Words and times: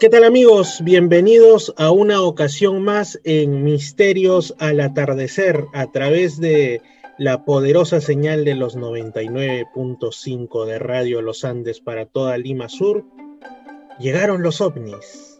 ¿Qué 0.00 0.08
tal 0.08 0.24
amigos? 0.24 0.80
Bienvenidos 0.82 1.72
a 1.76 1.92
una 1.92 2.20
ocasión 2.20 2.82
más 2.82 3.20
en 3.22 3.62
Misterios 3.62 4.52
al 4.58 4.80
atardecer 4.80 5.66
a 5.72 5.92
través 5.92 6.40
de 6.40 6.82
la 7.16 7.44
poderosa 7.44 8.00
señal 8.00 8.44
de 8.44 8.56
los 8.56 8.76
99.5 8.76 10.66
de 10.66 10.78
Radio 10.80 11.22
Los 11.22 11.44
Andes 11.44 11.80
para 11.80 12.06
toda 12.06 12.36
Lima 12.38 12.68
Sur. 12.68 13.04
Llegaron 14.00 14.42
los 14.42 14.60
ovnis 14.60 15.38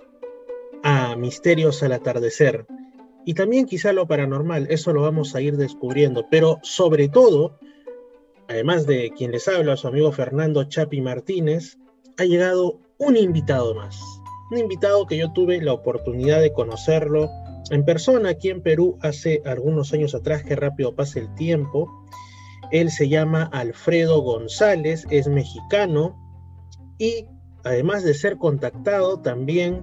a 0.84 1.16
Misterios 1.16 1.82
al 1.82 1.92
atardecer 1.92 2.64
y 3.24 3.34
también 3.34 3.66
quizá 3.66 3.92
lo 3.92 4.06
paranormal, 4.06 4.68
eso 4.70 4.92
lo 4.92 5.02
vamos 5.02 5.34
a 5.34 5.40
ir 5.40 5.56
descubriendo, 5.56 6.28
pero 6.30 6.60
sobre 6.62 7.08
todo, 7.08 7.58
además 8.48 8.86
de 8.86 9.10
quien 9.16 9.32
les 9.32 9.48
habla, 9.48 9.76
su 9.76 9.88
amigo 9.88 10.12
Fernando 10.12 10.62
Chapi 10.62 11.00
Martínez, 11.00 11.76
ha 12.18 12.24
llegado 12.24 12.78
un 12.98 13.16
invitado 13.16 13.74
más 13.74 14.20
un 14.50 14.58
invitado 14.58 15.06
que 15.06 15.16
yo 15.16 15.32
tuve 15.32 15.60
la 15.60 15.72
oportunidad 15.72 16.40
de 16.40 16.52
conocerlo 16.52 17.30
en 17.70 17.84
persona 17.84 18.30
aquí 18.30 18.50
en 18.50 18.62
Perú 18.62 18.98
hace 19.00 19.40
algunos 19.44 19.92
años 19.92 20.14
atrás, 20.14 20.44
que 20.44 20.56
rápido 20.56 20.94
pasa 20.94 21.20
el 21.20 21.34
tiempo. 21.34 21.88
Él 22.70 22.90
se 22.90 23.08
llama 23.08 23.44
Alfredo 23.52 24.20
González, 24.20 25.06
es 25.10 25.28
mexicano 25.28 26.16
y 26.98 27.26
además 27.62 28.04
de 28.04 28.14
ser 28.14 28.36
contactado 28.36 29.20
también 29.20 29.82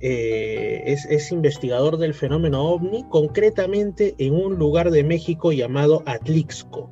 eh, 0.00 0.82
es, 0.86 1.06
es, 1.06 1.32
investigador 1.32 1.96
del 1.96 2.12
fenómeno 2.12 2.62
ovni, 2.68 3.04
concretamente 3.08 4.14
en 4.18 4.34
un 4.34 4.56
lugar 4.56 4.90
de 4.90 5.02
México 5.02 5.52
llamado 5.52 6.02
Atlixco. 6.04 6.90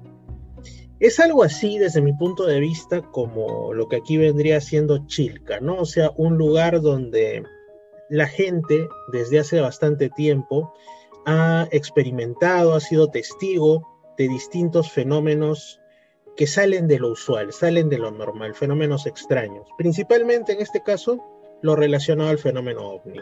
Es 1.03 1.19
algo 1.19 1.43
así 1.43 1.79
desde 1.79 2.01
mi 2.01 2.13
punto 2.13 2.47
de 2.47 2.61
vista 2.61 3.03
como 3.03 3.75
lo 3.75 3.89
que 3.89 3.97
aquí 3.97 4.19
vendría 4.19 4.61
siendo 4.61 5.05
Chilca, 5.09 5.59
¿no? 5.59 5.79
O 5.79 5.85
sea, 5.85 6.13
un 6.17 6.39
lugar 6.39 6.81
donde 6.81 7.43
la 8.09 8.29
gente 8.29 8.87
desde 9.11 9.41
hace 9.41 9.61
bastante 9.61 10.11
tiempo 10.11 10.73
ha 11.27 11.67
experimentado, 11.73 12.75
ha 12.75 12.79
sido 12.79 13.11
testigo 13.11 14.15
de 14.17 14.29
distintos 14.29 14.93
fenómenos 14.93 15.81
que 16.37 16.47
salen 16.47 16.87
de 16.87 17.01
lo 17.01 17.11
usual, 17.11 17.53
salen 17.53 17.89
de 17.89 17.99
lo 17.99 18.13
normal, 18.13 18.55
fenómenos 18.55 19.05
extraños. 19.07 19.67
Principalmente 19.77 20.53
en 20.53 20.61
este 20.61 20.85
caso, 20.85 21.19
lo 21.63 21.75
relacionado 21.75 22.31
al 22.31 22.39
fenómeno 22.39 22.81
ovni. 22.81 23.19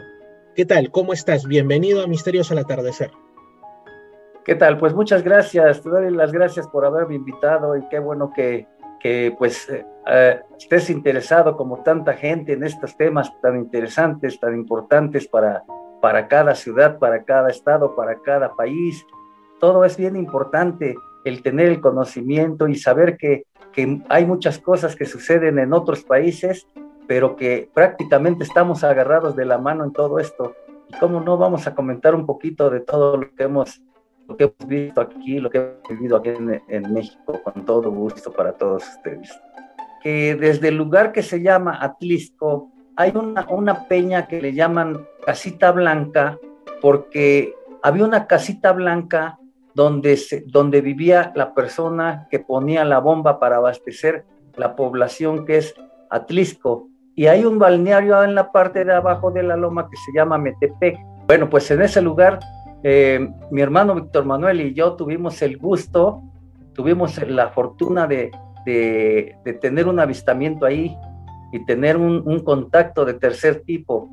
¿Qué 0.55 0.67
tal? 0.67 0.91
¿Cómo 0.91 1.13
estás? 1.13 1.47
Bienvenido 1.47 2.03
a 2.03 2.07
Misterios 2.07 2.51
al 2.51 2.59
Atardecer. 2.59 3.09
¿Qué 4.43 4.55
tal? 4.55 4.79
Pues 4.79 4.95
muchas 4.95 5.23
gracias, 5.23 5.83
te 5.83 5.89
doy 5.89 6.09
las 6.09 6.31
gracias 6.31 6.67
por 6.67 6.83
haberme 6.83 7.13
invitado 7.13 7.77
y 7.77 7.87
qué 7.89 7.99
bueno 7.99 8.33
que, 8.33 8.67
que 8.99 9.35
pues 9.37 9.69
eh, 9.69 9.85
eh, 10.07 10.41
estés 10.57 10.89
interesado 10.89 11.55
como 11.55 11.83
tanta 11.83 12.13
gente 12.13 12.53
en 12.53 12.63
estos 12.63 12.97
temas 12.97 13.31
tan 13.39 13.55
interesantes, 13.55 14.39
tan 14.39 14.55
importantes 14.55 15.27
para, 15.27 15.63
para 16.01 16.27
cada 16.27 16.55
ciudad, 16.55 16.97
para 16.97 17.23
cada 17.23 17.51
estado, 17.51 17.95
para 17.95 18.15
cada 18.15 18.55
país. 18.55 19.05
Todo 19.59 19.85
es 19.85 19.95
bien 19.95 20.15
importante 20.15 20.95
el 21.23 21.43
tener 21.43 21.67
el 21.67 21.79
conocimiento 21.79 22.67
y 22.67 22.73
saber 22.73 23.17
que, 23.17 23.43
que 23.71 24.01
hay 24.09 24.25
muchas 24.25 24.57
cosas 24.57 24.95
que 24.95 25.05
suceden 25.05 25.59
en 25.59 25.71
otros 25.71 26.03
países, 26.03 26.65
pero 27.07 27.35
que 27.35 27.69
prácticamente 27.75 28.43
estamos 28.43 28.83
agarrados 28.83 29.35
de 29.35 29.45
la 29.45 29.59
mano 29.59 29.83
en 29.83 29.93
todo 29.93 30.17
esto. 30.17 30.55
¿Y 30.89 30.97
cómo 30.97 31.21
no 31.21 31.37
vamos 31.37 31.67
a 31.67 31.75
comentar 31.75 32.15
un 32.15 32.25
poquito 32.25 32.71
de 32.71 32.79
todo 32.79 33.17
lo 33.17 33.35
que 33.35 33.43
hemos 33.43 33.83
lo 34.31 34.37
que 34.37 34.43
hemos 34.45 34.67
visto 34.67 35.01
aquí, 35.01 35.39
lo 35.39 35.49
que 35.49 35.57
hemos 35.57 35.89
vivido 35.89 36.17
aquí 36.17 36.29
en, 36.29 36.93
México, 36.93 37.41
con 37.43 37.65
todo 37.65 37.91
gusto 37.91 38.31
para 38.31 38.53
todos 38.53 38.87
ustedes. 38.87 39.29
Que 40.01 40.35
desde 40.35 40.69
el 40.69 40.77
lugar 40.77 41.11
que 41.11 41.21
se 41.21 41.41
llama 41.41 41.77
Atlisco, 41.81 42.71
hay 42.95 43.11
una, 43.15 43.45
una 43.49 43.87
peña 43.87 44.27
que 44.27 44.41
le 44.41 44.53
llaman 44.53 45.05
Casita 45.25 45.71
Blanca, 45.71 46.37
porque 46.81 47.53
había 47.83 48.05
una 48.05 48.27
casita 48.27 48.71
blanca 48.71 49.37
donde, 49.73 50.17
se, 50.17 50.43
donde 50.47 50.81
vivía 50.81 51.31
la 51.35 51.53
persona 51.53 52.27
que 52.29 52.39
ponía 52.39 52.85
la 52.85 52.99
bomba 52.99 53.39
para 53.39 53.57
abastecer 53.57 54.25
la 54.55 54.75
población 54.75 55.45
que 55.45 55.57
es 55.57 55.75
Atlisco. 56.09 56.87
Y 57.15 57.27
hay 57.27 57.45
un 57.45 57.59
balneario 57.59 58.23
en 58.23 58.35
la 58.35 58.51
parte 58.51 58.85
de 58.85 58.93
abajo 58.93 59.31
de 59.31 59.43
la 59.43 59.55
loma 59.55 59.89
que 59.89 59.97
se 59.97 60.11
llama 60.13 60.37
Metepec. 60.37 60.97
Bueno, 61.27 61.49
pues 61.49 61.69
en 61.71 61.81
ese 61.81 62.01
lugar 62.01 62.39
eh, 62.83 63.29
mi 63.51 63.61
hermano 63.61 63.95
Víctor 63.95 64.25
Manuel 64.25 64.61
y 64.61 64.73
yo 64.73 64.93
tuvimos 64.93 65.41
el 65.41 65.57
gusto, 65.57 66.21
tuvimos 66.73 67.17
la 67.27 67.49
fortuna 67.49 68.07
de, 68.07 68.31
tener 69.59 69.87
un 69.87 69.99
avistamiento 69.99 70.65
ahí 70.65 70.95
y 71.51 71.65
tener 71.65 71.97
un, 71.97 72.39
contacto 72.39 73.05
de 73.05 73.13
tercer 73.15 73.61
tipo, 73.61 74.09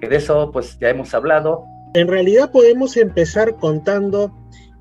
que 0.00 0.08
de 0.08 0.16
eso 0.16 0.50
pues 0.52 0.78
ya 0.78 0.88
hemos 0.90 1.12
hablado. 1.14 1.64
En 1.94 2.08
realidad 2.08 2.50
podemos 2.50 2.96
empezar 2.96 3.56
contando 3.56 4.32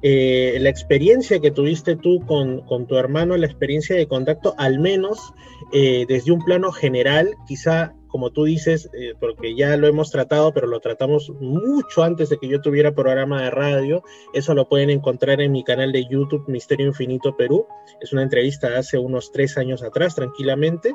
eh, 0.02 0.58
la 0.60 0.70
experiencia 0.70 1.40
que 1.40 1.52
tuviste 1.52 1.96
tú 1.96 2.26
con, 2.26 2.64
tu 2.88 2.96
hermano, 2.96 3.36
la 3.36 3.48
experiencia 3.48 3.96
de 3.96 4.08
contacto, 4.08 4.56
al 4.58 4.80
menos 4.80 5.34
eh, 5.74 6.06
desde 6.08 6.32
un 6.32 6.44
plano 6.44 6.72
general, 6.72 7.36
quizá 7.48 7.94
como 8.12 8.32
tú 8.32 8.44
dices, 8.44 8.90
eh, 8.94 9.14
porque 9.20 9.56
ya 9.56 9.78
lo 9.78 9.88
hemos 9.88 10.12
tratado, 10.12 10.54
pero 10.54 10.68
lo 10.68 10.82
tratamos 10.82 11.32
mucho 11.40 12.04
antes 12.04 12.30
de 12.30 12.38
que 12.38 12.50
yo 12.50 12.62
tuviera 12.62 12.94
programa 12.94 13.42
de 13.42 13.50
radio. 13.50 14.04
Eso 14.34 14.54
lo 14.54 14.68
pueden 14.68 14.90
encontrar 14.90 15.40
en 15.40 15.54
mi 15.54 15.64
canal 15.64 15.94
de 15.94 16.06
YouTube, 16.06 16.44
Misterio 16.48 16.88
Infinito 16.88 17.38
Perú. 17.38 17.66
Es 18.02 18.12
una 18.12 18.24
entrevista 18.24 18.70
de 18.70 18.78
hace 18.78 18.98
unos 18.98 19.32
tres 19.32 19.58
años 19.58 19.82
atrás, 19.82 20.16
tranquilamente. 20.16 20.94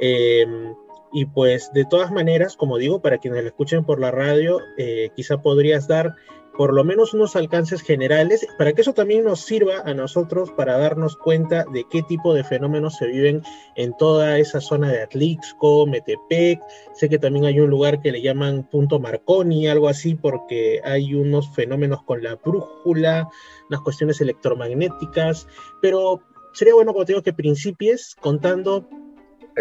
Em, 0.00 0.74
y 1.12 1.24
pues 1.24 1.72
de 1.72 1.86
todas 1.86 2.12
maneras, 2.12 2.56
como 2.56 2.76
digo, 2.76 3.00
para 3.00 3.18
quienes 3.18 3.42
lo 3.42 3.48
escuchen 3.48 3.84
por 3.84 3.98
la 3.98 4.10
radio, 4.10 4.60
eh, 4.76 5.10
quizá 5.16 5.40
podrías 5.40 5.88
dar 5.88 6.14
por 6.56 6.74
lo 6.74 6.84
menos 6.84 7.14
unos 7.14 7.36
alcances 7.36 7.82
generales, 7.82 8.46
para 8.58 8.72
que 8.72 8.82
eso 8.82 8.92
también 8.92 9.24
nos 9.24 9.40
sirva 9.40 9.80
a 9.84 9.94
nosotros 9.94 10.50
para 10.50 10.78
darnos 10.78 11.16
cuenta 11.16 11.64
de 11.72 11.84
qué 11.90 12.02
tipo 12.02 12.34
de 12.34 12.44
fenómenos 12.44 12.96
se 12.96 13.06
viven 13.06 13.42
en 13.76 13.96
toda 13.96 14.38
esa 14.38 14.60
zona 14.60 14.90
de 14.90 15.02
Atlixco, 15.02 15.86
Metepec. 15.86 16.60
Sé 16.94 17.08
que 17.08 17.18
también 17.18 17.46
hay 17.46 17.60
un 17.60 17.70
lugar 17.70 18.00
que 18.00 18.12
le 18.12 18.22
llaman 18.22 18.68
Punto 18.70 18.98
Marconi, 19.00 19.68
algo 19.68 19.88
así, 19.88 20.14
porque 20.14 20.80
hay 20.84 21.14
unos 21.14 21.48
fenómenos 21.54 22.02
con 22.02 22.22
la 22.22 22.36
brújula, 22.36 23.28
unas 23.68 23.80
cuestiones 23.80 24.20
electromagnéticas, 24.20 25.46
pero 25.80 26.20
sería 26.52 26.74
bueno, 26.74 26.92
como 26.92 27.04
te 27.04 27.12
digo, 27.12 27.22
que 27.22 27.32
principies 27.32 28.16
contando 28.20 28.88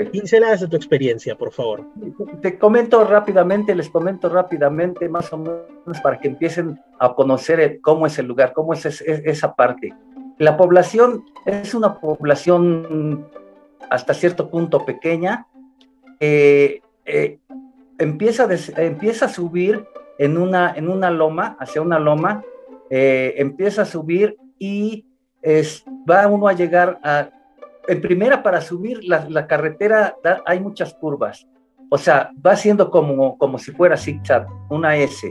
Pinceladas 0.05 0.61
de 0.61 0.67
tu 0.67 0.75
experiencia, 0.75 1.35
por 1.35 1.51
favor. 1.51 1.85
Te 2.41 2.57
comento 2.57 3.03
rápidamente, 3.03 3.75
les 3.75 3.89
comento 3.89 4.29
rápidamente, 4.29 5.09
más 5.09 5.31
o 5.33 5.37
menos, 5.37 5.99
para 6.03 6.19
que 6.19 6.27
empiecen 6.27 6.79
a 6.99 7.13
conocer 7.13 7.79
cómo 7.81 8.05
es 8.05 8.17
el 8.19 8.27
lugar, 8.27 8.53
cómo 8.53 8.73
es, 8.73 8.85
esa 8.85 9.55
parte. 9.55 9.93
La 10.37 10.57
población 10.57 11.25
es 11.45 11.73
una 11.73 11.99
población 11.99 13.27
hasta 13.89 14.13
cierto 14.13 14.49
punto 14.49 14.85
pequeña. 14.85 15.47
Eh, 16.19 16.81
eh, 17.05 17.39
empieza, 17.97 18.47
empieza 18.77 19.25
a 19.25 19.29
subir 19.29 19.85
en 20.17 20.37
una, 20.37 20.73
en 20.75 20.89
una 20.89 21.09
loma, 21.09 21.57
hacia 21.59 21.81
una 21.81 21.99
loma, 21.99 22.43
eh, 22.89 23.35
empieza 23.37 23.83
a 23.83 23.85
subir 23.85 24.37
y 24.57 25.05
es, 25.41 25.83
va 26.09 26.27
uno 26.27 26.47
a 26.47 26.53
llegar 26.53 26.99
a 27.03 27.29
en 27.89 28.01
primera, 28.01 28.43
para 28.43 28.61
subir 28.61 28.99
la, 29.03 29.47
carretera 29.47 30.15
hay 30.45 30.59
muchas 30.59 30.93
curvas. 30.93 31.47
O 31.89 31.97
sea, 31.97 32.31
va 32.45 32.55
siendo 32.55 32.91
como, 32.91 33.37
como 33.37 33.57
si 33.57 33.71
fuera 33.71 33.97
zigzag, 33.97 34.47
una 34.69 34.95
S. 34.95 35.29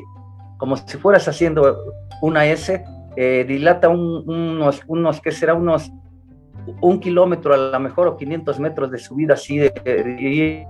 Como 0.56 0.76
si 0.76 0.98
fueras 0.98 1.28
haciendo 1.28 1.78
una 2.20 2.46
S, 2.46 2.84
eh, 3.16 3.44
dilata 3.46 3.88
unos, 3.88 4.82
unos, 4.88 5.20
¿qué 5.20 5.30
será? 5.30 5.54
Unos 5.54 5.92
un 6.80 7.00
kilómetro 7.00 7.54
a 7.54 7.56
lo 7.56 7.80
mejor 7.80 8.08
o 8.08 8.16
500 8.16 8.60
metros 8.60 8.90
de 8.90 8.98
subida 8.98 9.34
así, 9.34 9.58
de, 9.58 10.66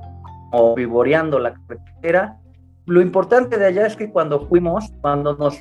como 0.50 0.74
vivoreando 0.74 1.38
la 1.38 1.54
carretera. 1.54 2.38
Lo 2.86 3.00
importante 3.00 3.58
de 3.58 3.66
allá 3.66 3.86
es 3.86 3.96
que 3.96 4.10
cuando 4.10 4.46
fuimos, 4.46 4.92
cuando 5.00 5.36
nos, 5.36 5.56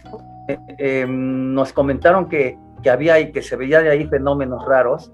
eh, 0.47 0.57
em, 0.77 1.53
nos 1.53 1.73
comentaron 1.73 2.29
que, 2.29 2.57
que 2.83 2.89
había 2.89 3.19
y 3.19 3.31
que 3.31 3.41
se 3.41 3.55
veía 3.55 3.81
de 3.81 3.89
ahí 3.89 4.05
fenómenos 4.05 4.63
raros, 4.65 5.11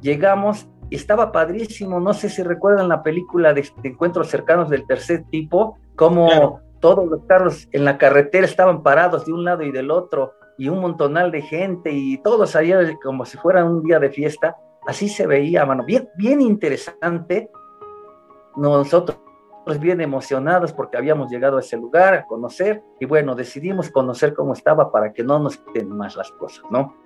llegamos, 0.00 0.68
estaba 0.90 1.32
padrísimo, 1.32 2.00
no 2.00 2.12
sé 2.12 2.28
si 2.28 2.42
recuerdan 2.42 2.88
la 2.88 3.02
película 3.02 3.52
de, 3.54 3.68
encuentros 3.84 4.28
cercanos 4.28 4.68
del 4.68 4.86
tercer 4.86 5.24
tipo, 5.30 5.78
como 5.96 6.60
todos 6.80 7.08
los 7.08 7.24
carros 7.26 7.68
en 7.72 7.84
la 7.84 7.98
carretera 7.98 8.46
estaban 8.46 8.82
parados 8.82 9.26
de 9.26 9.32
un 9.32 9.44
lado 9.44 9.62
y 9.62 9.70
del 9.70 9.90
otro, 9.90 10.32
y 10.58 10.68
un 10.68 10.80
montonal 10.80 11.30
de 11.30 11.42
gente, 11.42 11.90
y 11.90 12.18
todos 12.18 12.56
allá 12.56 12.80
como 13.02 13.24
si 13.24 13.38
fuera 13.38 13.64
un 13.64 13.82
día 13.82 13.98
de 13.98 14.10
fiesta, 14.10 14.56
así 14.86 15.08
se 15.08 15.26
veía, 15.26 15.64
mano, 15.64 15.84
bien, 15.84 16.08
bien 16.16 16.40
interesante. 16.40 17.50
Nosotros 18.56 19.18
bien 19.78 20.00
emocionados 20.00 20.72
porque 20.72 20.96
habíamos 20.96 21.30
llegado 21.30 21.58
a 21.58 21.60
ese 21.60 21.76
lugar 21.76 22.14
a 22.14 22.26
conocer 22.26 22.82
y 22.98 23.04
bueno, 23.04 23.34
decidimos 23.34 23.90
conocer 23.90 24.34
cómo 24.34 24.54
estaba 24.54 24.90
para 24.90 25.12
que 25.12 25.22
no 25.22 25.38
nos 25.38 25.58
queden 25.58 25.96
más 25.96 26.16
las 26.16 26.30
cosas, 26.32 26.64
¿no? 26.70 26.96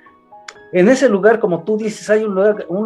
En 0.74 0.88
ese 0.88 1.08
lugar, 1.08 1.38
como 1.38 1.62
tú 1.62 1.76
dices, 1.76 2.10
hay 2.10 2.24
un 2.24 2.34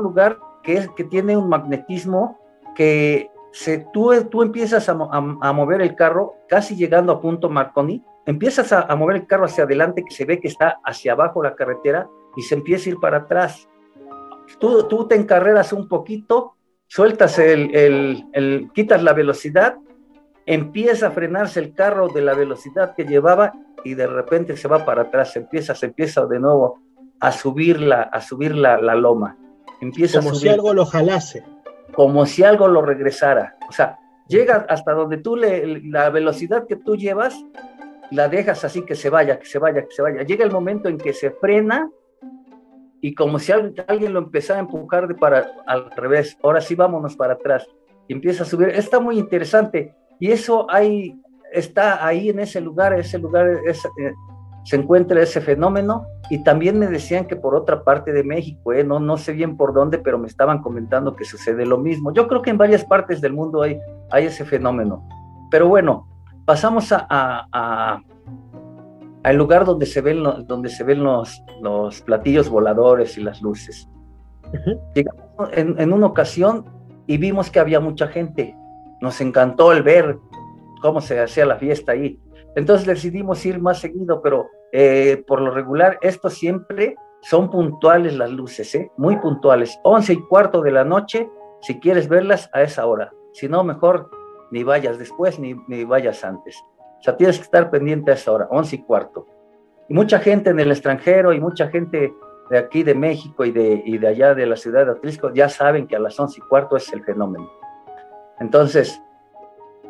lugar, 0.02 0.38
que, 0.62 1.04
tiene 1.08 1.38
un 1.38 1.48
magnetismo 1.48 2.38
que 2.74 3.30
se, 3.50 3.86
tú, 3.94 4.12
tú 4.30 4.42
empiezas 4.42 4.90
a, 4.90 4.94
mover 4.94 5.80
el 5.80 5.96
carro, 5.96 6.34
casi 6.50 6.76
llegando 6.76 7.12
a 7.12 7.20
punto 7.22 7.48
Marconi, 7.48 8.04
empiezas 8.26 8.74
a, 8.74 8.94
mover 8.94 9.16
el 9.16 9.26
carro 9.26 9.46
hacia 9.46 9.64
adelante, 9.64 10.04
que 10.06 10.14
se 10.14 10.26
ve 10.26 10.38
que 10.38 10.48
está 10.48 10.78
hacia 10.84 11.12
abajo 11.12 11.42
la 11.42 11.54
carretera, 11.54 12.06
y 12.36 12.42
se 12.42 12.56
empieza 12.56 12.90
a 12.90 12.92
ir 12.92 13.00
para 13.00 13.16
atrás. 13.16 13.66
Tú, 14.60 14.86
tú 14.86 15.08
te 15.08 15.14
encarreras 15.14 15.72
un 15.72 15.88
poquito, 15.88 16.56
sueltas 16.88 17.38
el, 17.38 17.74
el, 17.74 18.26
el, 18.34 18.70
quitas 18.74 19.02
la 19.02 19.14
velocidad, 19.14 19.78
empieza 20.44 21.06
a 21.06 21.12
frenarse 21.12 21.58
el 21.60 21.72
carro 21.72 22.08
de 22.08 22.20
la 22.20 22.34
velocidad 22.34 22.94
que 22.94 23.04
llevaba 23.04 23.54
y 23.82 23.94
de 23.94 24.06
repente 24.06 24.58
se 24.58 24.68
va 24.68 24.84
para 24.84 25.02
atrás, 25.04 25.34
empieza, 25.36 25.74
se 25.74 25.86
empieza 25.86 26.26
de 26.26 26.38
nuevo 26.38 26.86
a 27.20 27.32
subir 27.32 27.80
la, 27.80 28.02
a 28.02 28.20
subir 28.20 28.54
la, 28.54 28.80
la 28.80 28.94
loma. 28.94 29.36
Empieza 29.80 30.20
como 30.20 30.34
si 30.34 30.48
algo 30.48 30.74
lo 30.74 30.86
jalase. 30.86 31.44
Como 31.94 32.26
si 32.26 32.42
algo 32.42 32.68
lo 32.68 32.82
regresara. 32.82 33.56
O 33.68 33.72
sea, 33.72 33.98
llega 34.28 34.66
hasta 34.68 34.92
donde 34.92 35.18
tú 35.18 35.36
le, 35.36 35.80
la 35.88 36.10
velocidad 36.10 36.66
que 36.66 36.76
tú 36.76 36.96
llevas, 36.96 37.44
la 38.10 38.28
dejas 38.28 38.64
así 38.64 38.82
que 38.82 38.94
se 38.94 39.10
vaya, 39.10 39.38
que 39.38 39.46
se 39.46 39.58
vaya, 39.58 39.82
que 39.82 39.94
se 39.94 40.02
vaya. 40.02 40.22
Llega 40.22 40.44
el 40.44 40.50
momento 40.50 40.88
en 40.88 40.98
que 40.98 41.12
se 41.12 41.30
frena 41.30 41.90
y 43.00 43.14
como 43.14 43.38
si 43.38 43.52
alguien 43.52 44.12
lo 44.12 44.18
empezara 44.20 44.58
a 44.58 44.62
empujar 44.62 45.08
de 45.08 45.14
para 45.14 45.50
al 45.66 45.90
revés. 45.92 46.36
Ahora 46.42 46.60
sí 46.60 46.74
vámonos 46.74 47.16
para 47.16 47.34
atrás. 47.34 47.66
Y 48.06 48.12
empieza 48.14 48.42
a 48.42 48.46
subir. 48.46 48.68
Está 48.70 49.00
muy 49.00 49.18
interesante. 49.18 49.94
Y 50.18 50.32
eso 50.32 50.66
hay, 50.68 51.20
está 51.52 52.04
ahí 52.04 52.30
en 52.30 52.40
ese 52.40 52.60
lugar, 52.60 52.92
ese 52.98 53.18
lugar 53.18 53.48
es, 53.66 53.84
eh, 53.84 54.12
se 54.68 54.76
encuentra 54.76 55.22
ese 55.22 55.40
fenómeno 55.40 56.06
y 56.28 56.42
también 56.42 56.78
me 56.78 56.88
decían 56.88 57.26
que 57.26 57.36
por 57.36 57.54
otra 57.54 57.84
parte 57.84 58.12
de 58.12 58.22
México, 58.22 58.74
eh, 58.74 58.84
no, 58.84 59.00
no 59.00 59.16
sé 59.16 59.32
bien 59.32 59.56
por 59.56 59.72
dónde, 59.72 59.96
pero 59.96 60.18
me 60.18 60.26
estaban 60.26 60.60
comentando 60.60 61.16
que 61.16 61.24
sucede 61.24 61.64
lo 61.64 61.78
mismo. 61.78 62.12
Yo 62.12 62.28
creo 62.28 62.42
que 62.42 62.50
en 62.50 62.58
varias 62.58 62.84
partes 62.84 63.22
del 63.22 63.32
mundo 63.32 63.62
hay, 63.62 63.80
hay 64.10 64.26
ese 64.26 64.44
fenómeno. 64.44 65.08
Pero 65.50 65.68
bueno, 65.68 66.06
pasamos 66.44 66.92
a, 66.92 67.06
a, 67.08 68.02
al 69.22 69.36
lugar 69.36 69.64
donde 69.64 69.86
se 69.86 70.02
ven, 70.02 70.22
los, 70.22 70.46
donde 70.46 70.68
se 70.68 70.84
ven 70.84 71.02
los, 71.02 71.42
los 71.62 72.02
platillos 72.02 72.50
voladores 72.50 73.16
y 73.16 73.22
las 73.22 73.40
luces. 73.40 73.88
Llegamos 74.94 75.48
en, 75.52 75.80
en 75.80 75.94
una 75.94 76.08
ocasión 76.08 76.66
y 77.06 77.16
vimos 77.16 77.50
que 77.50 77.58
había 77.58 77.80
mucha 77.80 78.06
gente. 78.08 78.54
Nos 79.00 79.18
encantó 79.22 79.72
el 79.72 79.82
ver 79.82 80.18
cómo 80.82 81.00
se 81.00 81.18
hacía 81.18 81.46
la 81.46 81.56
fiesta 81.56 81.92
ahí. 81.92 82.20
Entonces 82.54 82.86
decidimos 82.86 83.46
ir 83.46 83.58
más 83.58 83.78
seguido, 83.78 84.20
pero 84.20 84.46
eh, 84.72 85.22
por 85.26 85.40
lo 85.40 85.50
regular, 85.50 85.98
esto 86.02 86.30
siempre 86.30 86.96
son 87.22 87.50
puntuales 87.50 88.16
las 88.16 88.30
luces, 88.30 88.74
¿eh? 88.74 88.90
muy 88.96 89.16
puntuales. 89.16 89.78
Once 89.82 90.12
y 90.12 90.20
cuarto 90.26 90.62
de 90.62 90.70
la 90.70 90.84
noche, 90.84 91.28
si 91.60 91.80
quieres 91.80 92.08
verlas 92.08 92.48
a 92.52 92.62
esa 92.62 92.86
hora. 92.86 93.12
Si 93.32 93.48
no, 93.48 93.64
mejor 93.64 94.10
ni 94.50 94.62
vayas 94.62 94.98
después 94.98 95.38
ni, 95.38 95.54
ni 95.66 95.84
vayas 95.84 96.24
antes. 96.24 96.56
O 97.00 97.02
sea, 97.02 97.16
tienes 97.16 97.38
que 97.38 97.44
estar 97.44 97.70
pendiente 97.70 98.10
a 98.10 98.14
esa 98.14 98.32
hora, 98.32 98.48
once 98.50 98.76
y 98.76 98.82
cuarto. 98.82 99.26
Y 99.88 99.94
mucha 99.94 100.18
gente 100.18 100.50
en 100.50 100.60
el 100.60 100.70
extranjero 100.70 101.32
y 101.32 101.40
mucha 101.40 101.68
gente 101.68 102.12
de 102.50 102.58
aquí 102.58 102.82
de 102.82 102.94
México 102.94 103.44
y 103.44 103.52
de, 103.52 103.82
y 103.84 103.98
de 103.98 104.08
allá 104.08 104.34
de 104.34 104.46
la 104.46 104.56
ciudad 104.56 104.86
de 104.86 104.92
Atlisco 104.92 105.32
ya 105.32 105.48
saben 105.48 105.86
que 105.86 105.96
a 105.96 105.98
las 105.98 106.18
once 106.18 106.40
y 106.40 106.48
cuarto 106.48 106.76
es 106.76 106.92
el 106.92 107.04
fenómeno. 107.04 107.50
Entonces, 108.40 109.00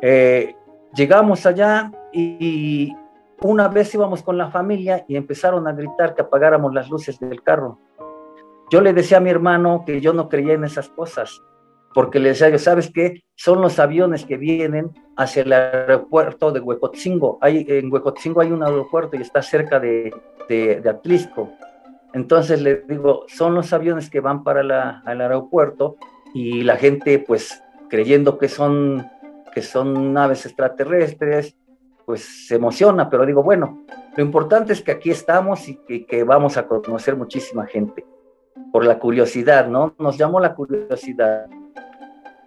eh, 0.01 0.55
llegamos 0.95 1.45
allá 1.45 1.91
y 2.11 2.93
una 3.41 3.67
vez 3.67 3.93
íbamos 3.93 4.23
con 4.23 4.37
la 4.37 4.49
familia 4.49 5.05
y 5.07 5.15
empezaron 5.15 5.67
a 5.67 5.73
gritar 5.73 6.15
que 6.15 6.21
apagáramos 6.21 6.73
las 6.73 6.89
luces 6.89 7.19
del 7.19 7.41
carro. 7.41 7.79
Yo 8.69 8.81
le 8.81 8.93
decía 8.93 9.17
a 9.17 9.21
mi 9.21 9.29
hermano 9.29 9.83
que 9.85 10.01
yo 10.01 10.13
no 10.13 10.29
creía 10.29 10.53
en 10.53 10.63
esas 10.63 10.89
cosas, 10.89 11.41
porque 11.93 12.19
le 12.19 12.29
decía 12.29 12.49
yo, 12.49 12.59
¿sabes 12.59 12.91
qué? 12.93 13.23
Son 13.35 13.61
los 13.61 13.79
aviones 13.79 14.25
que 14.25 14.37
vienen 14.37 14.91
hacia 15.17 15.41
el 15.41 15.53
aeropuerto 15.53 16.51
de 16.51 16.59
Huecotzingo. 16.59 17.39
Hay, 17.41 17.65
en 17.67 17.91
Huecotzingo 17.91 18.41
hay 18.41 18.51
un 18.51 18.63
aeropuerto 18.63 19.17
y 19.17 19.21
está 19.21 19.41
cerca 19.41 19.79
de, 19.79 20.13
de, 20.47 20.87
Atlisco. 20.87 21.49
Entonces 22.13 22.61
le 22.61 22.83
digo, 22.87 23.25
son 23.27 23.55
los 23.55 23.73
aviones 23.73 24.09
que 24.09 24.19
van 24.19 24.43
para 24.43 24.63
la, 24.63 25.03
el 25.07 25.21
aeropuerto 25.21 25.97
y 26.33 26.63
la 26.63 26.75
gente, 26.75 27.19
pues, 27.19 27.63
creyendo 27.89 28.37
que 28.37 28.49
son, 28.49 29.07
que 29.53 29.61
son 29.61 30.13
naves 30.13 30.45
extraterrestres, 30.45 31.55
pues 32.09 32.47
se 32.47 32.55
emociona, 32.55 33.07
pero 33.07 33.23
digo, 33.23 33.43
bueno, 33.43 33.85
lo 34.17 34.23
importante 34.23 34.73
es 34.73 34.81
que 34.81 34.93
aquí 34.93 35.11
estamos 35.11 35.69
y 35.69 35.75
que, 35.75 36.23
vamos 36.23 36.57
a 36.57 36.65
conocer 36.65 37.15
muchísima 37.15 37.67
gente 37.67 38.03
por 38.73 38.83
la 38.83 38.97
curiosidad, 38.97 39.67
¿no? 39.67 39.93
Nos 39.99 40.17
llamó 40.17 40.39
la 40.39 40.55
curiosidad. 40.55 41.45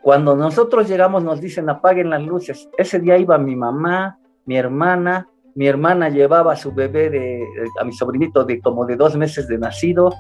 Cuando 0.00 0.34
nosotros 0.34 0.88
llegamos 0.88 1.22
nos 1.22 1.40
dicen 1.40 1.70
apaguen 1.70 2.10
las 2.10 2.24
luces. 2.24 2.68
Ese 2.76 2.98
día 2.98 3.16
iba 3.18 3.38
mi 3.38 3.54
mamá, 3.54 4.18
mi 4.46 4.56
hermana, 4.56 5.28
mi 5.54 5.68
hermana 5.68 6.08
llevaba 6.08 6.54
a 6.54 6.56
su 6.56 6.72
bebé, 6.72 7.08
de, 7.08 7.46
a 7.80 7.84
mi 7.84 7.92
sobrinito 7.92 8.42
de 8.42 8.60
como 8.60 8.84
de 8.84 8.96
dos 8.96 9.16
meses 9.16 9.46
de 9.46 9.58
nacido, 9.58 10.12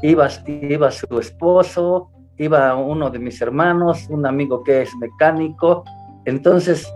iba, 0.00 0.26
iba 0.46 0.90
su 0.90 1.18
esposo, 1.18 2.08
iba 2.38 2.74
uno 2.74 3.10
de 3.10 3.18
mis 3.18 3.42
hermanos, 3.42 4.08
un 4.08 4.24
amigo 4.24 4.64
que 4.64 4.80
es 4.80 4.96
mecánico. 4.96 5.84
Entonces 6.24 6.90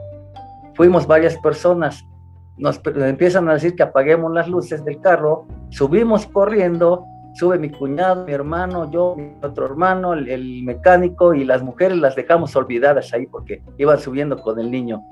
fuimos 0.81 1.07
varias 1.07 1.37
personas, 1.37 2.09
nos 2.57 2.81
empiezan 2.87 3.47
a 3.51 3.53
decir 3.53 3.77
que 3.77 3.83
apaguemos 3.83 4.33
las 4.33 4.49
luces 4.49 4.83
del 4.83 4.99
carro, 4.99 5.47
subimos 5.69 6.27
corriendo, 6.27 7.05
sube 7.35 7.59
mi 7.59 7.69
cuñado, 7.69 8.25
mi 8.25 8.33
hermano, 8.33 8.91
yo, 8.91 9.15
mi 9.15 9.37
otro 9.43 9.67
hermano, 9.67 10.15
el, 10.15 10.63
mecánico 10.63 11.35
y 11.35 11.45
las 11.45 11.63
mujeres 11.63 11.99
las 11.99 12.17
dejamos 12.17 12.57
olvidadas 12.57 13.13
ahí 13.13 13.27
porque 13.27 13.63
iban 13.77 13.99
subiendo 13.99 14.39
con 14.39 14.59
el 14.59 14.71
niño. 14.71 15.03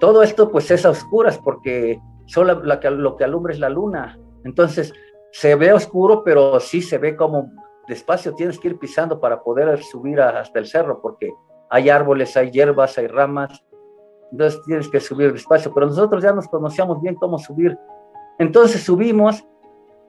Todo 0.00 0.22
esto 0.22 0.50
pues 0.50 0.70
es 0.70 0.84
a 0.84 0.90
oscuras 0.90 1.38
porque 1.38 1.98
solo 2.26 2.62
lo 2.62 3.16
que 3.16 3.24
alumbra 3.24 3.54
es 3.54 3.58
la 3.58 3.70
luna. 3.70 4.18
Entonces 4.44 4.92
se 5.32 5.54
ve 5.54 5.72
oscuro, 5.72 6.24
pero 6.24 6.60
sí 6.60 6.82
se 6.82 6.98
ve 6.98 7.16
como 7.16 7.52
despacio 7.88 8.34
tienes 8.34 8.58
que 8.58 8.68
ir 8.68 8.78
pisando 8.78 9.18
para 9.18 9.42
poder 9.42 9.82
subir 9.82 10.20
hasta 10.20 10.58
el 10.58 10.66
cerro 10.66 11.00
porque 11.00 11.32
hay 11.70 11.88
árboles, 11.88 12.36
hay 12.36 12.50
hierbas, 12.50 12.98
hay 12.98 13.06
ramas 13.06 13.64
entonces 14.32 14.60
tienes 14.64 14.88
que 14.88 15.00
subir 15.00 15.32
despacio, 15.32 15.72
pero 15.72 15.86
nosotros 15.86 16.22
ya 16.22 16.32
nos 16.32 16.48
conocíamos 16.48 17.00
bien 17.00 17.14
cómo 17.14 17.38
subir. 17.38 17.78
Entonces 18.38 18.82
subimos, 18.82 19.46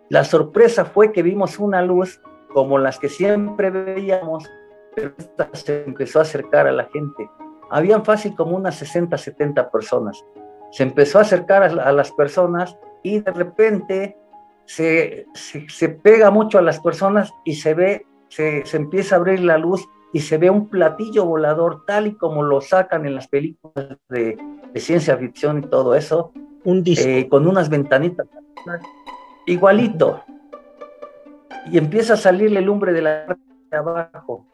la 0.09 0.23
sorpresa 0.23 0.85
fue 0.85 1.11
que 1.11 1.23
vimos 1.23 1.59
una 1.59 1.81
luz 1.81 2.21
como 2.53 2.77
las 2.77 2.99
que 2.99 3.09
siempre 3.09 3.69
veíamos, 3.69 4.49
pero 4.95 5.13
esta 5.17 5.49
se 5.53 5.83
empezó 5.85 6.19
a 6.19 6.23
acercar 6.23 6.67
a 6.67 6.71
la 6.71 6.85
gente. 6.85 7.29
Habían 7.69 8.03
fácil 8.03 8.35
como 8.35 8.55
unas 8.55 8.75
60, 8.75 9.17
70 9.17 9.69
personas. 9.69 10.23
Se 10.71 10.83
empezó 10.83 11.19
a 11.19 11.21
acercar 11.21 11.63
a, 11.63 11.91
las 11.91 12.11
personas 12.11 12.77
y 13.03 13.19
de 13.19 13.31
repente 13.31 14.17
se, 14.65 15.27
se, 15.33 15.89
pega 15.89 16.29
mucho 16.31 16.57
a 16.57 16.61
las 16.61 16.79
personas 16.79 17.31
y 17.45 17.55
se 17.55 17.73
ve, 17.73 18.05
se, 18.27 18.65
se 18.65 18.77
empieza 18.77 19.15
a 19.15 19.19
abrir 19.19 19.41
la 19.41 19.57
luz 19.57 19.87
y 20.13 20.19
se 20.21 20.37
ve 20.37 20.49
un 20.49 20.69
platillo 20.69 21.25
volador 21.25 21.85
tal 21.85 22.07
y 22.07 22.13
como 22.15 22.43
lo 22.43 22.61
sacan 22.61 23.05
en 23.05 23.15
las 23.15 23.27
películas 23.27 23.97
de, 24.09 24.37
ciencia 24.75 25.17
ficción 25.17 25.59
y 25.59 25.61
todo 25.67 25.95
eso, 25.95 26.31
un 26.63 26.83
eh, 26.85 27.27
con 27.29 27.47
unas 27.47 27.69
ventanitas 27.69 28.27
igualito. 29.47 30.23
Y 31.71 31.77
empieza 31.77 32.13
a 32.13 32.17
salirle 32.17 32.61
lumbre 32.61 32.93
de 32.93 33.01
la 33.01 33.25
parte 33.25 33.41
de 33.71 33.77
abajo. 33.77 34.45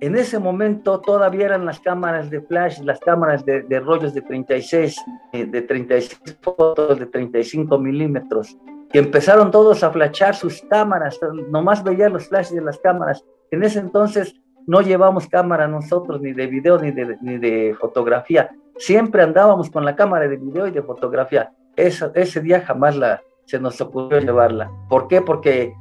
En 0.00 0.16
ese 0.16 0.38
momento 0.38 1.00
todavía 1.00 1.46
eran 1.46 1.64
las 1.64 1.80
cámaras 1.80 2.30
de 2.30 2.40
flash, 2.40 2.80
las 2.80 3.00
cámaras 3.00 3.44
de, 3.44 3.80
rollos 3.80 4.14
de 4.14 4.22
36, 4.22 4.96
eh, 5.32 5.46
de 5.46 5.62
36 5.62 6.38
fotos, 6.40 6.98
de 6.98 7.06
35 7.06 7.78
milímetros. 7.78 8.56
Y 8.92 8.98
empezaron 8.98 9.50
todos 9.50 9.82
a 9.82 9.90
flashar 9.90 10.34
sus 10.34 10.62
cámaras, 10.62 11.18
nomás 11.50 11.82
veían 11.84 12.12
los 12.12 12.28
flashes 12.28 12.54
de 12.54 12.62
las 12.62 12.78
cámaras. 12.78 13.24
En 13.50 13.62
ese 13.62 13.80
entonces 13.80 14.34
no 14.68 14.82
llevamos 14.82 15.26
cámara 15.26 15.66
nosotros, 15.66 16.20
ni 16.20 16.34
de 16.34 16.46
video, 16.46 16.78
ni 16.78 16.92
de, 16.92 17.16
ni 17.22 17.38
de 17.38 17.74
fotografía. 17.80 18.50
Siempre 18.76 19.22
andábamos 19.22 19.70
con 19.70 19.82
la 19.82 19.96
cámara 19.96 20.28
de 20.28 20.36
video 20.36 20.66
y 20.66 20.70
de 20.70 20.82
fotografía. 20.82 21.50
ese 21.74 22.40
día 22.42 22.60
jamás 22.60 22.94
la, 22.94 23.22
se 23.46 23.58
nos 23.58 23.80
ocurrió 23.80 24.20
llevarla. 24.20 24.70
¿Por 24.90 25.08
qué? 25.08 25.22
Porque 25.22 25.72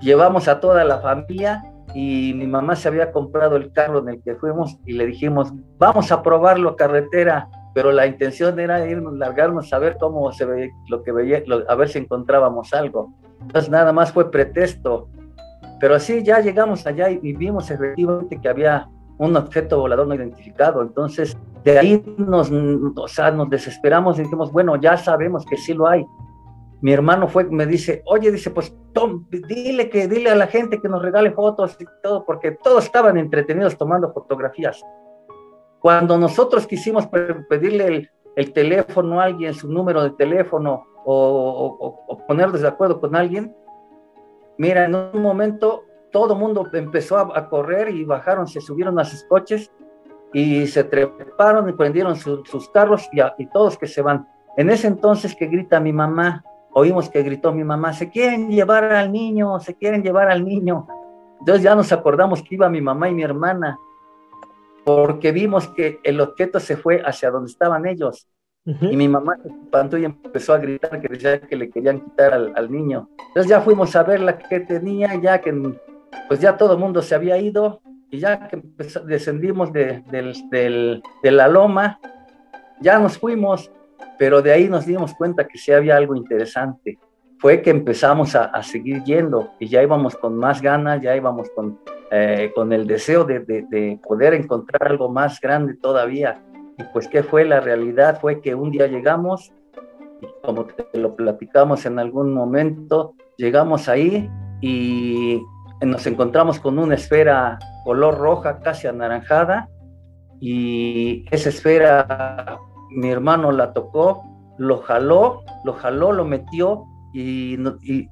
llevamos 0.00 0.46
a 0.46 0.60
toda 0.60 0.84
la 0.84 1.00
familia 1.00 1.60
y 1.92 2.34
mi 2.36 2.46
mamá 2.46 2.76
se 2.76 2.86
había 2.86 3.10
comprado 3.10 3.56
el 3.56 3.72
carro 3.72 3.98
en 3.98 4.10
el 4.10 4.22
que 4.22 4.36
fuimos 4.36 4.78
y 4.86 4.92
le 4.92 5.06
dijimos, 5.06 5.52
vamos 5.76 6.12
a 6.12 6.22
probarlo 6.22 6.70
a 6.70 6.76
carretera, 6.76 7.48
pero 7.74 7.90
la 7.90 8.06
intención 8.06 8.60
era 8.60 8.86
irnos, 8.86 9.14
largarnos 9.14 9.72
a 9.72 9.80
ver 9.80 9.96
cómo 9.98 10.30
se 10.30 10.44
veía, 10.44 10.70
lo 10.88 11.02
que 11.02 11.10
veía, 11.10 11.42
a 11.68 11.74
ver 11.74 11.88
si 11.88 11.98
encontrábamos 11.98 12.72
algo. 12.74 13.12
Entonces 13.40 13.68
nada 13.70 13.92
más 13.92 14.12
fue 14.12 14.30
pretexto 14.30 15.08
pero 15.80 15.94
así 15.94 16.22
ya 16.22 16.40
llegamos 16.40 16.86
allá 16.86 17.10
y, 17.10 17.32
vimos 17.32 17.70
efectivamente 17.70 18.40
que 18.40 18.48
había 18.48 18.88
un 19.18 19.36
objeto 19.36 19.78
volador 19.78 20.06
no 20.06 20.14
identificado. 20.14 20.82
Entonces, 20.82 21.36
de 21.64 21.78
ahí 21.78 22.02
nos, 22.18 22.50
o 22.50 23.08
sea, 23.08 23.30
nos 23.30 23.48
desesperamos 23.50 24.18
y 24.18 24.22
dijimos, 24.22 24.52
bueno, 24.52 24.76
ya 24.76 24.96
sabemos 24.96 25.44
que 25.44 25.56
sí 25.56 25.74
lo 25.74 25.86
hay. 25.86 26.06
Mi 26.82 26.92
hermano 26.92 27.26
fue, 27.26 27.44
me 27.44 27.66
dice, 27.66 28.02
oye, 28.06 28.30
dice, 28.30 28.50
pues 28.50 28.74
Tom, 28.92 29.26
dile 29.30 29.88
que, 29.88 30.06
dile 30.08 30.30
a 30.30 30.34
la 30.34 30.46
gente 30.46 30.80
que 30.80 30.88
nos 30.88 31.02
regale 31.02 31.32
fotos 31.32 31.76
y 31.80 31.84
todo, 32.02 32.24
porque 32.24 32.52
todos 32.52 32.84
estaban 32.84 33.16
entretenidos 33.16 33.76
tomando 33.76 34.12
fotografías. 34.12 34.82
Cuando 35.80 36.18
nosotros 36.18 36.66
quisimos 36.66 37.06
pedirle 37.48 38.10
el, 38.36 38.52
teléfono 38.52 39.20
a 39.20 39.24
alguien, 39.24 39.54
su 39.54 39.70
número 39.70 40.02
de 40.02 40.10
teléfono 40.10 40.84
o, 41.04 42.04
o, 42.08 42.26
ponernos 42.26 42.60
de 42.60 42.68
acuerdo 42.68 43.00
con 43.00 43.14
alguien, 43.14 43.54
mira, 44.58 44.84
en 44.84 44.94
un 44.94 45.22
momento 45.22 45.84
todo 46.10 46.34
mundo 46.34 46.66
empezó 46.72 47.18
a, 47.18 47.48
correr 47.48 47.90
y 47.90 48.04
bajaron, 48.04 48.46
se 48.46 48.60
subieron 48.60 48.98
a 48.98 49.04
sus 49.04 49.24
coches 49.24 49.70
y 50.32 50.66
se 50.66 50.84
treparon 50.84 51.68
y 51.68 51.72
prendieron 51.72 52.16
sus 52.16 52.70
carros 52.72 53.08
y, 53.12 53.20
y 53.42 53.46
todos 53.46 53.76
que 53.76 53.86
se 53.86 54.02
van. 54.02 54.26
En 54.56 54.70
ese 54.70 54.86
entonces 54.86 55.34
que 55.34 55.46
grita 55.46 55.80
mi 55.80 55.92
mamá, 55.92 56.42
oímos 56.72 57.08
que 57.08 57.22
gritó 57.22 57.52
mi 57.52 57.64
mamá, 57.64 57.92
se 57.92 58.10
quieren 58.10 58.48
llevar 58.48 58.84
al 58.84 59.12
niño, 59.12 59.58
se 59.60 59.74
quieren 59.74 60.02
llevar 60.02 60.30
al 60.30 60.44
niño. 60.44 60.86
Entonces 61.40 61.62
ya 61.62 61.74
nos 61.74 61.92
acordamos 61.92 62.42
que 62.42 62.54
iba 62.54 62.68
mi 62.68 62.80
mamá 62.80 63.08
y 63.08 63.14
mi 63.14 63.22
hermana, 63.22 63.78
porque 64.84 65.32
vimos 65.32 65.68
que 65.68 66.00
el 66.02 66.20
objeto 66.20 66.60
se 66.60 66.76
fue 66.76 67.02
hacia 67.04 67.30
donde 67.30 67.50
estaban 67.50 67.86
ellos. 67.86 68.28
Y 68.66 68.96
mi 68.96 69.08
mamá 69.08 69.36
se 69.42 69.48
espantó 69.48 69.96
y 69.96 70.04
empezó 70.04 70.54
a 70.54 70.58
gritar 70.58 71.00
que 71.00 71.08
decía 71.08 71.40
que 71.40 71.54
le 71.54 71.70
querían 71.70 72.00
quitar 72.00 72.34
al, 72.34 72.70
niño. 72.70 73.08
Entonces 73.28 73.48
ya 73.48 73.60
fuimos 73.60 73.94
a 73.94 74.02
ver 74.02 74.20
la 74.20 74.36
que 74.38 74.60
tenía, 74.60 75.14
ya 75.14 75.40
que 75.40 75.54
pues 76.26 76.40
ya 76.40 76.56
todo 76.56 76.72
el 76.72 76.80
mundo 76.80 77.00
se 77.00 77.14
había 77.14 77.38
ido 77.38 77.80
y 78.10 78.18
ya 78.18 78.48
que 78.48 78.60
descendimos 79.04 79.72
de, 79.72 80.02
de 80.10 81.30
la 81.30 81.46
loma, 81.46 82.00
ya 82.80 82.98
nos 82.98 83.18
fuimos, 83.18 83.70
pero 84.18 84.42
de 84.42 84.52
ahí 84.52 84.68
nos 84.68 84.84
dimos 84.84 85.14
cuenta 85.14 85.46
que 85.46 85.58
sí 85.58 85.70
había 85.70 85.96
algo 85.96 86.16
interesante 86.16 86.98
fue 87.38 87.62
que 87.62 87.70
empezamos 87.70 88.34
a, 88.34 88.62
seguir 88.62 89.02
yendo 89.04 89.50
y 89.58 89.68
ya 89.68 89.82
íbamos 89.82 90.16
con 90.16 90.36
más 90.36 90.62
ganas, 90.62 91.00
ya 91.02 91.14
íbamos 91.14 91.50
con, 91.50 91.78
eh, 92.10 92.50
con 92.54 92.72
el 92.72 92.86
deseo 92.86 93.24
de, 93.24 93.40
de, 93.40 94.00
poder 94.02 94.34
encontrar 94.34 94.90
algo 94.90 95.08
más 95.08 95.40
grande 95.40 95.74
todavía. 95.74 96.40
Y 96.78 96.84
pues, 96.92 97.08
¿qué 97.08 97.22
fue 97.22 97.44
la 97.44 97.60
realidad? 97.60 98.20
Fue 98.20 98.40
que 98.40 98.54
un 98.54 98.70
día 98.70 98.86
llegamos, 98.86 99.52
y 100.20 100.26
como 100.42 100.66
te 100.66 100.98
lo 100.98 101.14
platicamos 101.16 101.86
en 101.86 101.98
algún 101.98 102.32
momento, 102.32 103.14
llegamos 103.36 103.88
ahí 103.88 104.30
y 104.60 105.40
nos 105.82 106.06
encontramos 106.06 106.58
con 106.60 106.78
una 106.78 106.94
esfera 106.94 107.58
color 107.84 108.18
roja, 108.18 108.60
casi 108.60 108.86
anaranjada, 108.86 109.68
y 110.40 111.24
esa 111.30 111.48
esfera 111.48 112.58
mi 112.90 113.10
hermano 113.10 113.52
la 113.52 113.72
tocó, 113.72 114.22
lo 114.58 114.78
jaló, 114.78 115.42
lo 115.64 115.74
jaló, 115.74 116.12
lo 116.12 116.24
metió 116.24 116.84
y, 117.12 117.58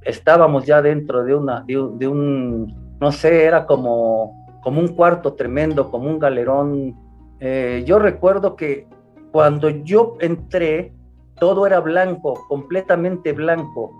estábamos 0.03 0.65
ya 0.67 0.81
dentro 0.81 1.25
de, 1.25 1.35
una, 1.35 1.63
de, 1.67 2.09
un, 2.09 2.97
no 3.01 3.13
sé, 3.13 3.45
era 3.45 3.67
como, 3.67 4.47
como 4.63 4.81
un 4.81 4.89
cuarto 4.89 5.35
tremendo, 5.35 5.91
como 5.91 6.09
un 6.09 6.19
galerón. 6.19 6.97
Eh, 7.41 7.83
yo 7.87 7.99
recuerdo 7.99 8.57
que 8.57 8.87
cuando 9.33 9.69
yo 9.69 10.17
entré, 10.21 10.93
todo 11.39 11.67
era 11.67 11.81
blanco, 11.81 12.45
completamente 12.49 13.33
blanco. 13.33 13.93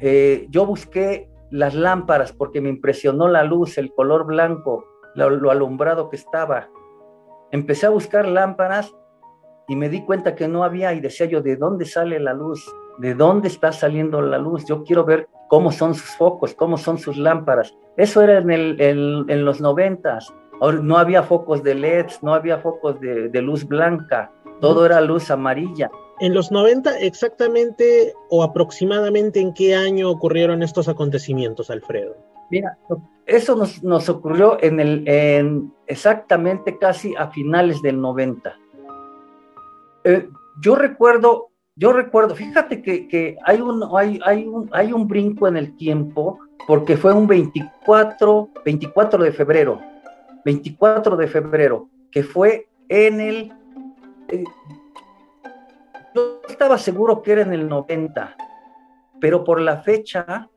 Eh, 0.00 0.46
yo 0.50 0.66
busqué 0.66 1.30
las 1.50 1.74
lámparas 1.74 2.32
porque 2.32 2.60
me 2.60 2.68
impresionó 2.68 3.28
la 3.28 3.44
luz, 3.44 3.78
el 3.78 3.92
color 3.92 4.26
blanco, 4.26 4.84
lo, 5.14 5.50
alumbrado 5.50 6.08
que 6.08 6.16
estaba. 6.16 6.68
Empecé 7.52 7.86
a 7.86 7.90
buscar 7.90 8.26
lámparas 8.26 8.92
y 9.68 9.76
me 9.76 9.88
di 9.88 10.04
cuenta 10.04 10.34
que 10.34 10.48
no 10.48 10.64
había 10.64 10.92
y 10.94 11.00
decía 11.00 11.26
yo, 11.26 11.42
¿de 11.42 11.56
dónde 11.56 11.84
sale 11.84 12.18
la 12.18 12.32
luz? 12.32 12.66
de 12.98 13.14
dónde 13.14 13.48
está 13.48 13.72
saliendo 13.72 14.20
la 14.20 14.38
luz, 14.38 14.64
yo 14.66 14.84
quiero 14.84 15.04
ver 15.04 15.28
cómo 15.48 15.72
son 15.72 15.94
sus 15.94 16.10
focos, 16.16 16.54
cómo 16.54 16.76
son 16.76 16.98
sus 16.98 17.16
lámparas. 17.16 17.74
Eso 17.96 18.22
era 18.22 18.38
en, 18.38 18.50
en, 18.80 19.44
los 19.44 19.60
noventas. 19.60 20.32
No 20.60 20.98
había 20.98 21.22
focos 21.22 21.62
de 21.62 21.74
LEDs, 21.74 22.22
no 22.22 22.34
había 22.34 22.58
focos 22.58 23.00
de, 23.00 23.42
luz 23.42 23.66
blanca, 23.66 24.30
todo 24.60 24.86
era 24.86 25.00
luz 25.00 25.30
amarilla. 25.30 25.90
En 26.20 26.32
los 26.32 26.52
90, 26.52 26.98
exactamente 27.00 28.14
o 28.30 28.42
aproximadamente 28.42 29.40
en 29.40 29.52
qué 29.52 29.74
año 29.74 30.10
ocurrieron 30.10 30.62
estos 30.62 30.88
acontecimientos, 30.88 31.70
Alfredo? 31.70 32.16
Mira, 32.50 32.78
eso 33.26 33.56
nos, 33.56 33.82
nos 33.82 34.08
ocurrió 34.08 34.58
en 34.62 34.78
el, 34.78 35.08
en 35.08 35.72
exactamente 35.86 36.78
casi 36.78 37.14
a 37.16 37.28
finales 37.28 37.82
del 37.82 38.00
90. 38.00 38.54
Eh, 40.04 40.28
yo 40.60 40.76
recuerdo 40.76 41.50
yo 41.76 41.92
recuerdo, 41.92 42.36
fíjate 42.36 42.82
que, 42.82 43.36
hay, 43.44 43.60
un, 43.60 43.82
hay, 43.96 44.20
hay, 44.24 44.46
un, 44.46 44.70
hay 44.72 44.92
un 44.92 45.08
brinco 45.08 45.48
en 45.48 45.56
el 45.56 45.76
tiempo 45.76 46.38
porque 46.68 46.96
fue 46.96 47.12
un 47.12 47.26
24, 47.26 48.48
24 48.64 49.24
de 49.24 49.32
febrero, 49.32 49.80
24 50.44 51.16
de 51.16 51.26
febrero, 51.26 51.88
que 52.10 52.22
fue 52.22 52.68
en 52.88 53.20
el... 53.20 53.52
Eh, 54.28 54.44
yo 56.14 56.40
estaba 56.48 56.78
seguro 56.78 57.22
que 57.22 57.32
era 57.32 57.42
en 57.42 57.52
el 57.52 57.68
90, 57.68 58.36
pero 59.20 59.42
por 59.42 59.60
la 59.60 59.78
fecha, 59.78 60.48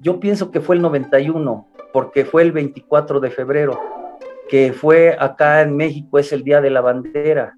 yo 0.00 0.18
pienso 0.18 0.50
que 0.50 0.60
fue 0.60 0.76
el 0.76 0.82
91, 0.82 1.66
porque 1.92 2.24
fue 2.24 2.42
el 2.42 2.52
24 2.52 3.20
de 3.20 3.30
febrero, 3.30 3.80
que 4.48 4.72
fue 4.72 5.16
acá 5.18 5.62
en 5.62 5.76
México, 5.76 6.18
es 6.18 6.32
el 6.32 6.42
Día 6.42 6.60
de 6.60 6.70
la 6.70 6.80
Bandera. 6.80 7.56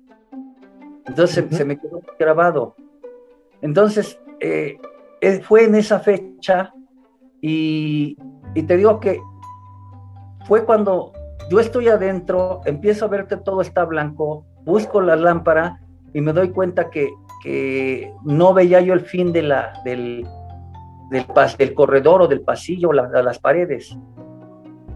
Entonces 1.06 1.44
se 1.50 1.64
me 1.64 1.78
quedó 1.78 2.02
grabado. 2.18 2.74
Entonces, 3.62 4.18
eh, 4.40 4.78
eh, 5.20 5.40
fue 5.40 5.64
en 5.64 5.74
esa 5.74 6.00
fecha 6.00 6.72
y, 7.40 8.16
te 8.66 8.76
digo 8.76 9.00
que 9.00 9.20
fue 10.46 10.64
cuando 10.64 11.12
yo 11.48 11.60
estoy 11.60 11.88
adentro, 11.88 12.60
empiezo 12.64 13.04
a 13.04 13.08
ver 13.08 13.26
que 13.26 13.36
todo 13.36 13.60
está 13.60 13.84
blanco, 13.84 14.44
busco 14.64 15.00
la 15.00 15.16
lámpara 15.16 15.80
y 16.12 16.20
me 16.20 16.32
doy 16.32 16.50
cuenta 16.50 16.90
que, 16.90 17.10
no 18.24 18.52
veía 18.52 18.82
yo 18.82 18.92
el 18.92 19.00
fin 19.00 19.32
de 19.32 19.42
la, 19.42 19.72
del, 19.84 20.26
del, 21.10 21.26
del 21.58 21.74
corredor 21.74 22.22
o 22.22 22.28
del 22.28 22.42
pasillo, 22.42 22.92
las 22.92 23.38
paredes. 23.38 23.96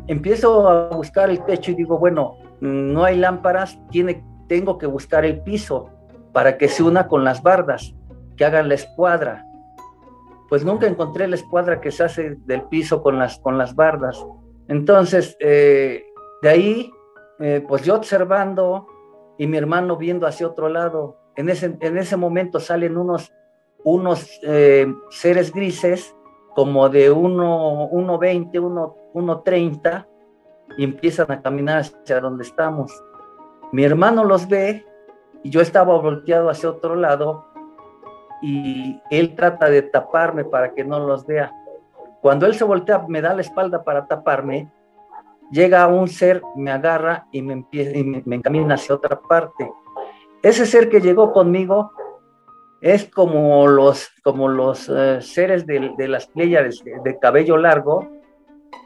Empiezo 0.07 0.69
a 0.69 0.89
buscar 0.89 1.31
el 1.31 1.43
techo 1.45 1.71
y 1.71 1.75
digo, 1.75 1.99
bueno, 1.99 2.37
no 2.61 3.05
hay 3.05 3.17
lámparas, 3.17 3.79
tiene, 3.91 4.23
tengo 4.47 4.77
que 4.77 4.87
buscar 4.87 5.25
el 5.25 5.41
piso 5.41 5.89
para 6.33 6.59
que 6.59 6.69
se 6.69 6.83
una 6.83 7.09
con 7.09 7.25
las 7.25 7.43
bardas, 7.43 7.95
que 8.37 8.45
hagan 8.45 8.69
la 8.69 8.75
escuadra. 8.75 9.47
Pues 10.51 10.65
nunca 10.65 10.87
encontré 10.87 11.27
la 11.27 11.37
escuadra 11.37 11.81
que 11.81 11.91
se 11.91 12.05
hace 12.05 12.37
del 12.45 12.63
piso 12.65 13.03
con 13.03 13.19
las, 13.19 13.39
con 13.39 13.57
las 13.57 13.75
bardas. 13.75 14.23
Entonces, 14.69 15.37
eh, 15.41 16.05
de 16.45 16.51
ahí, 16.51 16.95
eh, 17.41 17.65
pues 17.67 17.85
yo 17.85 17.95
observando 17.95 18.87
y 19.39 19.47
mi 19.47 19.57
hermano 19.57 19.97
viendo 19.97 20.27
hacia 20.27 20.47
otro 20.47 20.69
lado, 20.69 21.17
en 21.37 21.49
ese, 21.49 21.75
en 21.81 21.97
ese 21.97 22.19
momento 22.19 22.61
salen 22.61 22.99
unos, 22.99 23.33
unos 23.83 24.29
eh, 24.43 24.87
seres 25.09 25.55
grises 25.55 26.15
como 26.55 26.91
de 26.91 27.11
1,20, 27.11 28.53
1,30 28.53 30.07
y 30.77 30.85
empiezan 30.85 31.33
a 31.33 31.41
caminar 31.41 31.79
hacia 31.79 32.21
donde 32.21 32.45
estamos. 32.45 32.93
Mi 33.73 33.83
hermano 33.83 34.23
los 34.23 34.47
ve 34.47 34.85
y 35.43 35.49
yo 35.49 35.63
estaba 35.63 35.99
volteado 35.99 36.51
hacia 36.51 36.69
otro 36.69 36.95
lado 36.95 37.47
y 38.43 39.01
él 39.11 39.35
trata 39.35 39.71
de 39.71 39.81
taparme 39.81 40.45
para 40.45 40.75
que 40.75 40.85
no 40.85 41.01
los 41.01 41.25
vea. 41.25 41.51
Cuando 42.21 42.45
él 42.45 42.55
se 42.55 42.65
voltea, 42.65 43.03
me 43.09 43.23
da 43.23 43.33
la 43.33 43.41
espalda 43.41 43.83
para 43.83 44.07
taparme, 44.07 44.71
llega 45.55 45.87
un 45.87 46.09
ser, 46.09 46.43
me 46.57 46.71
agarra 46.71 47.27
y 47.33 47.41
me, 47.41 47.55
empieza, 47.55 47.97
y 47.97 48.05
me, 48.05 48.37
encamina 48.37 48.75
hacia 48.75 48.95
otra 48.95 49.21
parte. 49.21 49.71
Ese 50.43 50.67
ser 50.67 50.91
que 50.91 51.01
llegó 51.01 51.33
conmigo 51.33 51.93
es 52.81 53.09
como 53.09 53.67
los, 53.67 54.11
como 54.23 54.49
los 54.49 54.91
eh, 54.91 55.23
seres 55.23 55.65
de, 55.67 55.93
de, 55.97 56.09
las 56.09 56.27
playas 56.27 56.85
de, 56.85 57.01
de 57.03 57.19
cabello 57.19 57.57
largo, 57.57 58.11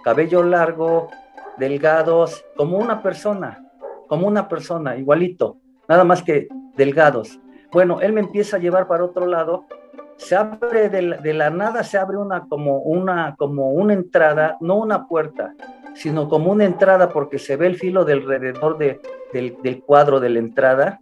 cabello 0.05 0.43
largo, 0.43 1.09
delgados, 1.57 2.45
como 2.57 2.77
una 2.79 3.03
persona, 3.03 3.65
como 4.07 4.29
una 4.29 4.47
persona, 4.47 4.97
igualito 4.97 5.57
nada 5.89 6.05
más 6.05 6.23
que 6.23 6.49
delgados. 6.77 7.41
Bueno, 7.73 8.01
él 8.01 8.13
me 8.13 8.21
empieza 8.21 8.59
a 8.59 8.61
llevar 8.61 8.87
para 8.87 9.05
otro 9.05 9.27
lado, 9.27 9.65
se 10.17 10.37
abre 10.37 10.89
de 10.89 11.35
la, 11.35 11.51
nada, 11.51 11.83
se 11.83 11.99
abre 11.99 12.17
una 12.17 12.47
como, 12.47 12.79
una 12.81 13.35
como 13.37 13.71
una 13.71 13.95
entrada, 13.95 14.57
no 14.61 14.77
una 14.77 15.07
puerta, 15.07 15.55
sino 15.99 16.28
como 16.28 16.52
una 16.52 16.64
entrada 16.64 17.11
porque 17.11 17.38
se 17.38 17.57
ve 17.57 17.67
el 17.67 17.76
filo 17.76 18.05
del 18.05 18.26
de, 18.26 19.00
del, 19.33 19.83
cuadro 19.83 20.21
de 20.21 20.31
la 20.31 20.38
entrada. 20.38 21.00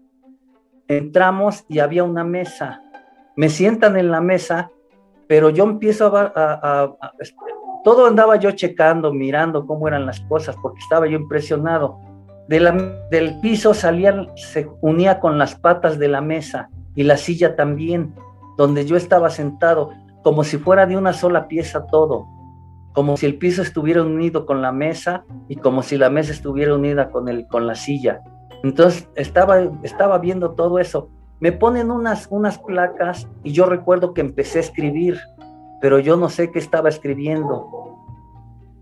Entramos 0.89 1.65
y 1.69 1.81
había 1.81 2.03
una 2.03 2.25
mesa. 2.25 2.83
Me 3.37 3.49
sientan 3.51 3.97
en 3.97 4.11
la 4.11 4.21
mesa, 4.21 4.71
pero 5.27 5.51
yo 5.51 5.65
empiezo 5.65 6.13
a, 6.17 6.97
todo 7.85 8.07
andaba 8.07 8.37
yo 8.37 8.51
checando, 8.53 9.13
mirando 9.13 9.67
cómo 9.67 9.87
eran 9.87 10.07
las 10.07 10.21
cosas, 10.21 10.57
porque 10.63 10.81
estaba 10.81 11.07
yo 11.07 11.19
impresionado 11.19 12.01
del 12.49 13.41
piso 13.41 13.75
salían, 13.75 14.29
se 14.37 14.69
unía 14.81 15.19
con 15.19 15.39
las 15.39 15.55
patas 15.57 15.99
de 15.99 16.09
la 16.09 16.21
mesa 16.21 16.71
y 16.95 17.03
la 17.03 17.17
silla 17.17 17.57
también, 17.57 18.15
donde 18.57 18.87
yo 18.87 18.97
estaba 18.97 19.31
sentado, 19.31 19.91
como 20.23 20.45
si 20.45 20.57
fuera 20.57 20.87
de 20.87 20.97
una 20.97 21.13
sola 21.13 21.49
pieza 21.49 21.87
todo, 21.87 22.27
como 22.97 23.19
si 23.19 23.27
el 23.27 23.37
piso 23.37 23.61
estuviera 23.61 24.03
unido 24.03 24.47
con 24.47 24.63
la 24.63 24.73
mesa 24.73 25.27
y 25.51 25.57
como 25.57 25.83
si 25.83 25.99
la 25.99 26.09
mesa 26.09 26.33
estuviera 26.33 26.75
unida 26.75 27.11
con, 27.11 27.29
el, 27.29 27.47
con 27.47 27.67
la 27.67 27.75
silla. 27.75 28.23
Entonces 28.65 29.07
estaba, 29.17 29.61
estaba 29.83 30.17
viendo 30.17 30.53
todo 30.53 30.79
eso. 30.79 31.11
Me 31.39 31.53
ponen 31.53 31.91
unas, 31.91 32.27
unas 32.31 32.59
placas 32.59 33.29
y 33.45 33.53
yo 33.53 33.67
recuerdo 33.67 34.15
que 34.15 34.23
empecé 34.23 34.61
a 34.61 34.63
escribir, 34.63 35.21
pero 35.83 35.99
yo 35.99 36.17
no 36.17 36.31
sé 36.31 36.51
qué 36.51 36.59
estaba 36.59 36.89
escribiendo. 36.89 37.69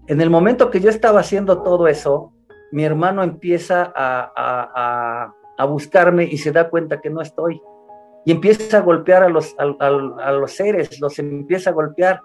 En 0.07 0.21
el 0.21 0.31
momento 0.31 0.71
que 0.71 0.79
yo 0.79 0.91
estaba 0.91 1.19
haciendo 1.19 1.63
todo 1.63 1.89
eso, 1.89 2.33
mi 2.71 2.85
hermano 2.85 3.25
empieza 3.25 3.93
a, 3.97 4.33
a, 4.37 5.35
a, 5.59 5.65
buscarme 5.65 6.23
y 6.23 6.39
se 6.39 6.53
da 6.53 6.71
cuenta 6.71 7.01
que 7.01 7.11
no 7.11 7.21
estoy. 7.21 7.61
Y 8.25 8.31
empieza 8.31 8.79
a 8.79 8.83
golpear 8.83 9.25
a 9.25 9.29
los, 9.29 9.57
a, 9.59 10.31
los 10.31 10.53
seres, 10.53 11.01
los 11.01 11.19
empieza 11.19 11.71
a 11.71 11.73
golpear 11.73 12.21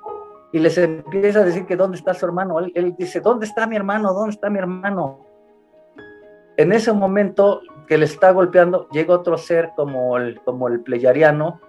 y 0.52 0.60
les 0.60 0.78
empieza 0.78 1.40
a 1.40 1.46
decir 1.46 1.66
que 1.66 1.76
dónde 1.76 1.98
está 1.98 2.14
su 2.14 2.26
hermano. 2.26 2.60
Él, 2.60 2.72
él, 2.76 2.96
dice, 2.98 3.22
¿dónde 3.22 3.46
está 3.46 3.68
mi 3.68 3.76
hermano? 3.76 4.14
¿Dónde 4.14 4.32
está 4.32 4.50
mi 4.50 4.60
hermano? 4.60 5.26
En 6.58 6.74
ese 6.74 6.92
momento 6.92 7.62
que 7.88 7.98
le 7.98 8.06
está 8.06 8.32
golpeando, 8.32 8.88
llega 8.90 9.16
otro 9.16 9.38
ser 9.38 9.72
como 9.76 10.18
el, 10.18 10.40
como 10.42 10.68
el 10.68 10.82
pleyariano 10.82 11.60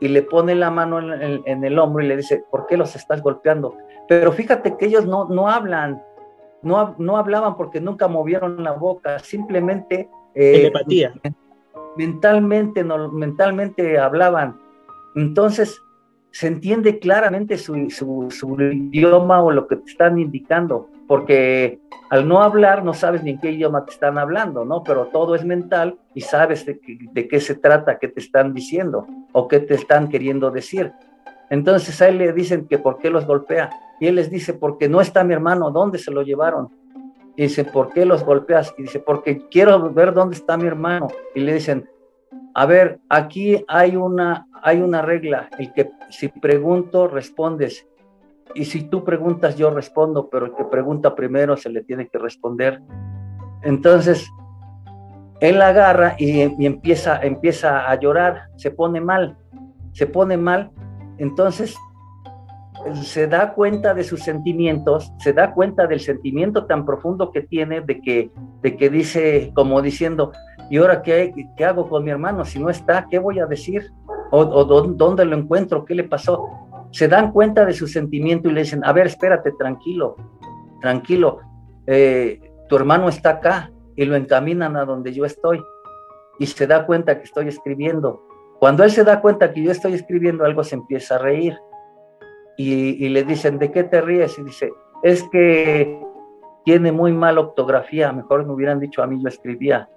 y 0.00 0.08
le 0.08 0.22
pone 0.22 0.54
la 0.54 0.70
mano 0.70 0.98
en, 0.98 1.64
el 1.64 1.78
hombro 1.78 2.02
y 2.04 2.08
le 2.08 2.16
dice, 2.16 2.44
¿por 2.50 2.66
qué 2.66 2.76
los 2.76 2.96
estás 2.96 3.22
golpeando? 3.22 3.76
Pero 4.08 4.32
fíjate 4.32 4.76
que 4.76 4.86
ellos 4.86 5.06
no, 5.06 5.26
no 5.28 5.48
hablan, 5.48 6.02
no, 6.62 6.94
no 6.98 7.16
hablaban 7.16 7.56
porque 7.56 7.80
nunca 7.80 8.08
movieron 8.08 8.62
la 8.64 8.72
boca, 8.72 9.18
simplemente... 9.20 10.08
Eh, 10.34 10.52
Telepatía. 10.52 11.14
Mentalmente, 11.96 12.82
no, 12.82 13.10
mentalmente 13.12 13.98
hablaban. 13.98 14.58
Entonces, 15.14 15.82
se 16.32 16.46
entiende 16.46 16.98
claramente 16.98 17.58
su, 17.58 17.90
su, 17.90 18.56
idioma 18.60 19.42
o 19.42 19.50
lo 19.50 19.66
que 19.66 19.76
te 19.76 19.90
están 19.90 20.18
indicando, 20.18 20.88
porque 21.06 21.80
al 22.08 22.26
no 22.28 22.42
hablar 22.42 22.84
no 22.84 22.94
sabes 22.94 23.22
ni 23.22 23.30
en 23.30 23.40
qué 23.40 23.50
idioma 23.52 23.84
te 23.84 23.92
están 23.92 24.18
hablando, 24.18 24.64
¿no? 24.64 24.82
Pero 24.84 25.06
todo 25.06 25.34
es 25.34 25.44
mental 25.44 25.98
y 26.14 26.20
sabes 26.20 26.64
de, 26.66 26.80
de 27.12 27.28
qué 27.28 27.40
se 27.40 27.54
trata, 27.56 27.98
qué 27.98 28.08
te 28.08 28.20
están 28.20 28.54
diciendo 28.54 29.06
o 29.32 29.48
qué 29.48 29.60
te 29.60 29.74
están 29.74 30.08
queriendo 30.08 30.50
decir. 30.50 30.92
Entonces 31.50 32.00
a 32.00 32.08
él 32.08 32.18
le 32.18 32.32
dicen 32.32 32.66
que 32.68 32.78
por 32.78 32.98
qué 32.98 33.10
los 33.10 33.26
golpea. 33.26 33.70
Y 33.98 34.06
él 34.06 34.14
les 34.14 34.30
dice, 34.30 34.54
porque 34.54 34.88
no 34.88 35.00
está 35.00 35.24
mi 35.24 35.34
hermano, 35.34 35.70
¿dónde 35.70 35.98
se 35.98 36.12
lo 36.12 36.22
llevaron? 36.22 36.68
Y 37.36 37.42
dice, 37.42 37.64
¿por 37.64 37.92
qué 37.92 38.04
los 38.06 38.24
golpeas? 38.24 38.72
Y 38.78 38.82
dice, 38.82 39.00
porque 39.00 39.46
quiero 39.50 39.92
ver 39.92 40.14
dónde 40.14 40.36
está 40.36 40.56
mi 40.56 40.66
hermano. 40.66 41.08
Y 41.34 41.40
le 41.40 41.54
dicen, 41.54 41.88
a 42.54 42.66
ver, 42.66 43.00
aquí 43.08 43.64
hay 43.68 43.96
una, 43.96 44.46
hay 44.62 44.80
una 44.80 45.02
regla, 45.02 45.48
el 45.58 45.72
que 45.72 45.90
si 46.10 46.28
pregunto, 46.28 47.08
respondes. 47.08 47.86
Y 48.54 48.64
si 48.64 48.88
tú 48.88 49.04
preguntas, 49.04 49.56
yo 49.56 49.70
respondo, 49.70 50.28
pero 50.28 50.46
el 50.46 50.54
que 50.54 50.64
pregunta 50.64 51.14
primero 51.14 51.56
se 51.56 51.70
le 51.70 51.82
tiene 51.82 52.08
que 52.08 52.18
responder. 52.18 52.80
Entonces, 53.62 54.28
él 55.40 55.62
agarra 55.62 56.16
y, 56.18 56.62
y 56.62 56.66
empieza, 56.66 57.20
empieza 57.22 57.88
a 57.90 57.94
llorar, 57.98 58.48
se 58.56 58.70
pone 58.70 59.00
mal, 59.00 59.36
se 59.92 60.06
pone 60.06 60.36
mal. 60.36 60.70
Entonces, 61.18 61.76
se 63.02 63.26
da 63.26 63.52
cuenta 63.52 63.94
de 63.94 64.04
sus 64.04 64.22
sentimientos, 64.22 65.12
se 65.18 65.32
da 65.32 65.52
cuenta 65.52 65.86
del 65.86 66.00
sentimiento 66.00 66.66
tan 66.66 66.86
profundo 66.86 67.30
que 67.30 67.42
tiene 67.42 67.80
de 67.82 68.00
que, 68.00 68.30
de 68.62 68.76
que 68.76 68.88
dice, 68.88 69.52
como 69.54 69.82
diciendo, 69.82 70.32
¿y 70.70 70.78
ahora 70.78 71.02
qué, 71.02 71.32
qué 71.56 71.64
hago 71.64 71.88
con 71.88 72.04
mi 72.04 72.10
hermano? 72.10 72.44
Si 72.44 72.58
no 72.58 72.70
está, 72.70 73.06
¿qué 73.10 73.18
voy 73.18 73.38
a 73.38 73.46
decir? 73.46 73.92
¿O, 74.30 74.44
dónde 74.64 75.24
lo 75.24 75.36
encuentro? 75.36 75.84
¿Qué 75.84 75.94
le 75.94 76.04
pasó? 76.04 76.48
Se 76.92 77.08
dan 77.08 77.32
cuenta 77.32 77.64
de 77.64 77.72
su 77.72 77.86
sentimiento 77.86 78.48
y 78.48 78.52
le 78.52 78.62
dicen, 78.62 78.84
a 78.84 78.92
ver, 78.92 79.06
espérate, 79.06 79.52
tranquilo, 79.52 80.16
tranquilo, 80.80 81.38
eh, 81.86 82.40
tu 82.68 82.76
hermano 82.76 83.08
está 83.08 83.30
acá 83.30 83.72
y 83.96 84.04
lo 84.04 84.16
encaminan 84.16 84.76
a 84.76 84.84
donde 84.84 85.12
yo 85.12 85.24
estoy 85.24 85.62
y 86.38 86.46
se 86.46 86.66
da 86.66 86.86
cuenta 86.86 87.18
que 87.18 87.24
estoy 87.24 87.48
escribiendo. 87.48 88.22
Cuando 88.58 88.84
él 88.84 88.90
se 88.90 89.04
da 89.04 89.20
cuenta 89.20 89.52
que 89.52 89.62
yo 89.62 89.70
estoy 89.70 89.94
escribiendo 89.94 90.44
algo, 90.44 90.62
se 90.64 90.76
empieza 90.76 91.16
a 91.16 91.18
reír 91.18 91.56
y, 92.56 93.08
le 93.08 93.24
dicen, 93.24 93.58
¿de 93.58 93.72
qué 93.72 93.84
te 93.84 94.00
ríes? 94.00 94.38
Y 94.38 94.42
dice, 94.42 94.70
es 95.02 95.22
que 95.30 95.98
tiene 96.64 96.92
muy 96.92 97.12
mala 97.12 97.40
ortografía, 97.40 98.12
mejor 98.12 98.44
me 98.46 98.52
hubieran 98.52 98.78
dicho 98.78 99.02
a 99.02 99.06
mí, 99.06 99.18
yo 99.22 99.28
escribía. 99.28 99.88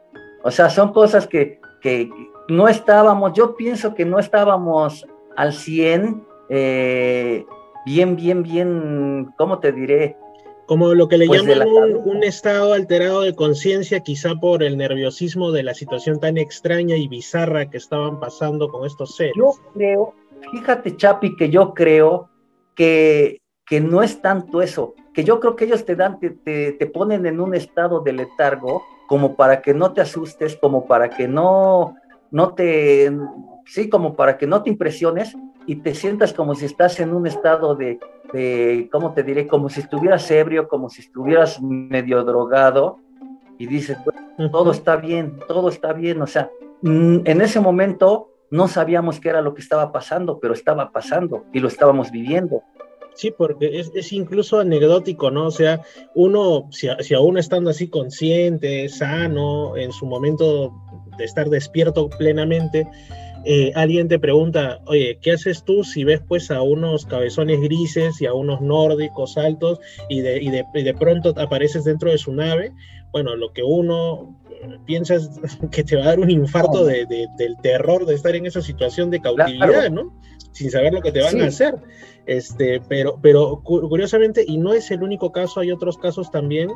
O 0.44 0.52
sea, 0.52 0.70
son 0.70 0.94
cosas 0.94 1.28
que, 1.28 1.60
que 1.82 2.10
no 2.48 2.68
estábamos, 2.68 3.34
yo 3.34 3.56
pienso 3.56 3.94
que 3.94 4.06
no 4.06 4.20
estábamos 4.20 5.06
al 5.36 5.54
100, 5.54 6.26
eh, 6.50 7.46
bien, 7.86 8.16
bien, 8.16 8.44
bien, 8.44 9.34
¿cómo 9.38 9.60
te 9.60 9.72
diré? 9.72 10.18
Como 10.66 10.94
lo 10.94 11.08
que 11.08 11.18
le 11.18 11.28
pues 11.28 11.44
llaman 11.44 11.68
un, 12.06 12.24
estado 12.24 12.74
alterado 12.74 13.22
de 13.22 13.36
conciencia, 13.36 14.00
quizá 14.00 14.36
por 14.36 14.64
el 14.64 14.78
nerviosismo 14.78 15.52
de 15.52 15.64
la 15.64 15.74
situación 15.74 16.20
tan 16.20 16.38
extraña 16.38 16.96
y 16.96 17.08
bizarra 17.08 17.70
que 17.70 17.78
estaban 17.78 18.20
pasando 18.20 18.70
con 18.70 18.86
estos 18.86 19.16
seres. 19.16 19.34
Yo 19.36 19.52
creo, 19.74 20.14
fíjate 20.52 20.96
Chapi, 20.96 21.36
que 21.36 21.50
yo 21.50 21.74
creo 21.74 22.30
que, 22.76 23.42
que 23.66 23.82
no 23.82 24.02
es 24.02 24.22
tanto 24.22 24.62
eso, 24.62 24.94
que 25.14 25.24
yo 25.24 25.40
creo 25.40 25.56
que 25.56 25.66
ellos 25.66 25.84
te 25.84 25.96
dan, 25.96 26.20
te, 26.20 26.30
te, 26.30 26.86
ponen 26.88 27.26
en 27.26 27.42
un 27.42 27.56
estado 27.56 28.00
de 28.00 28.14
letargo 28.14 28.84
como 29.08 29.36
para 29.36 29.62
que 29.62 29.74
no 29.74 29.92
te 29.92 30.02
asustes, 30.02 30.56
como 30.56 30.88
para 30.88 31.10
que 31.10 31.28
no, 31.28 31.96
no 32.34 32.56
te, 32.56 33.12
sí, 33.66 33.90
como 33.90 34.16
para 34.16 34.40
que 34.40 34.48
no 34.48 34.64
te 34.64 34.72
impresiones 34.72 35.38
y 35.68 35.78
te 35.78 35.94
sientas 35.94 36.34
como 36.34 36.56
si 36.56 36.66
estás 36.66 37.00
en 37.00 37.14
un 37.14 37.28
estado 37.28 37.76
de, 37.76 38.00
de 38.34 38.90
¿cómo 38.92 39.14
te 39.14 39.22
diré? 39.22 39.46
Como 39.46 39.70
si 39.70 39.82
estuvieras 39.82 40.30
ebrio, 40.32 40.68
como 40.68 40.90
si 40.90 41.02
estuvieras 41.02 41.62
medio 41.62 42.24
drogado 42.24 42.98
y 43.60 43.68
dices, 43.68 44.00
todo 44.52 44.72
está 44.72 44.96
bien, 44.96 45.38
todo 45.48 45.70
está 45.70 45.94
bien, 45.94 46.24
o 46.24 46.28
sea, 46.28 46.50
mm, 46.82 47.20
en 47.24 47.42
ese 47.42 47.60
momento 47.60 48.32
no 48.50 48.68
sabíamos 48.68 49.20
qué 49.20 49.30
era 49.30 49.42
lo 49.42 49.54
que 49.54 49.62
estaba 49.62 49.92
pasando, 49.92 50.40
pero 50.40 50.56
estaba 50.56 50.92
pasando 50.92 51.46
y 51.54 51.60
lo 51.60 51.68
estábamos 51.68 52.10
viviendo. 52.10 52.64
Sí, 53.14 53.30
porque 53.30 53.80
es, 53.80 54.12
incluso 54.12 54.60
anecdótico, 54.60 55.30
¿no? 55.30 55.46
O 55.46 55.52
sea, 55.52 55.84
uno, 56.16 56.68
si, 56.72 56.88
si, 57.02 57.14
aún 57.14 57.38
estando 57.38 57.70
así 57.70 57.90
consciente, 57.90 58.90
sano, 58.90 59.78
en 59.78 59.92
su 59.92 60.08
momento 60.08 60.74
de 61.18 61.26
estar 61.26 61.50
despierto 61.50 62.10
plenamente, 62.10 62.88
eh, 63.46 63.72
alguien 63.76 64.08
te 64.08 64.20
pregunta, 64.20 64.80
oye, 64.86 65.20
¿qué 65.22 65.34
haces 65.34 65.64
tú 65.64 65.84
si 65.84 66.06
ves 66.06 66.22
pues 66.26 66.50
a 66.50 66.62
unos 66.62 67.06
cabezones 67.06 67.60
grises 67.60 68.22
y 68.22 68.26
a 68.26 68.34
unos 68.34 68.62
nórdicos 68.62 69.38
altos 69.38 69.80
y 70.08 70.22
de, 70.22 70.42
y 70.42 70.50
de, 70.50 70.66
y 70.74 70.84
de 70.84 70.94
pronto 70.94 71.34
apareces 71.38 71.84
dentro 71.84 72.10
de 72.10 72.18
su 72.18 72.34
nave? 72.34 72.72
Bueno, 73.12 73.36
lo 73.36 73.52
que 73.52 73.64
uno 73.64 74.40
piensas 74.86 75.30
que 75.72 75.84
te 75.84 75.96
va 75.96 76.04
a 76.04 76.08
dar 76.08 76.20
un 76.20 76.30
infarto 76.30 76.86
de, 76.86 77.06
del 77.06 77.58
terror 77.62 78.06
de 78.06 78.16
estar 78.16 78.36
en 78.36 78.46
esa 78.46 78.62
situación 78.62 79.10
de 79.10 79.22
cautividad, 79.22 79.90
¿no? 79.92 80.14
Sin 80.54 80.72
saber 80.72 80.94
lo 80.94 81.02
que 81.02 81.12
te 81.12 81.22
van 81.22 81.42
a 81.42 81.48
hacer. 81.48 81.76
Este, 82.26 82.80
pero, 82.88 83.20
pero 83.22 83.62
curiosamente, 83.64 84.46
y 84.48 84.58
no 84.58 84.74
es 84.74 84.90
el 84.92 85.04
único 85.04 85.32
caso, 85.32 85.60
hay 85.60 85.72
otros 85.72 85.98
casos 85.98 86.32
también 86.32 86.70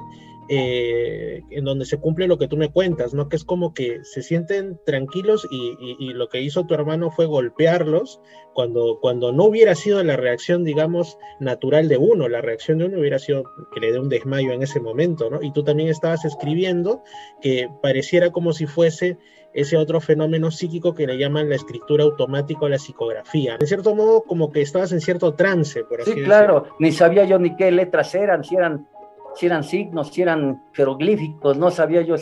eh, 0.50 1.42
en 1.50 1.66
donde 1.66 1.86
se 1.86 1.98
cumple 1.98 2.28
lo 2.28 2.38
que 2.38 2.48
tú 2.48 2.56
me 2.56 2.72
cuentas, 2.72 3.13
¿no? 3.13 3.28
Que 3.28 3.36
es 3.36 3.44
como 3.44 3.74
que 3.74 4.00
se 4.04 4.22
sienten 4.22 4.80
tranquilos 4.86 5.46
y, 5.52 5.98
y, 6.00 6.13
lo 6.13 6.30
que 6.30 6.42
hizo 6.42 6.66
tu 6.66 6.74
hermano 6.74 7.12
fue 7.12 7.26
golpearlos 7.26 8.22
cuando, 8.54 9.00
cuando 9.02 9.34
no 9.34 9.44
hubiera 9.44 9.76
sido 9.76 10.02
la 10.04 10.16
reacción, 10.16 10.63
digamos, 10.63 11.18
natural 11.42 11.90
de 11.90 11.98
uno, 11.98 12.30
la 12.30 12.40
reacción 12.40 12.78
de 12.78 12.86
uno 12.86 13.00
hubiera 13.00 13.20
sido 13.20 13.44
que 13.74 13.82
le 13.82 13.92
dé 13.92 14.00
un 14.00 14.08
desmayo 14.08 14.54
en 14.54 14.63
ese 14.63 14.80
momento, 14.80 15.30
¿no? 15.30 15.44
Y 15.44 15.52
tú 15.52 15.63
también 15.66 15.90
estabas 15.90 16.24
escribiendo 16.24 17.04
que 17.42 17.70
pareciera 17.82 18.32
como 18.32 18.54
si 18.54 18.68
fuese 18.68 19.18
ese 19.58 19.76
otro 19.76 20.00
fenómeno 20.00 20.52
psíquico 20.52 20.93
que 20.93 21.08
le 21.08 21.17
llaman 21.17 21.50
la 21.50 21.56
escritura 21.56 22.04
automática 22.04 22.65
o 22.65 22.70
la 22.70 22.78
psicografía. 22.78 23.58
En 23.60 23.65
cierto 23.65 23.96
modo, 23.96 24.22
como 24.22 24.52
que 24.52 24.62
estabas 24.62 24.91
en 24.91 25.02
cierto 25.02 25.34
trance, 25.34 25.84
por 25.84 26.00
así 26.00 26.13
Sí, 26.13 26.24
claro, 26.24 26.65
ni 26.78 26.91
sabía 26.91 27.26
yo 27.26 27.39
ni 27.39 27.56
qué 27.56 27.72
letras 27.72 28.13
eran, 28.13 28.43
si 28.43 28.56
eran, 28.56 28.88
si 29.34 29.48
eran 29.48 29.63
signos, 29.63 30.10
si 30.10 30.22
eran 30.22 30.62
jeroglíficos, 30.74 31.58
no 31.58 31.72
sabía 31.72 32.04
yo 32.04 32.13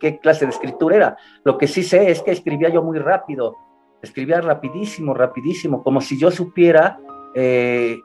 qué 0.00 0.18
clase 0.18 0.46
de 0.46 0.52
escritura 0.52 0.96
era. 0.96 1.16
Lo 1.44 1.58
que 1.58 1.66
sí 1.66 1.82
sé 1.82 2.10
es 2.10 2.22
que 2.22 2.30
escribía 2.30 2.70
yo 2.70 2.82
muy 2.82 2.98
rápido, 2.98 3.54
escribía 4.00 4.40
rapidísimo, 4.40 5.12
rapidísimo, 5.12 5.82
como 5.82 6.00
si 6.00 6.18
yo 6.18 6.30
supiera 6.30 6.98
eh, 7.34 7.98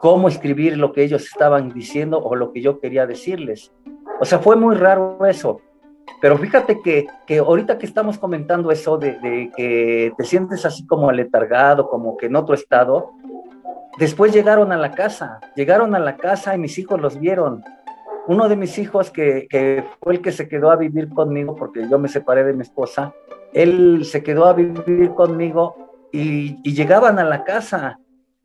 cómo 0.00 0.28
escribir 0.28 0.78
lo 0.78 0.94
que 0.94 1.02
ellos 1.02 1.24
estaban 1.24 1.74
diciendo 1.74 2.18
o 2.18 2.34
lo 2.34 2.50
que 2.50 2.62
yo 2.62 2.80
quería 2.80 3.06
decirles. 3.06 3.74
O 4.20 4.24
sea, 4.24 4.38
fue 4.38 4.56
muy 4.56 4.74
raro 4.74 5.18
eso. 5.26 5.60
Pero 6.20 6.36
fíjate 6.38 6.80
que, 6.82 7.06
que 7.26 7.38
ahorita 7.38 7.78
que 7.78 7.86
estamos 7.86 8.18
comentando 8.18 8.70
eso 8.70 8.98
de, 8.98 9.50
que 9.56 10.12
te 10.16 10.24
sientes 10.24 10.66
así 10.66 10.86
como 10.86 11.08
aletargado, 11.08 11.88
como 11.88 12.16
que 12.16 12.26
en 12.26 12.36
otro 12.36 12.54
estado, 12.54 13.12
después 13.98 14.32
llegaron 14.32 14.72
a 14.72 14.76
la 14.76 14.92
casa, 14.92 15.40
llegaron 15.56 15.94
a 15.94 15.98
la 15.98 16.16
casa 16.16 16.54
y 16.54 16.58
mis 16.58 16.78
hijos 16.78 17.00
los 17.00 17.18
vieron. 17.18 17.64
Uno 18.26 18.48
de 18.48 18.56
mis 18.56 18.78
hijos, 18.78 19.10
que, 19.10 19.46
que 19.48 19.84
fue 20.02 20.14
el 20.14 20.20
que 20.20 20.30
se 20.30 20.48
quedó 20.48 20.70
a 20.70 20.76
vivir 20.76 21.08
conmigo, 21.08 21.56
porque 21.56 21.88
yo 21.88 21.98
me 21.98 22.08
separé 22.08 22.44
de 22.44 22.52
mi 22.52 22.62
esposa, 22.62 23.14
él 23.52 24.04
se 24.04 24.22
quedó 24.22 24.44
a 24.46 24.52
vivir 24.52 25.10
conmigo 25.14 26.08
y, 26.12 26.58
y 26.62 26.74
llegaban 26.74 27.18
a 27.18 27.24
la 27.24 27.44
casa. 27.44 27.98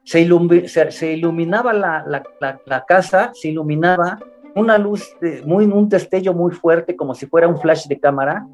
Se, 0.03 0.27
se, 0.67 0.91
se 0.91 1.13
iluminaba 1.13 1.73
la, 1.73 2.03
la, 2.07 2.23
la, 2.65 2.85
casa, 2.85 3.31
se 3.33 3.49
iluminaba 3.49 4.19
una 4.55 4.77
luz, 4.77 5.15
muy, 5.45 5.65
un 5.65 5.89
destello 5.89 6.33
muy 6.33 6.51
fuerte, 6.53 6.95
como 6.95 7.13
si 7.13 7.25
fuera 7.25 7.47
un 7.47 7.59
flash 7.59 7.87
de 7.87 7.99
cámara, 7.99 8.47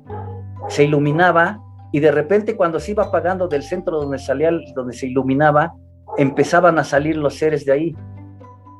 se 0.67 0.83
iluminaba 0.83 1.59
y 1.91 1.99
de 1.99 2.11
repente 2.11 2.55
cuando 2.55 2.79
se 2.79 2.91
iba 2.91 3.03
apagando 3.03 3.47
del 3.47 3.63
centro 3.63 3.99
donde 4.01 4.17
salía, 4.17 4.51
donde 4.75 4.93
se 4.93 5.07
iluminaba, 5.07 5.73
empezaban 6.17 6.79
a 6.79 6.83
salir 6.83 7.17
los 7.17 7.37
seres 7.37 7.65
de 7.65 7.71
ahí. 7.71 7.95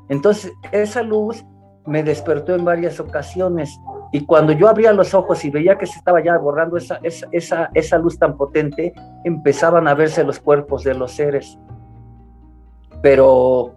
Entonces, 0.08 0.52
esa 0.72 1.02
luz 1.02 1.44
me 1.86 2.02
despertó 2.02 2.54
en 2.54 2.64
varias 2.64 3.00
ocasiones 3.00 3.78
y 4.12 4.24
cuando 4.26 4.52
yo 4.52 4.68
abría 4.68 4.92
los 4.92 5.14
ojos 5.14 5.44
y 5.44 5.50
veía 5.50 5.78
que 5.78 5.86
se 5.86 5.98
estaba 5.98 6.22
ya 6.22 6.36
borrando 6.38 6.76
esa, 6.76 7.00
esa, 7.02 7.70
esa, 7.72 7.98
luz 7.98 8.18
tan 8.18 8.36
potente, 8.36 8.92
empezaban 9.24 9.88
a 9.88 9.94
verse 9.94 10.22
los 10.22 10.38
cuerpos 10.38 10.84
de 10.84 10.94
los 10.94 11.12
seres. 11.12 11.58
Pero 13.00 13.74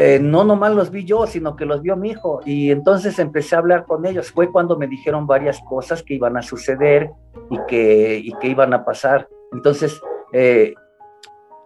eh, 0.00 0.20
no 0.20 0.44
nomás 0.44 0.72
los 0.72 0.92
vi 0.92 1.04
yo, 1.04 1.26
sino 1.26 1.56
que 1.56 1.66
los 1.66 1.82
vio 1.82 1.96
mi 1.96 2.10
hijo. 2.10 2.40
Y 2.44 2.70
entonces 2.70 3.18
empecé 3.18 3.56
a 3.56 3.58
hablar 3.58 3.84
con 3.84 4.06
ellos. 4.06 4.30
Fue 4.30 4.52
cuando 4.52 4.78
me 4.78 4.86
dijeron 4.86 5.26
varias 5.26 5.60
cosas 5.68 6.04
que 6.04 6.14
iban 6.14 6.36
a 6.36 6.42
suceder 6.42 7.10
y 7.50 7.58
que, 7.66 8.22
iban 8.44 8.72
a 8.74 8.84
pasar. 8.84 9.28
Entonces, 9.52 10.00
eh, 10.32 10.72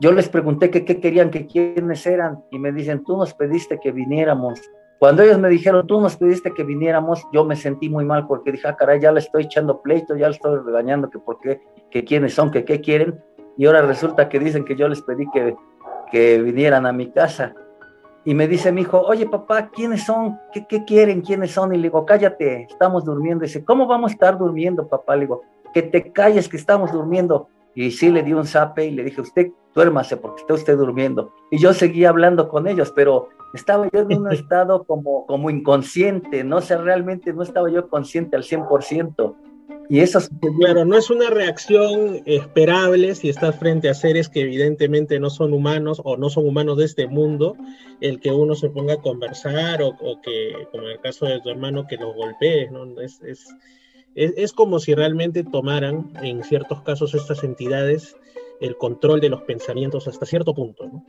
yo 0.01 0.12
les 0.12 0.31
pregunté 0.31 0.71
qué 0.71 0.85
querían, 0.85 1.31
que 1.31 1.47
quiénes 1.47 2.07
eran, 2.07 2.42
y 2.51 2.59
me 2.59 2.73
dicen, 2.73 3.05
tú 3.05 3.18
nos 3.18 3.35
pediste 3.35 3.79
que 3.79 3.92
viniéramos. 3.92 4.62
Cuando 4.99 5.23
ellos 5.23 5.38
me 5.38 5.51
dijeron, 5.51 5.87
tú 5.87 6.01
nos 6.01 6.16
pediste 6.16 6.53
que 6.53 6.64
viniéramos, 6.64 7.27
yo 7.35 7.45
me 7.45 7.55
sentí 7.55 7.90
muy 7.90 8.07
mal 8.07 8.27
porque 8.27 8.53
dije, 8.53 8.66
ah, 8.66 8.77
caray, 8.77 8.99
ya 8.99 9.12
le 9.12 9.21
estoy 9.21 9.42
echando 9.42 9.83
pleito, 9.83 10.16
ya 10.16 10.29
le 10.29 10.37
estoy 10.37 10.59
regañando 10.64 11.11
que 11.11 11.18
por 11.18 11.38
qué, 11.40 11.61
que 11.90 12.03
quiénes 12.03 12.33
son, 12.33 12.51
que 12.51 12.64
qué 12.64 12.81
quieren, 12.81 13.23
y 13.59 13.66
ahora 13.66 13.83
resulta 13.83 14.31
que 14.31 14.38
dicen 14.38 14.64
que 14.64 14.75
yo 14.75 14.88
les 14.88 15.03
pedí 15.03 15.27
que 16.11 16.40
vinieran 16.40 16.87
a 16.87 16.92
mi 16.92 17.11
casa. 17.11 17.55
Y 18.24 18.35
me 18.35 18.46
dice 18.46 18.70
mi 18.70 18.82
hijo, 18.82 19.00
oye 19.00 19.26
papá, 19.26 19.68
¿quiénes 19.70 20.04
son? 20.04 20.38
¿Qué, 20.52 20.66
¿Qué, 20.66 20.85
quieren? 20.85 21.22
¿Quiénes 21.22 21.50
son? 21.50 21.74
Y 21.74 21.76
le 21.76 21.85
digo, 21.85 22.06
cállate, 22.06 22.66
estamos 22.70 23.04
durmiendo. 23.04 23.44
Y 23.44 23.48
dice, 23.48 23.64
¿cómo 23.64 23.87
vamos 23.87 24.12
a 24.12 24.14
estar 24.14 24.38
durmiendo, 24.38 24.87
papá? 24.87 25.16
Le 25.16 25.22
digo, 25.22 25.42
que 25.72 25.82
te 25.82 26.12
calles, 26.12 26.48
que 26.48 26.56
estamos 26.56 26.92
durmiendo. 26.92 27.48
Y 27.74 27.90
sí 27.90 28.11
le 28.11 28.22
di 28.22 28.32
un 28.32 28.46
zape 28.46 28.87
y 28.87 28.90
le 28.90 29.02
dije, 29.02 29.20
usted 29.20 29.50
duérmase 29.74 30.16
porque 30.16 30.42
está 30.42 30.54
usted 30.54 30.76
durmiendo. 30.76 31.32
Y 31.50 31.58
yo 31.58 31.72
seguía 31.72 32.11
hablando 32.11 32.48
con 32.48 32.68
ellos, 32.68 32.92
pero 32.94 33.30
estaba 33.54 33.88
yo 33.92 34.00
en 34.00 34.20
un 34.20 34.32
estado 34.32 34.85
como, 34.85 35.26
como 35.26 35.50
inconsciente, 35.50 36.44
no 36.44 36.61
sé, 36.61 36.76
realmente 36.76 37.32
no 37.32 37.42
estaba 37.42 37.70
yo 37.70 37.88
consciente 37.88 38.37
al 38.37 38.42
100%. 38.42 39.35
Y 39.92 40.00
eso 40.00 40.20
Claro, 40.59 40.87
no 40.87 40.96
es 40.96 41.11
una 41.11 41.28
reacción 41.28 42.22
esperable 42.24 43.14
si 43.14 43.28
estás 43.28 43.59
frente 43.59 43.90
a 43.90 43.94
seres 43.94 44.31
que 44.31 44.40
evidentemente 44.40 45.20
no 45.20 45.28
son 45.28 45.52
humanos 45.52 46.00
o 46.02 46.16
no 46.16 46.31
son 46.31 46.46
humanos 46.46 46.78
de 46.78 46.87
este 46.87 47.07
mundo, 47.09 47.59
el 48.00 48.18
que 48.18 48.31
uno 48.31 48.55
se 48.55 48.70
ponga 48.70 48.94
a 48.94 49.02
conversar 49.02 49.83
o, 49.83 49.92
que, 50.22 50.66
como 50.70 50.85
en 50.85 50.92
el 50.92 51.00
caso 51.00 51.26
de 51.26 51.42
tu 51.42 51.50
hermano, 51.50 51.87
que 51.87 51.98
lo 51.98 52.14
golpee, 52.14 52.70
¿no? 52.70 52.98
Es, 53.02 53.20
es, 53.20 53.46
es, 54.14 54.55
como 54.55 54.78
si 54.78 54.94
realmente 54.94 55.44
tomaran, 55.44 56.11
en 56.22 56.42
ciertos 56.42 56.81
casos, 56.81 57.12
estas 57.12 57.44
entidades 57.44 58.16
el 58.62 58.78
control 58.78 59.20
de 59.20 59.28
los 59.28 59.42
pensamientos 59.42 60.09
hasta 60.09 60.24
cierto 60.24 60.55
punto. 60.55 60.87
¿no? 60.87 61.05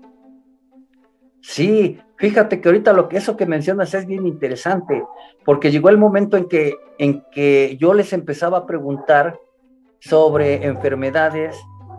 Sí, 1.44 2.00
fíjate 2.16 2.62
que 2.62 2.70
ahorita 2.70 2.94
lo 2.94 3.10
que 3.10 3.18
eso 3.18 3.36
que 3.36 3.46
mencionas 3.46 3.94
es 3.94 4.08
bien 4.08 4.26
interesante, 4.26 5.04
porque 5.44 5.72
llegó 5.72 5.90
el 5.90 5.98
momento 5.98 6.38
en 6.38 6.48
que, 6.48 6.76
en 6.98 7.22
que 7.32 7.76
yo 7.78 7.94
les 7.94 8.14
empezaba 8.14 8.60
a 8.60 8.66
preguntar 8.66 9.38
sobre 10.00 10.66
enfermedades, 10.66 11.58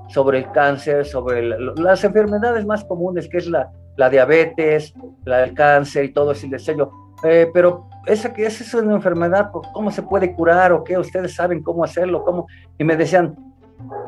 sobre 0.08 0.38
el 0.38 0.50
cáncer, 0.50 1.04
sobre 1.04 1.42
las 1.42 2.02
enfermedades 2.04 2.64
más 2.64 2.84
comunes, 2.84 3.28
que 3.28 3.36
es 3.36 3.46
la, 3.46 3.70
la 3.98 4.08
diabetes, 4.08 4.94
la, 5.26 5.44
el 5.44 5.52
cáncer 5.52 6.06
y 6.06 6.12
todo 6.14 6.32
ese 6.32 6.48
deseo. 6.48 6.90
Eh, 7.22 7.50
pero 7.52 7.86
esa 8.06 8.32
que 8.32 8.46
esa 8.46 8.64
es 8.64 8.72
una 8.72 8.94
enfermedad, 8.94 9.50
¿cómo 9.74 9.90
se 9.90 10.02
puede 10.02 10.34
curar 10.34 10.72
o 10.72 10.82
qué? 10.82 10.96
Ustedes 10.96 11.34
saben 11.34 11.62
cómo 11.62 11.84
hacerlo, 11.84 12.24
cómo. 12.24 12.46
Y 12.78 12.84
me 12.84 12.96
decían, 12.96 13.36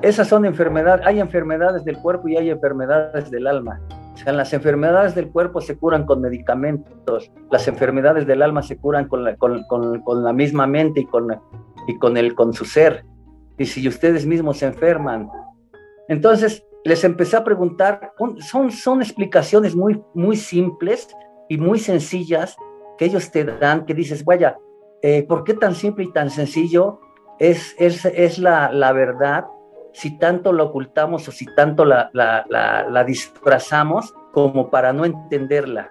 esas 0.02 0.29
son 0.29 0.44
enfermedades, 0.44 1.07
hay 1.07 1.20
enfermedades 1.20 1.85
del 1.85 1.98
cuerpo 1.98 2.29
y 2.29 2.37
hay 2.37 2.50
enfermedades 2.50 3.31
del 3.31 3.46
alma. 3.46 3.81
O 4.14 4.16
sea, 4.16 4.33
las 4.33 4.52
enfermedades 4.55 5.14
del 5.14 5.31
cuerpo 5.31 5.61
se 5.61 5.76
curan 5.76 6.07
con 6.07 6.20
medicamentos, 6.20 7.31
las 7.50 7.68
enfermedades 7.68 8.26
del 8.26 8.42
alma 8.42 8.62
se 8.62 8.79
curan 8.79 9.09
con 9.09 9.24
la, 9.24 9.37
con, 9.37 9.64
con, 9.64 10.00
con 10.00 10.24
la 10.24 10.33
misma 10.33 10.66
mente 10.66 11.00
y 11.00 11.07
con, 11.07 11.29
y 11.87 11.98
con, 11.98 12.16
el, 12.16 12.35
con 12.35 12.52
su 12.52 12.64
ser. 12.64 13.05
Y 13.59 13.66
si 13.66 13.87
ustedes 13.87 14.26
mismos 14.26 14.59
se 14.59 14.66
enferman. 14.66 15.29
Entonces, 16.09 16.64
les 16.85 17.05
empecé 17.05 17.37
a 17.37 17.44
preguntar, 17.44 18.12
son, 18.38 18.70
son 18.70 19.02
explicaciones 19.02 19.74
muy, 19.74 20.00
muy 20.14 20.37
simples 20.37 21.09
y 21.48 21.59
muy 21.59 21.79
sencillas 21.79 22.57
que 22.96 23.07
ellos 23.07 23.31
te 23.31 23.44
dan, 23.44 23.85
que 23.85 23.92
dices, 23.92 24.24
vaya, 24.24 24.57
eh, 25.02 25.24
¿por 25.24 25.44
qué 25.44 25.55
tan 25.55 25.74
simple 25.74 26.05
y 26.05 26.12
tan 26.12 26.31
sencillo 26.31 27.00
es, 27.38 27.74
es, 27.79 28.05
es 28.05 28.38
la, 28.38 28.72
la, 28.72 28.92
verdad 28.92 29.46
si 29.96 30.18
tanto 30.18 30.52
la 30.52 30.64
ocultamos 30.64 31.26
o 31.26 31.32
si 31.32 31.46
tanto 31.46 31.87
la, 31.87 32.11
la, 32.12 32.44
la, 32.50 33.04
disfrazamos 33.04 34.14
como 34.30 34.68
para 34.68 34.92
no 34.92 35.06
entenderla? 35.06 35.90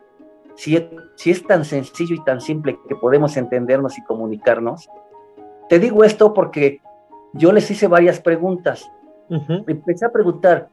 Si, 0.53 0.77
si 1.15 1.31
es 1.31 1.43
tan 1.47 1.65
sencillo 1.65 2.13
y 2.13 2.23
tan 2.23 2.39
simple 2.39 2.77
que 2.87 2.95
podemos 2.95 3.35
entendernos 3.35 3.97
y 3.97 4.03
comunicarnos. 4.03 4.87
Te 5.69 5.79
digo 5.79 6.03
esto 6.03 6.35
porque 6.35 6.81
yo 7.33 7.51
les 7.51 7.71
hice 7.71 7.87
varias 7.87 8.19
preguntas. 8.19 8.87
Empecé 9.27 10.05
a 10.05 10.11
preguntar, 10.11 10.69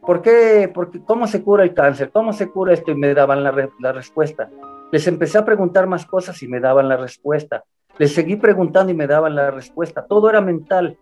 ¿por 0.00 0.22
qué, 0.22 0.70
por 0.72 0.90
qué, 0.90 1.04
¿cómo 1.04 1.26
se 1.26 1.42
cura 1.42 1.64
el 1.64 1.74
cáncer? 1.74 2.10
¿Cómo 2.10 2.32
se 2.32 2.48
cura 2.48 2.72
esto? 2.72 2.92
Y 2.92 2.94
me 2.94 3.12
daban 3.12 3.44
la, 3.44 3.68
la 3.78 3.92
respuesta. 3.92 4.48
Les 4.90 5.06
empecé 5.06 5.36
a 5.36 5.44
preguntar 5.44 5.86
más 5.86 6.06
cosas 6.06 6.42
y 6.42 6.48
me 6.48 6.60
daban 6.60 6.88
la 6.88 6.96
respuesta. 6.96 7.62
Les 7.98 8.14
seguí 8.14 8.36
preguntando 8.36 8.90
y 8.90 8.96
me 8.96 9.06
daban 9.06 9.34
la 9.34 9.50
respuesta. 9.50 10.06
Todo 10.06 10.30
era 10.30 10.40
mental. 10.40 10.96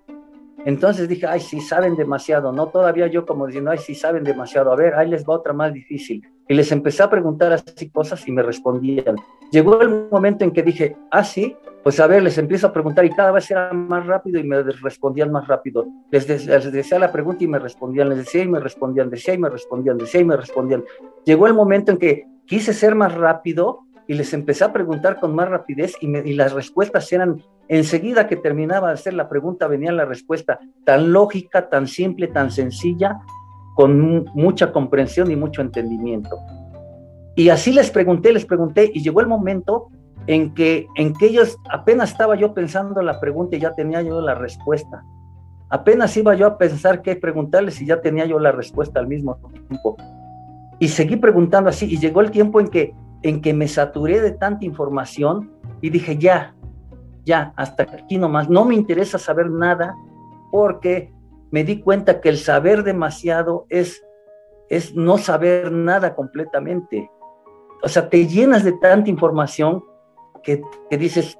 Entonces 0.64 1.08
dije, 1.08 1.26
ay, 1.26 1.40
sí, 1.40 1.60
saben 1.60 1.96
demasiado. 1.96 2.52
No 2.52 2.68
todavía 2.68 3.06
yo 3.06 3.24
como 3.24 3.46
diciendo, 3.46 3.70
ay, 3.70 3.78
sí, 3.78 3.94
saben 3.94 4.24
demasiado. 4.24 4.72
A 4.72 4.76
ver, 4.76 4.94
ahí 4.94 5.08
les 5.08 5.24
va 5.24 5.34
otra 5.34 5.52
más 5.52 5.72
difícil. 5.72 6.26
Y 6.48 6.54
les 6.54 6.72
empecé 6.72 7.02
a 7.02 7.10
preguntar 7.10 7.52
así 7.52 7.90
cosas 7.90 8.26
y 8.26 8.32
me 8.32 8.42
respondían. 8.42 9.16
Llegó 9.50 9.80
el 9.80 10.08
momento 10.10 10.44
en 10.44 10.50
que 10.50 10.62
dije, 10.62 10.96
ah, 11.10 11.24
sí, 11.24 11.56
pues 11.82 12.00
a 12.00 12.06
ver, 12.06 12.22
les 12.22 12.36
empiezo 12.38 12.66
a 12.66 12.72
preguntar 12.72 13.04
y 13.04 13.10
cada 13.10 13.30
vez 13.30 13.50
era 13.50 13.72
más 13.72 14.06
rápido 14.06 14.38
y 14.38 14.44
me 14.44 14.62
respondían 14.62 15.30
más 15.30 15.46
rápido. 15.46 15.86
Les, 16.10 16.28
les 16.28 16.72
decía 16.72 16.98
la 16.98 17.12
pregunta 17.12 17.44
y 17.44 17.48
me 17.48 17.58
respondían, 17.58 18.08
les 18.08 18.18
decía 18.18 18.42
y 18.42 18.48
me 18.48 18.60
respondían, 18.60 19.10
decía 19.10 19.34
y 19.34 19.38
me 19.38 19.48
respondían, 19.48 19.96
decía 19.96 20.20
y 20.20 20.24
me 20.24 20.36
respondían. 20.36 20.84
Llegó 21.24 21.46
el 21.46 21.54
momento 21.54 21.92
en 21.92 21.98
que 21.98 22.26
quise 22.46 22.72
ser 22.72 22.94
más 22.94 23.14
rápido 23.14 23.86
y 24.08 24.14
les 24.14 24.32
empecé 24.32 24.64
a 24.64 24.72
preguntar 24.72 25.20
con 25.20 25.34
más 25.34 25.50
rapidez 25.50 25.94
y, 26.00 26.32
las 26.32 26.54
respuestas 26.54 27.12
eran, 27.12 27.42
enseguida 27.68 28.26
que 28.26 28.36
terminaba 28.36 28.88
de 28.88 28.94
hacer 28.94 29.12
la 29.12 29.28
pregunta, 29.28 29.68
venía 29.68 29.92
la 29.92 30.06
respuesta 30.06 30.58
tan 30.84 31.12
lógica, 31.12 31.68
tan 31.68 31.86
simple, 31.86 32.26
tan 32.28 32.50
sencilla, 32.50 33.20
con 33.76 34.24
mucha 34.34 34.72
comprensión 34.72 35.30
y 35.30 35.36
mucho 35.36 35.60
entendimiento. 35.60 36.38
Y 37.36 37.50
así 37.50 37.70
les 37.70 37.90
pregunté, 37.90 38.32
les 38.32 38.46
pregunté, 38.46 38.90
y 38.92 39.02
llegó 39.02 39.20
el 39.20 39.26
momento 39.26 39.88
en 40.26 40.54
que, 40.54 40.86
en 40.96 41.12
que 41.12 41.26
ellos, 41.26 41.58
apenas 41.70 42.10
estaba 42.10 42.34
yo 42.34 42.54
pensando 42.54 43.02
la 43.02 43.20
pregunta 43.20 43.56
y 43.56 43.60
ya 43.60 43.74
tenía 43.74 44.00
yo 44.00 44.22
la 44.22 44.34
respuesta. 44.34 45.04
Apenas 45.68 46.16
iba 46.16 46.34
yo 46.34 46.46
a 46.46 46.56
pensar 46.56 47.02
qué 47.02 47.14
preguntarles 47.14 47.80
y 47.82 47.86
ya 47.86 48.00
tenía 48.00 48.24
yo 48.24 48.38
la 48.38 48.52
respuesta 48.52 49.00
al 49.00 49.06
mismo 49.06 49.36
tiempo. 49.68 49.98
Y 50.78 50.88
seguí 50.88 51.16
preguntando 51.16 51.68
así 51.68 51.84
y 51.92 51.98
llegó 51.98 52.22
el 52.22 52.30
tiempo 52.30 52.58
en 52.58 52.68
que, 52.68 52.94
en 53.22 53.40
que 53.40 53.52
me 53.52 53.68
saturé 53.68 54.20
de 54.20 54.32
tanta 54.32 54.64
información 54.64 55.52
y 55.80 55.90
dije, 55.90 56.16
ya, 56.18 56.54
ya, 57.24 57.52
hasta 57.56 57.82
aquí 57.82 58.18
nomás, 58.18 58.48
no 58.48 58.64
me 58.64 58.74
interesa 58.74 59.18
saber 59.18 59.50
nada 59.50 59.94
porque 60.50 61.12
me 61.50 61.64
di 61.64 61.80
cuenta 61.80 62.20
que 62.20 62.28
el 62.28 62.38
saber 62.38 62.82
demasiado 62.84 63.66
es, 63.68 64.02
es 64.68 64.94
no 64.94 65.18
saber 65.18 65.72
nada 65.72 66.14
completamente. 66.14 67.10
O 67.82 67.88
sea, 67.88 68.08
te 68.08 68.26
llenas 68.26 68.64
de 68.64 68.72
tanta 68.72 69.10
información 69.10 69.84
que, 70.42 70.62
que 70.90 70.98
dices, 70.98 71.38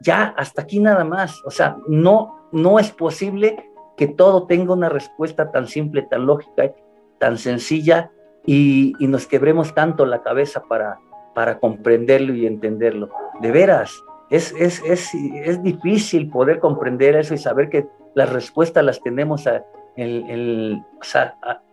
ya, 0.00 0.34
hasta 0.36 0.62
aquí 0.62 0.80
nada 0.80 1.04
más. 1.04 1.40
O 1.44 1.50
sea, 1.50 1.76
no, 1.86 2.48
no 2.52 2.78
es 2.78 2.90
posible 2.90 3.70
que 3.96 4.08
todo 4.08 4.46
tenga 4.46 4.72
una 4.72 4.88
respuesta 4.88 5.50
tan 5.50 5.66
simple, 5.66 6.02
tan 6.02 6.26
lógica, 6.26 6.72
tan 7.18 7.38
sencilla 7.38 8.10
y, 8.46 8.94
nos 9.00 9.26
quebremos 9.26 9.74
tanto 9.74 10.06
la 10.06 10.22
cabeza 10.22 10.62
para, 10.68 10.98
para 11.34 11.58
comprenderlo 11.58 12.34
y 12.34 12.46
entenderlo. 12.46 13.10
De 13.40 13.50
veras, 13.50 14.02
es, 14.30 14.54
es, 14.58 14.82
es, 14.84 15.10
es, 15.14 15.62
difícil 15.62 16.30
poder 16.30 16.58
comprender 16.58 17.16
eso 17.16 17.34
y 17.34 17.38
saber 17.38 17.68
que 17.68 17.86
las 18.14 18.32
respuestas 18.32 18.84
las 18.84 19.00
tenemos 19.02 19.46
a, 19.46 19.64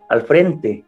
al 0.08 0.22
frente. 0.22 0.84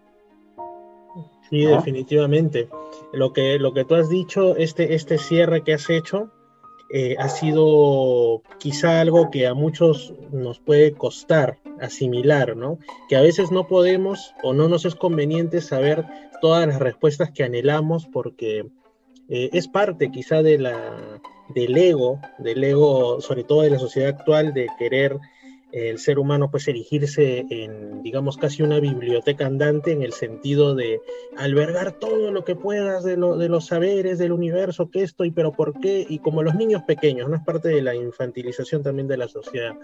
Sí, 1.49 1.65
definitivamente. 1.67 2.69
Lo 3.13 3.33
que, 3.33 3.59
lo 3.59 3.75
que 3.75 3.85
tú 3.85 3.95
has 3.95 4.09
dicho, 4.09 4.57
este, 4.57 4.95
este 4.95 5.19
cierre 5.19 5.63
que 5.63 5.75
has 5.75 5.89
hecho, 5.91 6.31
eh, 6.95 7.17
ha 7.19 7.31
sido 7.31 8.43
quizá 8.59 9.01
algo 9.01 9.31
que 9.31 9.47
a 9.47 9.55
muchos 9.55 10.13
nos 10.31 10.61
puede 10.61 10.93
costar 10.93 11.59
asimilar, 11.81 12.55
¿no? 12.55 12.79
Que 13.09 13.17
a 13.17 13.23
veces 13.23 13.51
no 13.51 13.67
podemos 13.67 14.35
o 14.43 14.53
no 14.53 14.69
nos 14.69 14.85
es 14.85 14.95
conveniente 14.95 15.63
saber 15.63 16.05
todas 16.43 16.67
las 16.67 16.79
respuestas 16.79 17.31
que 17.31 17.45
anhelamos 17.45 18.07
porque 18.07 18.67
eh, 19.31 19.49
es 19.55 19.69
parte 19.69 20.11
quizá 20.11 20.43
de 20.43 20.59
la, 20.59 21.21
del 21.55 21.79
ego, 21.79 22.21
del 22.39 22.63
ego, 22.63 23.23
sobre 23.23 23.45
todo 23.45 23.63
de 23.63 23.71
la 23.71 23.79
sociedad 23.79 24.11
actual, 24.11 24.53
de 24.53 24.67
querer 24.79 25.19
el 25.73 25.99
ser 25.99 26.19
humano 26.19 26.51
pues 26.51 26.69
erigirse 26.69 27.47
en, 27.49 28.03
digamos, 28.03 28.37
casi 28.37 28.63
una 28.63 28.79
biblioteca 28.79 29.47
andante 29.47 29.93
en 29.93 30.03
el 30.03 30.13
sentido 30.13 30.75
de 30.75 31.01
albergar 31.37 31.93
todo 31.93 32.31
lo 32.31 32.45
que 32.45 32.55
puedas 32.55 33.05
de, 33.05 33.17
lo, 33.17 33.39
de 33.39 33.49
los 33.49 33.67
saberes 33.67 34.19
del 34.19 34.33
universo, 34.33 34.91
qué 34.91 35.03
esto 35.03 35.25
y 35.25 35.31
pero 35.31 35.53
por 35.53 35.81
qué, 35.81 36.07
y 36.09 36.19
como 36.19 36.43
los 36.43 36.55
niños 36.55 36.83
pequeños, 36.83 37.29
no 37.29 37.37
es 37.37 37.43
parte 37.43 37.71
de 37.71 37.83
la 37.83 37.95
infantilización 37.95 38.83
también 38.83 39.09
de 39.09 39.17
la 39.17 39.29
sociedad, 39.29 39.75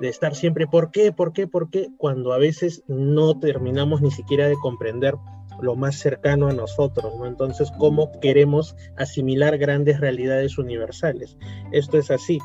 de 0.00 0.08
estar 0.08 0.34
siempre 0.34 0.66
por 0.66 0.90
qué, 0.90 1.10
por 1.10 1.32
qué, 1.32 1.46
por 1.46 1.70
qué, 1.70 1.88
cuando 1.96 2.32
a 2.32 2.38
veces 2.38 2.84
no 2.86 3.38
terminamos 3.40 4.02
ni 4.02 4.10
siquiera 4.10 4.46
de 4.46 4.56
comprender 4.56 5.14
lo 5.62 5.76
más 5.76 5.96
cercano 5.96 6.48
a 6.48 6.52
nosotros, 6.52 7.14
¿no? 7.16 7.26
Entonces, 7.26 7.70
¿cómo 7.78 8.18
queremos 8.20 8.76
asimilar 8.96 9.58
grandes 9.58 10.00
realidades 10.00 10.58
universales? 10.58 11.36
Esto 11.72 11.98
es 11.98 12.10
así. 12.10 12.38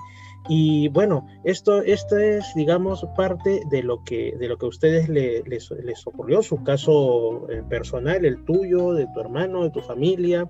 Y 0.48 0.90
bueno, 0.90 1.26
esto, 1.44 1.82
esto 1.82 2.18
es, 2.18 2.54
digamos, 2.56 3.06
parte 3.18 3.62
de 3.70 3.82
lo 3.82 4.04
que, 4.04 4.36
de 4.38 4.48
lo 4.48 4.58
que 4.58 4.68
a 4.68 4.70
ustedes 4.70 5.10
les, 5.10 5.44
les, 5.48 6.08
ocurrió, 6.08 6.44
su 6.44 6.64
caso 6.64 7.50
eh, 7.50 7.64
personal, 7.68 8.26
el 8.26 8.44
tuyo, 8.46 8.94
de 8.94 9.08
tu 9.14 9.22
hermano, 9.22 9.64
de 9.64 9.72
tu 9.72 9.82
familia. 9.82 10.48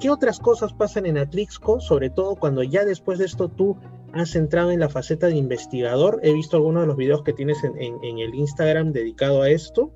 ¿Qué 0.00 0.10
otras 0.10 0.38
cosas 0.38 0.72
pasan 0.72 1.06
en 1.06 1.18
Atlixco, 1.18 1.80
sobre 1.80 2.10
todo 2.10 2.36
cuando 2.36 2.62
ya 2.62 2.84
después 2.84 3.18
de 3.18 3.24
esto 3.24 3.48
tú 3.48 3.76
has 4.12 4.36
entrado 4.36 4.70
en 4.70 4.78
la 4.78 4.88
faceta 4.88 5.26
de 5.26 5.36
investigador? 5.36 6.20
He 6.22 6.32
visto 6.32 6.56
algunos 6.56 6.82
de 6.82 6.86
los 6.86 6.96
videos 6.96 7.22
que 7.22 7.32
tienes 7.32 7.64
en, 7.64 7.76
en, 7.78 8.18
el 8.18 8.34
Instagram 8.34 8.92
dedicado 8.92 9.42
a 9.42 9.50
esto, 9.50 9.90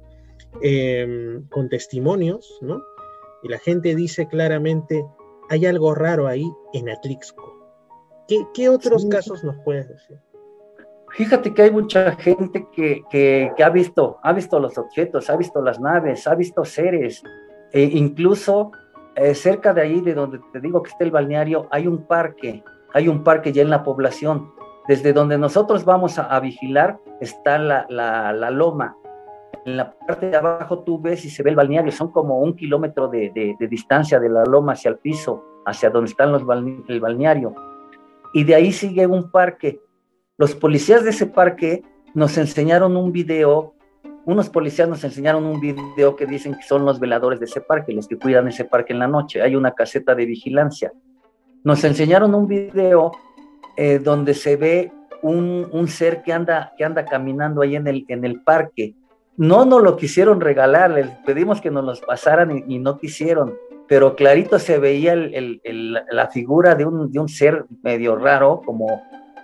em, 0.63 1.47
con 1.49 1.69
testimonios, 1.69 2.59
¿no? 2.61 2.83
Y 3.45 3.49
la 3.49 3.59
gente 3.59 3.95
dice 3.95 4.27
claramente, 4.27 5.05
hay 5.49 5.67
algo 5.67 5.95
raro 5.95 6.27
ahí 6.27 6.51
en 6.73 6.89
Atlixco. 6.89 7.58
¿Qué, 8.29 8.69
otros 8.69 9.07
casos 9.07 9.43
nos 9.43 9.57
puedes 9.65 9.89
decir? 9.89 10.19
Fíjate 11.13 11.55
que 11.55 11.63
hay 11.63 11.71
mucha 11.71 12.15
gente 12.17 12.69
que, 12.71 13.51
ha 13.65 13.71
visto, 13.71 14.19
ha 14.23 14.33
visto 14.35 14.61
los 14.61 14.77
objetos, 14.77 15.31
ha 15.31 15.37
visto 15.37 15.63
las 15.63 15.81
naves, 15.81 16.27
ha 16.27 16.35
visto 16.35 16.63
seres, 16.67 17.23
e 17.73 17.83
incluso 17.83 18.71
eh, 19.17 19.35
cerca 19.35 19.73
de 19.73 19.81
ahí, 19.81 20.01
de 20.03 20.13
donde 20.13 20.41
te 20.53 20.61
digo 20.61 20.83
que 20.83 20.91
está 20.91 21.05
el 21.05 21.11
balneario, 21.11 21.67
hay 21.71 21.87
un 21.87 22.07
parque, 22.07 22.63
hay 22.93 23.09
un 23.09 23.25
parque 23.25 23.51
ya 23.51 23.63
en 23.63 23.71
la 23.71 23.83
población. 23.83 24.53
Desde 24.87 25.15
donde 25.15 25.39
nosotros 25.39 25.85
vamos 25.85 26.19
a, 26.19 26.39
vigilar 26.41 26.99
está 27.21 27.59
la, 27.59 28.51
loma. 28.51 28.97
En 29.65 29.77
la 29.77 29.93
parte 30.07 30.31
de 30.31 30.37
abajo 30.37 30.81
tú 30.81 31.01
ves 31.01 31.25
y 31.25 31.31
se 31.31 31.43
ve 31.43 31.51
el 31.51 31.57
balneario, 31.57 31.93
son 31.93 32.11
como 32.11 32.41
un 32.41 32.55
kilómetro 32.55 33.09
de, 33.09 33.57
distancia 33.71 34.21
de 34.21 34.29
la 34.29 34.45
loma 34.45 34.73
hacia 34.73 34.91
el 34.91 34.99
piso, 34.99 35.45
hacia 35.65 35.91
donde 35.91 36.11
está 36.11 36.25
el 36.25 37.01
balneario 37.01 37.55
y 38.33 38.45
de 38.45 38.55
ahí 38.55 38.73
sigue 38.73 39.07
un 39.07 39.31
parque. 39.31 39.81
Los 40.37 40.55
policías 40.55 41.05
de 41.05 41.11
ese 41.11 41.27
parque 41.27 41.83
nos 42.15 42.39
enseñaron 42.39 42.97
un 42.97 43.13
video, 43.13 43.75
unos 44.25 44.51
policías 44.51 44.89
nos 44.89 45.03
enseñaron 45.05 45.45
un 45.45 45.61
video 45.61 46.17
que 46.17 46.27
dicen 46.27 46.55
que 46.55 46.63
son 46.63 46.85
los 46.85 47.01
veladores 47.01 47.41
de 47.41 47.47
ese 47.47 47.61
parque, 47.61 47.93
los 47.93 48.07
que 48.07 48.19
cuidan 48.19 48.49
ese 48.49 48.65
parque 48.65 48.93
en 48.93 48.99
la 48.99 49.09
noche. 49.09 49.43
Hay 49.43 49.57
una 49.57 49.73
caseta 49.73 50.15
de 50.15 50.27
vigilancia. 50.27 50.93
Nos 51.65 51.83
enseñaron 51.85 52.35
un 52.35 52.47
video 52.47 53.13
eh, 53.77 53.99
donde 53.99 54.35
se 54.35 54.57
ve 54.57 54.93
un, 55.23 55.89
ser 55.89 56.23
que 56.23 56.33
anda, 56.33 56.73
que 56.77 56.85
anda 56.85 57.05
caminando 57.05 57.63
ahí 57.63 57.77
en 57.77 57.87
el, 57.87 58.05
en 58.09 58.25
el 58.25 58.43
parque. 58.43 58.95
No 59.37 59.65
nos 59.65 59.83
lo 59.83 59.97
quisieron 59.97 60.41
regalar, 60.41 60.91
les 60.91 61.09
pedimos 61.25 61.61
que 61.61 61.71
nos 61.71 61.85
los 61.85 62.01
pasaran 62.01 62.65
y 62.67 62.79
no 62.79 62.99
quisieron 62.99 63.55
pero 63.89 64.15
clarito 64.15 64.59
se 64.59 64.79
veía 64.79 65.15
la 65.17 66.29
figura 66.29 66.75
de 66.75 66.85
un, 66.85 67.29
ser 67.29 67.65
medio 67.83 68.17
raro, 68.17 68.61
como, 68.65 69.03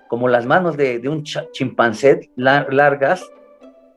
como 0.09 0.29
las 0.29 0.45
manos 0.45 0.77
de, 0.77 1.01
un 1.09 1.25
chimpancé 1.25 2.31
largas, 2.37 3.27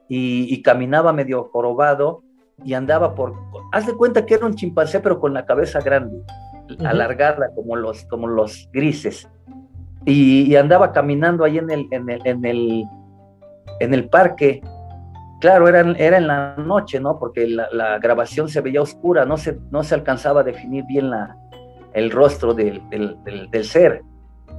y, 0.07 0.61
caminaba 0.61 1.11
medio 1.11 1.49
jorobado 1.51 2.23
y 2.63 2.73
andaba 2.73 3.13
por... 3.13 3.33
Haz 3.73 3.87
de 3.87 3.93
cuenta 3.93 4.25
que 4.25 4.35
era 4.35 4.45
un 4.45 4.55
chimpancé, 4.55 5.01
pero 5.01 5.19
con 5.19 5.33
la 5.33 5.45
cabeza 5.45 5.81
grande, 5.81 6.21
alargada, 6.85 7.51
como 7.53 7.75
los, 7.75 8.05
como 8.05 8.27
los 8.27 8.69
grises. 8.71 9.29
Y, 10.05 10.55
andaba 10.55 10.93
caminando 10.93 11.43
ahí 11.43 11.57
en 11.57 11.69
el, 11.69 11.87
en 11.91 12.09
el, 12.09 12.21
en 12.25 12.45
el, 12.45 12.85
en 13.81 13.93
el 13.93 14.07
parque 14.07 14.61
Claro, 15.39 15.67
era, 15.67 15.81
era 15.97 16.17
en 16.17 16.27
la 16.27 16.55
noche, 16.57 16.99
¿no? 16.99 17.19
Porque 17.19 17.47
la, 17.47 17.99
grabación 17.99 18.49
se 18.49 18.61
veía 18.61 18.81
oscura, 18.81 19.25
no 19.25 19.37
se, 19.37 19.59
no 19.69 19.83
se 19.83 19.93
alcanzaba 19.93 20.41
a 20.41 20.43
definir 20.43 20.83
bien 20.87 21.11
la, 21.11 21.37
el 21.93 22.09
rostro 22.09 22.53
del, 22.53 22.81
ser. 23.63 24.01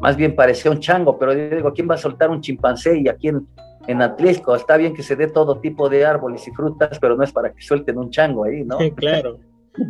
Más 0.00 0.16
bien 0.16 0.36
parecía 0.36 0.70
un 0.70 0.78
chango, 0.78 1.18
pero 1.18 1.32
yo 1.32 1.56
digo, 1.56 1.72
¿quién 1.72 1.88
va 1.90 1.94
a 1.94 1.98
soltar 1.98 2.30
un 2.30 2.40
chimpancé? 2.40 3.00
Y 3.00 3.08
aquí 3.08 3.28
en, 3.28 3.48
en 3.88 4.02
Atlisco 4.02 4.54
está 4.54 4.76
bien 4.76 4.94
que 4.94 5.02
se 5.02 5.16
dé 5.16 5.26
todo 5.26 5.60
tipo 5.60 5.88
de 5.88 6.04
árboles 6.04 6.46
y 6.46 6.52
frutas, 6.52 6.98
pero 7.00 7.16
no 7.16 7.24
es 7.24 7.32
para 7.32 7.52
que 7.52 7.60
suelten 7.60 7.98
un 7.98 8.10
chango 8.10 8.44
ahí, 8.44 8.62
¿no? 8.64 8.78
Sí, 8.78 8.90
claro. 8.96 9.38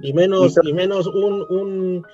Y 0.02 0.12
menos, 0.14 0.58
y 0.62 0.72
menos 0.72 1.06
un, 1.06 1.44
un, 1.50 2.06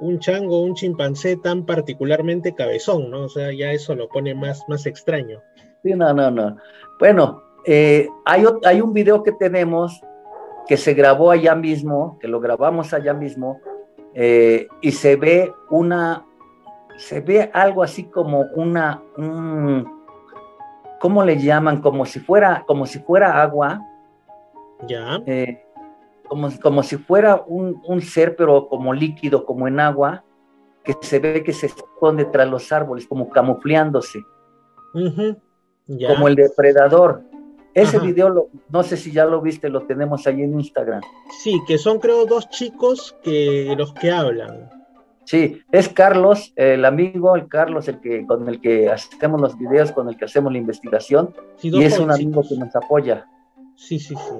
un, 0.00 0.18
chango, 0.20 0.62
un 0.62 0.74
chimpancé 0.74 1.36
tan 1.36 1.66
particularmente 1.66 2.54
cabezón, 2.54 3.10
¿no? 3.10 3.24
O 3.24 3.28
sea, 3.28 3.52
ya 3.52 3.72
eso 3.72 3.94
lo 3.94 4.08
pone 4.08 4.34
más, 4.34 4.62
más 4.68 4.86
extraño. 4.86 5.40
Sí, 5.82 5.94
no, 5.94 6.12
no, 6.12 6.30
no. 6.30 6.56
Bueno, 6.98 7.42
eh, 7.64 8.08
hay, 8.24 8.44
hay 8.64 8.80
un 8.80 8.92
video 8.92 9.22
que 9.22 9.32
tenemos 9.32 10.00
que 10.66 10.76
se 10.76 10.94
grabó 10.94 11.30
allá 11.30 11.54
mismo, 11.54 12.18
que 12.20 12.28
lo 12.28 12.40
grabamos 12.40 12.92
allá 12.92 13.12
mismo, 13.12 13.60
eh, 14.14 14.68
y 14.80 14.92
se 14.92 15.16
ve 15.16 15.52
una, 15.68 16.24
se 16.96 17.20
ve 17.20 17.50
algo 17.52 17.82
así 17.82 18.04
como 18.04 18.42
una, 18.54 19.02
¿cómo 21.00 21.24
le 21.24 21.40
llaman? 21.40 21.80
Como 21.80 22.04
si 22.04 22.20
fuera, 22.20 22.64
como 22.66 22.86
si 22.86 23.00
fuera 23.00 23.42
agua. 23.42 23.80
Ya. 24.86 25.20
Eh, 25.26 25.62
como, 26.28 26.48
como 26.62 26.82
si 26.82 26.96
fuera 26.96 27.42
un, 27.46 27.82
un, 27.86 28.00
ser, 28.00 28.36
pero 28.36 28.68
como 28.68 28.94
líquido, 28.94 29.44
como 29.44 29.66
en 29.66 29.80
agua, 29.80 30.22
que 30.84 30.94
se 31.00 31.18
ve 31.18 31.42
que 31.42 31.52
se 31.52 31.66
esconde 31.66 32.24
tras 32.26 32.48
los 32.48 32.70
árboles, 32.70 33.06
como 33.06 33.28
camufleándose. 33.28 34.20
Como 34.92 36.28
el 36.28 36.36
depredador. 36.36 37.22
Ese 37.74 37.98
video, 38.00 38.48
no 38.68 38.82
sé 38.82 38.96
si 38.96 39.12
ya 39.12 39.24
lo 39.26 39.40
viste, 39.40 39.68
lo 39.68 39.82
tenemos 39.82 40.26
ahí 40.26 40.42
en 40.42 40.58
Instagram. 40.58 41.02
Sí, 41.42 41.60
que 41.66 41.78
son 41.78 42.00
creo 42.00 42.26
dos 42.26 42.48
chicos 42.50 43.16
que 43.22 43.74
los 43.76 43.92
que 43.94 44.10
hablan. 44.10 44.68
Sí, 45.24 45.62
es 45.70 45.88
Carlos, 45.88 46.52
el 46.56 46.84
amigo, 46.84 47.36
el 47.36 47.46
Carlos, 47.46 47.86
el 47.86 48.00
que 48.00 48.26
con 48.26 48.48
el 48.48 48.60
que 48.60 48.90
hacemos 48.90 49.40
los 49.40 49.56
videos, 49.56 49.92
con 49.92 50.08
el 50.08 50.16
que 50.16 50.24
hacemos 50.24 50.50
la 50.50 50.58
investigación, 50.58 51.32
y 51.62 51.84
es 51.84 52.00
un 52.00 52.10
amigo 52.10 52.42
que 52.42 52.56
nos 52.56 52.74
apoya. 52.74 53.26
Sí, 53.76 54.00
sí, 54.00 54.16
sí. 54.16 54.34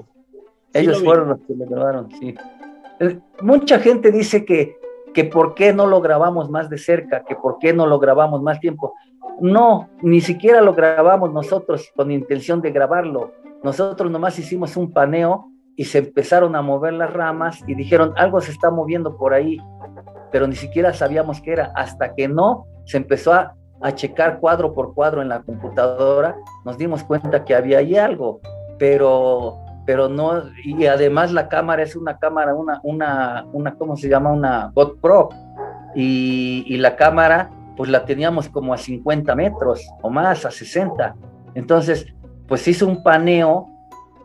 Ellos 0.73 1.01
fueron 1.01 1.29
los 1.29 1.39
que 1.39 1.55
lo 1.55 1.65
grabaron, 1.65 2.09
sí. 2.19 2.35
Mucha 3.41 3.79
gente 3.79 4.11
dice 4.11 4.43
que, 4.43 4.75
que 5.13 5.23
por 5.23 5.55
qué 5.55 5.71
no 5.71 5.87
lo 5.87 6.01
grabamos 6.01 6.49
más 6.49 6.69
de 6.69 6.77
cerca, 6.77 7.23
que 7.23 7.35
por 7.35 7.57
qué 7.59 7.71
no 7.71 7.87
lo 7.87 7.97
grabamos 7.97 8.41
más 8.41 8.59
tiempo. 8.59 8.93
No, 9.39 9.89
ni 10.01 10.21
siquiera 10.21 10.61
lo 10.61 10.73
grabamos 10.73 11.31
nosotros 11.31 11.91
con 11.95 12.11
intención 12.11 12.61
de 12.61 12.71
grabarlo. 12.71 13.31
Nosotros 13.63 14.11
nomás 14.11 14.37
hicimos 14.39 14.75
un 14.75 14.91
paneo 14.91 15.47
y 15.75 15.85
se 15.85 15.99
empezaron 15.99 16.55
a 16.55 16.61
mover 16.61 16.93
las 16.93 17.11
ramas 17.11 17.59
y 17.67 17.75
dijeron, 17.75 18.13
algo 18.17 18.41
se 18.41 18.51
está 18.51 18.69
moviendo 18.69 19.17
por 19.17 19.33
ahí, 19.33 19.57
pero 20.31 20.47
ni 20.47 20.55
siquiera 20.55 20.93
sabíamos 20.93 21.41
qué 21.41 21.53
era. 21.53 21.71
Hasta 21.75 22.13
que 22.13 22.27
no 22.27 22.65
se 22.85 22.97
empezó 22.97 23.33
a, 23.33 23.55
checar 23.95 24.39
cuadro 24.39 24.75
por 24.75 24.93
cuadro 24.93 25.23
en 25.23 25.29
la 25.29 25.41
computadora, 25.41 26.35
nos 26.65 26.77
dimos 26.77 27.03
cuenta 27.03 27.43
que 27.43 27.55
había 27.55 27.79
ahí 27.79 27.97
algo, 27.97 28.39
pero, 28.77 29.57
pero 29.87 30.07
no, 30.07 30.43
y 30.63 30.85
además 30.85 31.31
la 31.31 31.49
cámara 31.49 31.81
es 31.81 31.95
una 31.95 32.19
cámara, 32.19 32.53
una, 32.53 32.79
una, 32.83 33.47
una 33.53 33.73
¿cómo 33.73 33.97
se 33.97 34.07
llama? 34.07 34.31
Una 34.31 34.71
GoPro. 34.75 35.29
Y, 35.95 36.63
y 36.67 36.77
la 36.77 36.95
cámara 36.95 37.49
pues 37.75 37.89
la 37.89 38.05
teníamos 38.05 38.49
como 38.49 38.73
a 38.73 38.77
50 38.77 39.35
metros 39.35 39.87
o 40.01 40.09
más, 40.09 40.45
a 40.45 40.51
60. 40.51 41.15
Entonces, 41.55 42.05
pues 42.47 42.67
hizo 42.67 42.87
un 42.87 43.03
paneo 43.03 43.67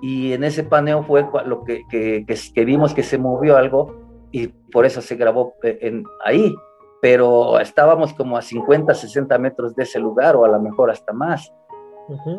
y 0.02 0.32
en 0.32 0.44
ese 0.44 0.64
paneo 0.64 1.02
fue 1.02 1.26
lo 1.46 1.64
que, 1.64 1.82
que, 1.88 2.64
vimos 2.64 2.92
que 2.92 3.02
se 3.02 3.18
movió 3.18 3.56
algo 3.56 3.94
y 4.30 4.48
por 4.48 4.84
eso 4.84 5.00
se 5.00 5.16
grabó 5.16 5.54
eh, 5.62 5.78
en, 5.82 6.04
ahí. 6.24 6.54
Pero 7.00 7.60
estábamos 7.60 8.12
como 8.14 8.36
a 8.36 8.42
50, 8.42 8.94
60 8.94 9.38
metros 9.38 9.76
de 9.76 9.84
ese 9.84 9.98
lugar 9.98 10.34
o 10.34 10.44
a 10.44 10.48
lo 10.48 10.60
mejor 10.60 10.90
hasta 10.90 11.12
más. 11.12 11.52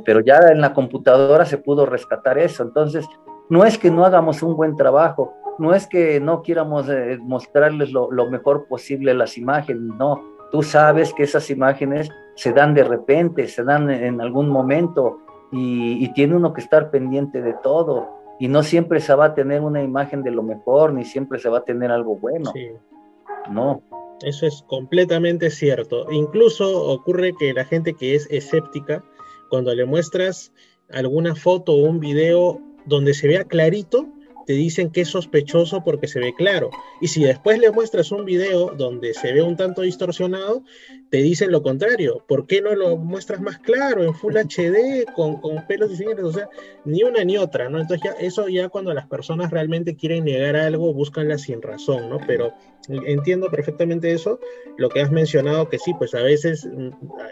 Pero 0.06 0.22
ya 0.22 0.40
en 0.50 0.62
la 0.62 0.74
computadora 0.74 1.46
se 1.46 1.58
pudo 1.58 1.86
rescatar 1.86 2.38
eso. 2.38 2.64
Entonces, 2.64 3.06
no 3.50 3.66
es 3.66 3.78
que 3.78 3.92
no 3.92 4.06
hagamos 4.06 4.42
un 4.44 4.56
buen 4.56 4.76
trabajo, 4.76 5.34
no 5.58 5.74
es 5.74 5.88
que 5.88 6.20
no 6.20 6.42
quieramos 6.42 6.90
eh, 6.90 7.18
mostrarles 7.22 7.92
lo, 7.92 8.12
lo, 8.12 8.30
mejor 8.30 8.68
posible 8.68 9.14
las 9.14 9.38
imágenes, 9.38 9.82
no, 9.82 10.22
Tú 10.52 10.64
sabes 10.64 11.14
que 11.14 11.24
esas 11.24 11.50
imágenes 11.50 12.10
se 12.36 12.54
dan 12.54 12.74
de 12.74 12.84
repente, 12.84 13.48
se 13.48 13.64
dan 13.64 13.90
en 13.90 14.22
algún 14.22 14.50
momento 14.50 15.20
y, 15.52 16.12
tiene 16.14 16.36
uno 16.36 16.54
que 16.54 16.62
estar 16.62 16.92
pendiente 16.92 17.42
de 17.42 17.54
todo. 17.64 18.10
Y 18.40 18.48
no 18.48 18.64
siempre 18.64 19.00
se 19.00 19.14
va 19.16 19.26
a 19.26 19.36
tener 19.36 19.62
una 19.62 19.82
imagen 19.82 20.24
de 20.24 20.32
lo 20.32 20.44
mejor, 20.44 20.94
ni 20.94 21.06
siempre 21.06 21.40
se 21.40 21.50
va 21.50 21.60
a 21.60 21.64
tener 21.64 21.92
algo 21.92 22.16
bueno. 22.16 22.52
no. 23.50 23.82
Eso 24.24 24.48
es 24.48 24.64
completamente 24.68 25.52
cierto. 25.52 26.12
Incluso 26.12 26.86
ocurre 26.92 27.34
que 27.38 27.54
la 27.54 27.66
gente 27.66 27.94
que 27.94 28.16
es 28.16 28.28
escéptica, 28.32 29.04
cuando 29.50 29.76
le 29.76 29.86
muestras 29.86 30.52
alguna 30.92 31.36
foto 31.36 31.74
o 31.74 31.86
un 31.86 32.00
video 32.00 32.60
donde 32.86 33.14
se 33.14 33.28
vea 33.28 33.44
clarito, 33.44 34.08
te 34.48 34.54
dicen 34.54 34.90
que 34.90 35.02
es 35.02 35.10
sospechoso 35.10 35.84
porque 35.84 36.08
se 36.08 36.22
ve 36.22 36.34
claro. 36.34 36.72
Y 37.02 37.10
si 37.10 37.22
después 37.22 37.60
le 37.60 37.70
muestras 37.70 38.14
un 38.14 38.24
video 38.24 38.74
donde 38.78 39.14
se 39.14 39.34
ve 39.34 39.42
un 39.42 39.58
tanto 39.58 39.82
distorsionado, 39.82 40.64
te 41.10 41.18
dicen 41.18 41.52
lo 41.52 41.62
contrario. 41.62 42.24
¿Por 42.28 42.48
qué 42.48 42.62
no 42.62 42.76
lo 42.76 42.98
muestras 42.98 43.42
más 43.42 43.60
claro, 43.60 44.04
en 44.04 44.14
Full 44.14 44.36
HD, 44.38 45.06
con, 45.16 45.40
con 45.40 45.66
pelos 45.68 45.90
diseñados? 45.90 46.36
O 46.36 46.38
sea, 46.38 46.50
ni 46.86 47.04
una 47.04 47.24
ni 47.24 47.38
otra, 47.38 47.70
¿no? 47.70 47.80
Entonces 47.80 48.04
ya, 48.04 48.26
eso 48.26 48.48
ya 48.48 48.70
cuando 48.70 48.94
las 48.94 49.08
personas 49.08 49.52
realmente 49.52 49.96
quieren 49.96 50.26
negar 50.26 50.56
algo, 50.56 50.94
buscanla 50.94 51.38
sin 51.38 51.62
razón, 51.62 52.10
¿no? 52.10 52.20
Pero 52.28 52.54
entiendo 52.90 53.50
perfectamente 53.50 54.12
eso. 54.12 54.40
Lo 54.78 54.90
que 54.90 55.02
has 55.02 55.12
mencionado, 55.12 55.70
que 55.70 55.80
sí, 55.80 55.94
pues 55.98 56.14
a 56.14 56.22
veces, 56.22 56.66
mm, 56.66 56.90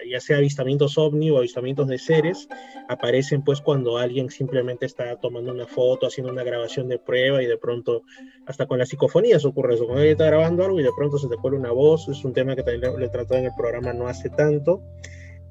ya 0.10 0.20
sea 0.20 0.38
avistamientos 0.38 0.98
ovni 0.98 1.30
o 1.30 1.38
avistamientos 1.38 1.88
de 1.88 1.98
seres, 1.98 2.48
aparecen 2.88 3.44
pues 3.44 3.62
cuando 3.62 3.98
alguien 3.98 4.30
simplemente 4.30 4.86
está 4.86 5.16
tomando 5.18 5.52
una 5.52 5.68
foto, 5.68 6.08
haciendo 6.08 6.32
una 6.32 6.44
grabación 6.44 6.88
de 6.88 6.98
prueba 6.98 7.44
y 7.44 7.46
de 7.46 7.58
pronto, 7.58 8.04
hasta 8.46 8.66
con 8.66 8.80
las 8.80 8.90
psicofonías 8.90 9.46
ocurre 9.46 9.76
eso, 9.76 9.86
cuando 9.86 10.02
alguien 10.02 10.14
está 10.14 10.26
grabando 10.26 10.64
algo 10.64 10.80
y 10.80 10.84
de 10.84 10.92
pronto 10.96 11.18
se 11.18 11.28
te 11.28 11.38
cuela 11.38 11.58
una 11.58 11.72
voz, 11.72 12.08
es 12.08 12.24
un 12.26 12.34
tema 12.34 12.56
que 12.56 12.64
también 12.64 13.00
le 13.00 13.06
he 13.06 13.10
tratado 13.10 13.40
en 13.40 13.46
el 13.46 13.52
programa 13.56 13.65
no 13.94 14.08
hace 14.08 14.30
tanto. 14.30 14.82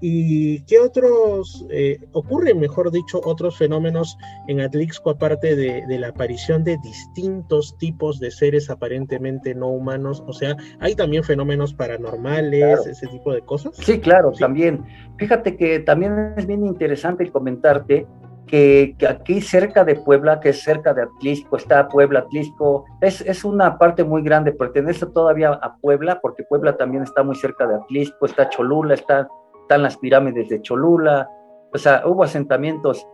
¿Y 0.00 0.61
qué 0.64 0.81
otros, 0.81 1.64
eh, 1.70 1.98
ocurren, 2.12 2.61
mejor 2.61 2.90
dicho, 2.90 3.20
otros 3.24 3.57
fenómenos 3.57 4.18
en 4.48 4.61
Atlixco 4.61 5.09
aparte 5.11 5.57
de, 5.57 5.87
de, 5.87 5.98
la 5.98 6.09
aparición 6.09 6.62
de 6.62 6.77
distintos 6.83 7.79
tipos 7.79 8.20
de 8.20 8.31
seres 8.31 8.68
aparentemente 8.68 9.55
no 9.55 9.68
humanos? 9.68 10.22
O 10.27 10.35
sea, 10.35 10.57
¿hay 10.81 10.94
también 10.94 11.24
fenómenos 11.24 11.72
paranormales, 11.72 12.87
ese 12.87 13.07
tipo 13.07 13.33
de 13.33 13.40
cosas? 13.42 13.77
Sí, 13.77 13.98
claro, 13.98 14.33
también. 14.33 14.85
Fíjate 15.16 15.57
que 15.57 15.81
también 15.81 16.35
es 16.37 16.46
bien 16.46 16.66
interesante 16.66 17.31
comentarte 17.31 18.07
que, 18.46 18.96
aquí 19.09 19.40
cerca 19.40 19.85
de 19.85 19.96
Puebla, 19.96 20.40
que 20.40 20.50
es 20.50 20.62
cerca 20.62 20.94
de 20.94 21.02
Atlisco, 21.02 21.57
está 21.57 21.88
Puebla, 21.88 22.20
Atlisco, 22.20 22.85
es, 23.00 23.20
es, 23.22 23.44
una 23.44 23.78
parte 23.78 24.04
muy 24.04 24.22
grande, 24.22 24.52
pertenece 24.52 25.07
todavía 25.07 25.50
a 25.50 25.76
Puebla, 25.76 26.20
porque 26.20 26.44
Puebla 26.44 26.76
también 26.76 27.02
está 27.02 27.22
muy 27.22 27.37
cerca 27.37 27.66
de 27.66 27.76
Atlisco, 27.76 28.26
está 28.26 28.48
Cholula, 28.48 28.94
está, 28.94 29.28
están 29.62 29.83
las 29.83 29.96
pirámides 29.96 30.48
de 30.48 30.61
Cholula, 30.62 31.28
o 31.72 31.78
sea, 31.78 32.02
hubo 32.07 32.22
asentamientos 32.22 33.07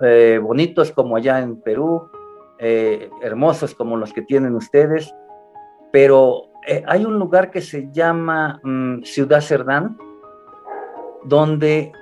eh, 0.00 0.40
bonitos 0.42 0.90
como 0.92 1.16
allá 1.16 1.40
en 1.40 1.60
Perú, 1.60 2.10
eh, 2.58 3.10
hermosos 3.22 3.74
como 3.74 3.96
los 3.96 4.12
que 4.12 4.22
tienen 4.22 4.54
ustedes, 4.54 5.14
pero 5.92 6.48
eh, 6.66 6.82
hay 6.86 7.04
un 7.04 7.18
lugar 7.18 7.50
que 7.50 7.60
se 7.60 7.88
llama 7.92 8.60
mm, 8.62 9.02
Ciudad 9.02 9.40
Cerdán, 9.40 9.96
donde 11.24 11.92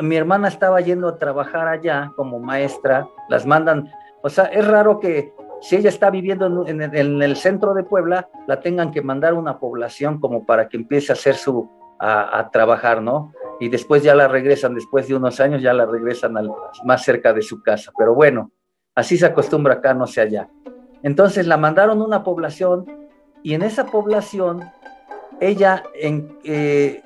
mi 0.00 0.16
hermana 0.16 0.48
estaba 0.48 0.80
yendo 0.80 1.08
a 1.08 1.18
trabajar 1.18 1.68
allá 1.68 2.12
como 2.16 2.38
maestra, 2.38 3.08
las 3.28 3.44
mandan, 3.46 3.90
o 4.22 4.28
sea, 4.28 4.44
es 4.46 4.66
raro 4.66 5.00
que 5.00 5.32
si 5.60 5.76
ella 5.76 5.90
está 5.90 6.10
viviendo 6.10 6.66
en, 6.66 6.82
el 6.82 7.36
centro 7.36 7.72
de 7.72 7.84
Puebla, 7.84 8.28
la 8.48 8.60
tengan 8.60 8.90
que 8.90 9.00
mandar 9.00 9.32
a 9.32 9.36
una 9.36 9.58
población 9.60 10.18
como 10.18 10.44
para 10.44 10.68
que 10.68 10.76
empiece 10.76 11.12
a 11.12 11.14
hacer 11.14 11.36
su, 11.36 11.70
a, 12.00 12.50
trabajar, 12.52 13.00
¿no? 13.00 13.32
Y 13.60 13.68
después 13.68 14.02
ya 14.02 14.14
la 14.16 14.26
regresan, 14.26 14.74
después 14.74 15.06
de 15.06 15.14
unos 15.14 15.38
años 15.38 15.62
ya 15.62 15.72
la 15.72 15.86
regresan 15.86 16.36
al, 16.36 16.50
más 16.84 17.04
cerca 17.04 17.32
de 17.32 17.42
su 17.42 17.62
casa, 17.62 17.92
pero 17.96 18.12
bueno, 18.12 18.50
así 18.96 19.16
se 19.16 19.26
acostumbra 19.26 19.74
acá, 19.74 19.94
no 19.94 20.08
sé 20.08 20.22
allá. 20.22 20.48
Entonces 21.04 21.46
la 21.46 21.56
mandaron 21.56 22.00
a 22.00 22.04
una 22.04 22.24
población 22.24 22.86
y 23.44 23.54
en 23.54 23.62
esa 23.62 23.86
población 23.86 24.62
ella 25.40 25.84
en, 25.94 26.38
eh, 26.42 27.02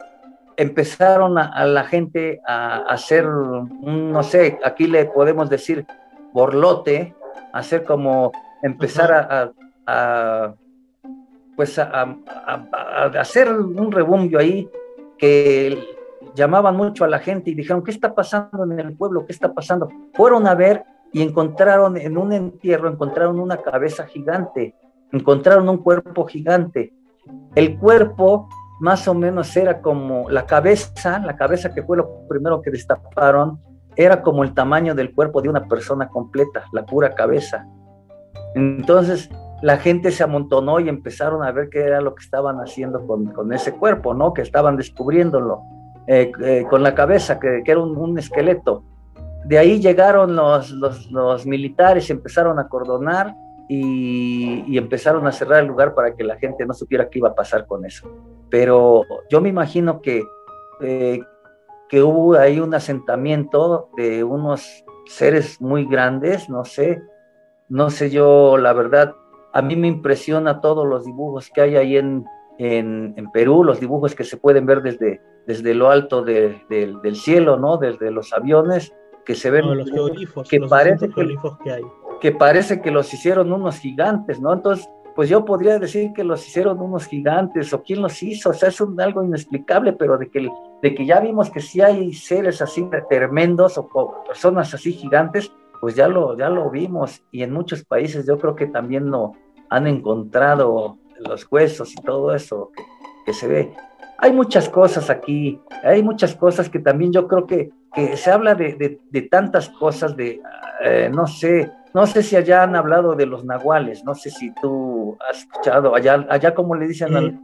empezaron 0.57 1.38
a, 1.38 1.64
la 1.66 1.85
gente 1.85 2.40
a, 2.47 2.79
hacer, 2.88 3.27
no 3.27 4.23
sé, 4.23 4.59
aquí 4.64 4.87
le 4.87 5.07
podemos 5.07 5.51
decir 5.51 5.87
borlote, 6.33 7.14
hacer 7.53 7.85
como 7.85 8.33
empezar 8.62 9.53
a, 9.87 10.55
pues 11.55 11.79
a, 11.79 12.16
hacer 13.19 13.53
un 13.53 13.92
rebumbio 13.92 14.38
ahí 14.38 14.69
que 15.19 15.79
llamaban 16.35 16.77
mucho 16.77 17.05
a 17.05 17.09
la 17.09 17.19
gente 17.19 17.51
y 17.51 17.55
dijeron, 17.55 17.83
¿qué 17.83 17.90
está 17.90 18.14
pasando 18.14 18.64
en 18.64 18.79
el 18.79 18.97
pueblo? 18.97 19.25
¿Qué 19.27 19.33
está 19.33 19.53
pasando? 19.53 19.88
Fueron 20.14 20.47
a 20.47 20.55
ver 20.55 20.85
y 21.12 21.23
encontraron 21.23 21.97
en 21.97 22.19
un 22.19 22.33
entierro, 22.33 22.90
encontraron 22.90 23.40
una 23.40 23.59
cabeza 23.59 24.07
gigante, 24.07 24.75
encontraron 25.12 25.69
un 25.69 25.79
cuerpo 25.79 26.27
gigante. 26.27 26.92
El 27.55 27.79
cuerpo 27.79 28.49
más 28.81 29.07
o 29.09 29.15
menos 29.15 29.57
era 29.57 29.81
como 29.81 30.29
la 30.31 30.47
cabeza, 30.47 31.19
la 31.21 31.37
cabeza 31.37 31.73
que 31.75 31.83
fue 31.83 31.97
lo 31.97 32.27
primero 32.29 32.61
que 32.61 32.71
destaparon, 32.71 33.61
era 33.97 34.23
como 34.23 34.45
el 34.45 34.53
tamaño 34.53 34.95
del 34.95 35.15
cuerpo 35.15 35.41
de 35.41 35.49
una 35.49 35.67
persona 35.67 36.09
completa, 36.09 36.65
la 36.73 36.85
pura 36.85 37.15
cabeza. 37.15 37.67
Entonces 38.55 39.31
la 39.62 39.79
gente 39.79 40.11
se 40.11 40.23
amontonó 40.23 40.81
y 40.81 40.89
empezaron 40.89 41.43
a 41.43 41.51
ver 41.51 41.71
qué 41.71 41.81
era 41.81 42.01
lo 42.01 42.15
que 42.15 42.23
estaban 42.23 42.59
haciendo 42.59 43.07
con, 43.07 43.53
ese 43.53 43.73
cuerpo, 43.73 44.12
¿no? 44.12 44.35
Que 44.35 44.43
estaban 44.43 44.77
descubriéndolo 44.77 45.62
eh, 46.07 46.31
eh, 46.43 46.67
con 46.69 46.83
la 46.83 46.95
cabeza, 46.95 47.41
que, 47.41 47.62
era 47.65 47.81
un, 47.81 48.19
esqueleto. 48.19 48.85
De 49.47 49.59
ahí 49.59 49.81
llegaron 49.81 50.37
los, 50.37 50.71
los, 50.73 51.11
los 51.11 51.47
militares, 51.47 52.11
empezaron 52.11 52.59
a 52.59 52.69
cordonar 52.69 53.35
y, 53.69 54.77
empezaron 54.77 55.27
a 55.27 55.33
cerrar 55.33 55.61
el 55.61 55.67
lugar 55.67 55.95
para 55.95 56.15
que 56.15 56.25
la 56.25 56.37
gente 56.37 56.65
no 56.67 56.75
supiera 56.75 57.09
qué 57.09 57.19
iba 57.19 57.31
a 57.31 57.35
pasar 57.35 57.67
con 57.67 57.85
eso. 57.85 58.09
Pero 58.50 59.02
yo 59.28 59.40
me 59.40 59.48
imagino 59.48 60.00
que, 60.00 60.24
eh, 60.80 61.20
que 61.88 62.02
hubo 62.02 62.35
ahí 62.35 62.61
un 62.61 62.74
asentamiento 62.74 63.88
de 63.96 64.24
unos 64.24 64.85
seres 65.06 65.61
muy 65.61 65.85
grandes, 65.85 66.48
no 66.48 66.64
sé, 66.64 67.02
no 67.68 67.90
sé 67.90 68.11
yo, 68.11 68.56
la 68.56 68.72
verdad, 68.72 69.14
a 69.52 69.62
mí 69.62 69.76
me 69.76 69.88
impresiona 69.88 70.61
todos 70.61 70.87
los 70.87 71.04
dibujos 71.04 71.50
que 71.52 71.61
hay 71.61 71.76
ahí 71.76 71.96
en, 71.96 72.24
en, 72.59 73.30
Perú, 73.32 73.64
los 73.64 73.80
dibujos 73.80 74.14
que 74.14 74.24
se 74.24 74.37
pueden 74.37 74.66
ver 74.66 74.82
desde, 74.82 75.20
desde 75.46 75.74
lo 75.74 75.90
alto 75.90 76.22
del 76.22 77.16
cielo, 77.16 77.56
¿no? 77.56 77.76
Desde 77.76 78.11
los 78.11 78.32
aviones, 78.32 78.92
que 79.24 79.35
se 79.35 79.50
ven, 79.50 79.66
los 79.76 79.90
que 80.48 80.61
parece 80.61 81.09
que, 81.09 81.37
que 81.64 81.70
hay 81.72 81.82
que 82.20 82.32
parece 82.32 82.80
que 82.80 82.90
los 82.90 83.12
hicieron 83.12 83.52
unos 83.52 83.78
gigantes, 83.78 84.40
¿no? 84.40 84.52
Entonces, 84.52 84.88
pues 85.16 85.31
yo 85.31 85.46
podría 85.46 85.79
decir 85.79 86.12
que 86.12 86.22
los 86.22 86.46
hicieron 86.46 86.79
unos 86.79 87.07
gigantes, 87.07 87.72
o 87.72 87.83
quién 87.83 88.02
los 88.02 88.22
hizo, 88.22 88.50
o 88.50 88.52
sea, 88.52 88.68
es 88.68 88.79
algo 88.98 89.24
inexplicable, 89.24 89.94
pero 89.94 90.18
de 90.18 90.29
que, 90.29 90.46
de 90.83 90.94
que 90.94 91.07
ya 91.07 91.20
vimos 91.20 91.50
que 91.50 91.61
sí 91.61 91.81
hay 91.81 92.12
seres 92.12 92.61
así 92.61 92.87
tremendos 93.09 93.79
o, 93.79 93.88
personas 94.26 94.74
así 94.74 94.92
gigantes, 94.92 95.50
pues 95.81 95.94
ya 95.94 96.07
lo, 96.07 96.37
ya 96.37 96.50
lo 96.50 96.70
vimos, 96.70 97.24
y 97.33 97.42
en 97.42 97.50
muchos 97.50 97.83
países 97.83 98.26
yo 98.26 98.38
creo 98.38 98.55
que 98.55 98.66
también 98.66 99.11
lo 99.11 99.33
han 99.70 99.87
encontrado 99.87 100.98
los 101.18 101.50
huesos 101.50 101.94
y 101.94 102.02
todo 102.02 102.35
eso 102.35 102.70
que, 103.24 103.33
se 103.33 103.48
ve. 103.48 103.72
Hay 104.18 104.33
muchas 104.33 104.68
cosas 104.68 105.09
aquí, 105.09 105.59
hay 105.83 106.02
muchas 106.02 106.35
cosas 106.35 106.68
que 106.68 106.79
también 106.79 107.11
yo 107.11 107.26
creo 107.26 107.46
que, 107.46 107.70
que 107.94 108.18
se 108.18 108.31
habla 108.31 108.55
de, 108.55 109.00
de, 109.11 109.22
tantas 109.22 109.70
cosas, 109.70 110.14
de, 110.14 110.42
eh, 110.85 111.11
no 111.11 111.26
sé, 111.26 111.72
no 111.96 112.06
sé 112.06 112.22
si 112.22 112.37
allá 112.37 112.62
han 112.62 112.76
hablado 112.76 113.14
de 113.14 113.24
los 113.24 113.46
nahuales, 113.46 114.04
no 114.04 114.14
sé 114.14 114.28
si 114.28 114.52
tú 114.61 115.16
has 115.30 115.38
escuchado, 115.38 115.94
allá, 115.94 116.26
allá 116.28 116.54
como 116.54 116.74
le 116.74 116.87
dicen 116.88 117.16
al... 117.16 117.40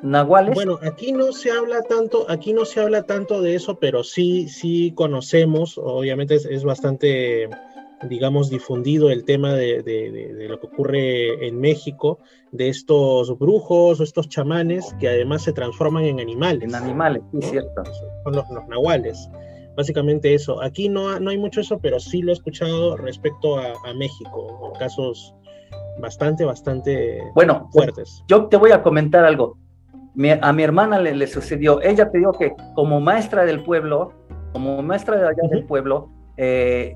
nahuales. 0.00 0.54
Bueno, 0.54 0.78
aquí 0.80 1.10
no 1.10 1.32
se 1.32 1.50
habla 1.50 1.82
tanto, 1.82 2.26
aquí 2.28 2.52
no 2.52 2.64
se 2.64 2.78
habla 2.78 3.02
tanto 3.02 3.42
de 3.42 3.56
eso, 3.56 3.80
pero 3.80 4.04
sí, 4.04 4.48
sí 4.48 4.92
conocemos, 4.94 5.76
obviamente 5.76 6.36
es, 6.36 6.62
bastante, 6.62 7.50
digamos, 8.08 8.48
difundido 8.48 9.10
el 9.10 9.24
tema 9.24 9.54
de, 9.54 10.46
lo 10.48 10.60
que 10.60 10.66
ocurre 10.68 11.48
en 11.48 11.58
México, 11.58 12.20
de 12.52 12.68
estos 12.68 13.36
brujos 13.40 13.98
o 13.98 14.04
estos 14.04 14.28
chamanes 14.28 14.94
que 15.00 15.08
además 15.08 15.42
se 15.42 15.52
transforman 15.52 16.04
en 16.04 16.20
animales. 16.20 16.62
En 16.62 16.76
animales, 16.76 17.24
sí, 17.32 17.42
cierto. 17.42 17.82
Son 18.22 18.36
los, 18.36 18.48
los 18.50 18.68
nahuales 18.68 19.28
básicamente 19.80 20.34
eso. 20.34 20.62
Aquí 20.62 20.88
no, 20.90 21.18
no 21.20 21.30
hay 21.30 21.38
mucho 21.38 21.62
eso, 21.62 21.78
pero 21.78 21.98
sí 21.98 22.20
lo 22.20 22.30
he 22.30 22.34
escuchado 22.34 22.96
respecto 22.98 23.58
a, 23.58 23.94
México, 23.94 24.72
casos 24.78 25.34
bastante, 25.98 26.44
bastante 26.44 27.22
bueno, 27.34 27.68
fuertes. 27.72 28.22
Yo 28.28 28.46
te 28.46 28.58
voy 28.58 28.72
a 28.72 28.82
comentar 28.82 29.24
algo. 29.24 29.56
a 30.42 30.52
mi 30.52 30.62
hermana 30.62 30.98
le, 31.00 31.26
sucedió, 31.26 31.80
ella 31.80 32.10
te 32.10 32.18
dijo 32.18 32.32
que 32.32 32.52
como 32.74 33.00
maestra 33.00 33.46
del 33.46 33.62
pueblo, 33.62 34.12
como 34.52 34.82
maestra 34.82 35.16
de 35.16 35.28
allá 35.28 35.48
del 35.50 35.64
pueblo, 35.64 36.10
eh, 36.36 36.94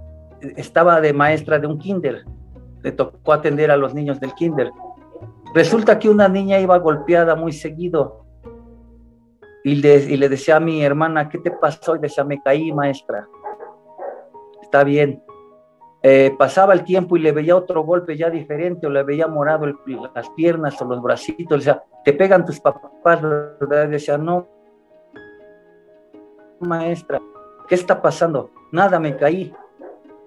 estaba 0.57 1.01
de 1.01 1.15
maestra 1.15 1.59
de 1.59 1.67
un 1.67 1.79
kinder, 1.79 2.25
le 2.83 2.93
tocó 2.93 3.33
atender 3.33 3.71
a 3.71 3.79
los 3.79 3.95
niños 3.95 4.21
del 4.21 4.35
kinder. 4.35 4.71
Resulta 5.55 5.99
que 5.99 6.11
una 6.11 6.29
niña 6.29 6.61
iba 6.61 6.77
golpeada 6.79 7.35
muy 7.35 7.53
seguido 7.53 8.24
y 9.67 9.77
le, 9.77 10.29
decía 10.29 10.57
a 10.57 10.61
mi 10.61 10.85
hermana, 10.85 11.27
¿qué 11.27 11.39
te 11.39 11.51
pasó? 11.51 11.97
Y 11.97 11.99
decía, 12.01 12.23
me 12.23 12.41
caí, 12.43 12.71
maestra. 12.71 13.27
Está 14.63 14.85
bien. 14.85 15.23
eh, 16.03 16.35
pasaba 16.39 16.75
el 16.75 16.85
tiempo 16.85 17.17
y 17.17 17.21
le 17.21 17.33
veía 17.33 17.57
otro 17.57 17.83
golpe 17.83 18.15
ya 18.15 18.29
diferente, 18.29 18.87
o 18.87 18.91
le 18.91 19.03
veía 19.03 19.27
morado 19.27 19.67
las 20.15 20.29
piernas 20.31 20.81
o 20.83 20.85
los 20.85 21.01
bracitos, 21.01 21.65
decía, 21.65 21.83
te 22.05 22.13
pegan 22.13 22.45
tus 22.45 22.61
papás, 22.61 23.23
¿verdad? 23.23 23.89
decía, 23.89 24.19
no, 24.19 24.47
maestra, 26.61 27.23
¿qué 27.67 27.75
está 27.75 28.03
pasando? 28.03 28.51
Nada, 28.71 29.01
me 29.01 29.17
caí. 29.17 29.51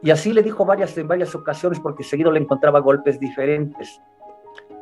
Y 0.01 0.09
así 0.09 0.33
le 0.33 0.41
dijo 0.41 0.65
varias, 0.65 0.97
en 0.97 1.07
varias 1.07 1.35
ocasiones, 1.35 1.79
porque 1.79 2.03
seguido 2.03 2.31
le 2.31 2.39
encontraba 2.39 2.79
golpes 2.79 3.19
diferentes. 3.19 4.01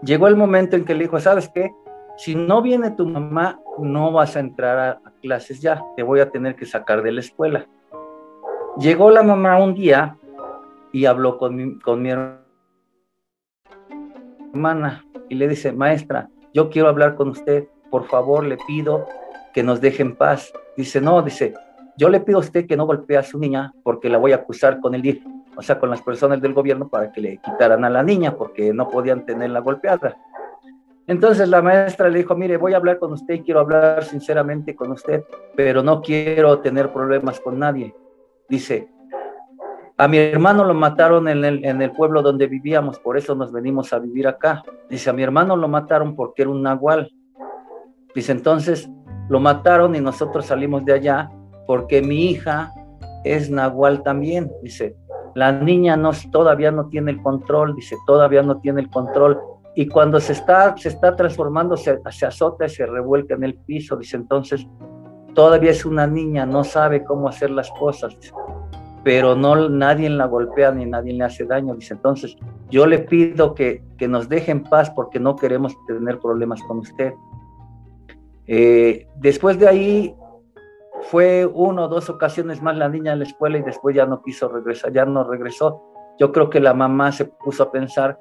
Llegó 0.02 0.30
el 0.30 0.38
momento 0.38 0.78
en 0.78 0.86
que 0.86 0.94
le 0.94 1.04
dijo, 1.04 1.20
¿sabes 1.20 1.50
qué? 1.54 1.74
Si 2.18 2.34
no 2.34 2.62
viene 2.62 2.92
tu 2.92 3.06
mamá, 3.06 3.60
no 3.78 4.12
vas 4.12 4.36
a 4.36 4.40
entrar 4.40 4.80
a, 4.80 5.12
clases 5.22 5.62
ya, 5.62 5.84
te 5.96 6.04
voy 6.04 6.20
a 6.22 6.30
tener 6.30 6.56
que 6.56 6.66
sacar 6.66 7.02
de 7.02 7.12
la 7.12 7.20
escuela. 7.20 7.68
Llegó 8.78 9.12
la 9.12 9.24
mamá 9.24 9.58
un 9.58 9.74
día 9.74 10.18
y 10.94 11.06
habló 11.06 11.38
con 11.38 11.56
mi, 11.56 11.80
con 11.80 12.02
mi 12.02 12.12
hermana 14.54 15.06
y 15.30 15.36
le 15.36 15.48
dice, 15.48 15.74
maestra, 15.74 16.30
yo 16.54 16.70
quiero 16.70 16.88
hablar 16.88 17.16
con 17.16 17.30
usted, 17.30 17.68
por 17.90 18.06
favor 18.06 18.46
le 18.46 18.58
pido 18.66 19.06
que 19.54 19.64
nos 19.64 19.82
deje 19.82 20.04
en 20.04 20.16
paz. 20.16 20.54
Dice, 20.78 21.02
no, 21.02 21.22
dice, 21.22 21.54
yo 21.98 22.10
le 22.10 22.20
pido 22.20 22.38
a 22.38 22.42
usted 22.42 22.66
que 22.68 22.78
no 22.78 22.86
golpee 22.86 23.18
a 23.18 23.24
su 23.24 23.40
niña 23.40 23.74
porque 23.84 24.10
la 24.10 24.18
voy 24.18 24.32
a 24.32 24.38
acusar 24.38 24.80
con 24.80 24.96
el 24.96 25.02
DIF, 25.02 25.26
o 25.56 25.62
sea, 25.62 25.80
con 25.80 25.90
las 25.90 26.02
personas 26.02 26.42
del 26.42 26.54
gobierno 26.54 26.88
para 26.88 27.12
que 27.12 27.22
le 27.22 27.38
quitaran 27.38 27.84
a 27.86 27.90
la 27.90 28.04
niña 28.04 28.36
porque 28.36 28.74
no 28.74 28.90
podían 28.90 29.26
tenerla 29.26 29.60
golpeada. 29.60 30.18
Entonces 31.08 31.48
la 31.50 31.62
maestra 31.62 32.10
le 32.10 32.20
dijo, 32.20 32.36
mire, 32.36 32.58
voy 32.58 32.74
a 32.74 32.78
hablar 32.78 32.98
con 32.98 33.14
usted 33.14 33.42
quiero 33.44 33.60
hablar 33.60 34.04
sinceramente 34.04 34.76
con 34.76 34.92
usted, 34.92 35.24
pero 35.56 35.84
no 35.84 36.02
quiero 36.02 36.60
tener 36.60 36.92
problemas 36.92 37.40
con 37.40 37.60
nadie. 37.60 37.96
Dice, 38.50 38.90
a 39.98 40.08
mi 40.08 40.18
hermano 40.18 40.64
lo 40.64 40.74
mataron 40.74 41.28
en 41.28 41.46
el, 41.46 41.64
en 41.64 41.82
el 41.82 41.92
pueblo 41.92 42.22
donde 42.22 42.48
vivíamos, 42.48 43.00
por 43.00 43.18
eso 43.18 43.36
nos 43.36 43.52
venimos 43.52 43.94
a 43.94 44.00
vivir 44.00 44.28
acá. 44.28 44.64
Dice, 44.90 45.10
a 45.10 45.14
mi 45.14 45.24
hermano 45.24 45.56
lo 45.56 45.68
mataron 45.68 46.16
porque 46.16 46.42
era 46.42 46.52
un 46.52 46.64
nahual. 46.64 47.12
Dice, 48.14 48.32
entonces 48.32 48.90
lo 49.30 49.40
mataron 49.40 49.96
y 49.96 50.02
nosotros 50.02 50.48
salimos 50.48 50.86
de 50.86 50.94
allá 50.94 51.30
porque 51.68 52.02
mi 52.02 52.26
hija 52.32 52.74
es 53.24 53.50
nahual 53.50 54.04
también. 54.04 54.52
Dice, 54.62 54.96
la 55.36 55.52
niña 55.52 55.98
no, 55.98 56.12
todavía 56.32 56.72
no 56.72 56.88
tiene 56.88 57.12
el 57.12 57.22
control, 57.22 57.76
dice, 57.76 57.96
todavía 58.08 58.42
no 58.42 58.60
tiene 58.60 58.82
el 58.82 58.90
control. 58.90 59.40
Y 59.76 59.88
cuando 59.88 60.20
se 60.20 60.34
está, 60.34 60.76
se 60.78 60.90
está 60.90 61.16
transformando, 61.16 61.76
se, 61.76 62.00
se 62.10 62.26
azota 62.26 62.66
y 62.66 62.70
se 62.70 62.86
revuelca 62.86 63.36
en 63.36 63.44
el 63.44 63.56
piso. 63.56 63.98
Dice, 63.98 64.16
entonces, 64.16 64.66
todavía 65.34 65.72
es 65.72 65.86
una 65.86 66.08
niña, 66.08 66.46
no 66.46 66.64
sabe 66.64 67.04
cómo 67.04 67.28
hacer 67.28 67.52
las 67.52 67.70
cosas 67.72 68.18
pero 69.06 69.36
no 69.36 69.70
nadie 69.70 70.10
la 70.10 70.26
golpea 70.26 70.72
ni 70.72 70.84
nadie 70.88 71.14
le 71.14 71.24
hace 71.24 71.46
daño. 71.46 71.76
Dice, 71.76 71.94
entonces 71.94 72.36
yo 72.72 72.88
le 72.88 72.98
pido 72.98 73.54
que, 73.54 73.84
que 74.00 74.08
nos 74.08 74.28
deje 74.28 74.52
en 74.52 74.64
paz 74.64 74.90
porque 74.90 75.20
no 75.20 75.36
queremos 75.36 75.76
tener 75.86 76.18
problemas 76.20 76.60
con 76.64 76.80
usted. 76.80 77.14
Eh, 78.48 79.08
después 79.18 79.60
de 79.60 79.68
ahí 79.68 80.16
fue 81.12 81.46
uno 81.46 81.84
o 81.84 81.88
dos 81.88 82.10
ocasiones 82.10 82.64
más 82.64 82.76
la 82.78 82.90
niña 82.90 83.12
a 83.12 83.16
la 83.16 83.26
escuela 83.26 83.60
y 83.60 83.62
después 83.62 83.96
ya 83.96 84.08
no 84.08 84.24
quiso 84.24 84.50
regresar, 84.50 84.92
ya 84.92 85.06
no 85.06 85.24
regresó. 85.24 85.84
Yo 86.18 86.32
creo 86.32 86.50
que 86.50 86.60
la 86.60 86.74
mamá 86.74 87.12
se 87.12 87.26
puso 87.26 87.62
a 87.62 87.72
pensar 87.72 88.20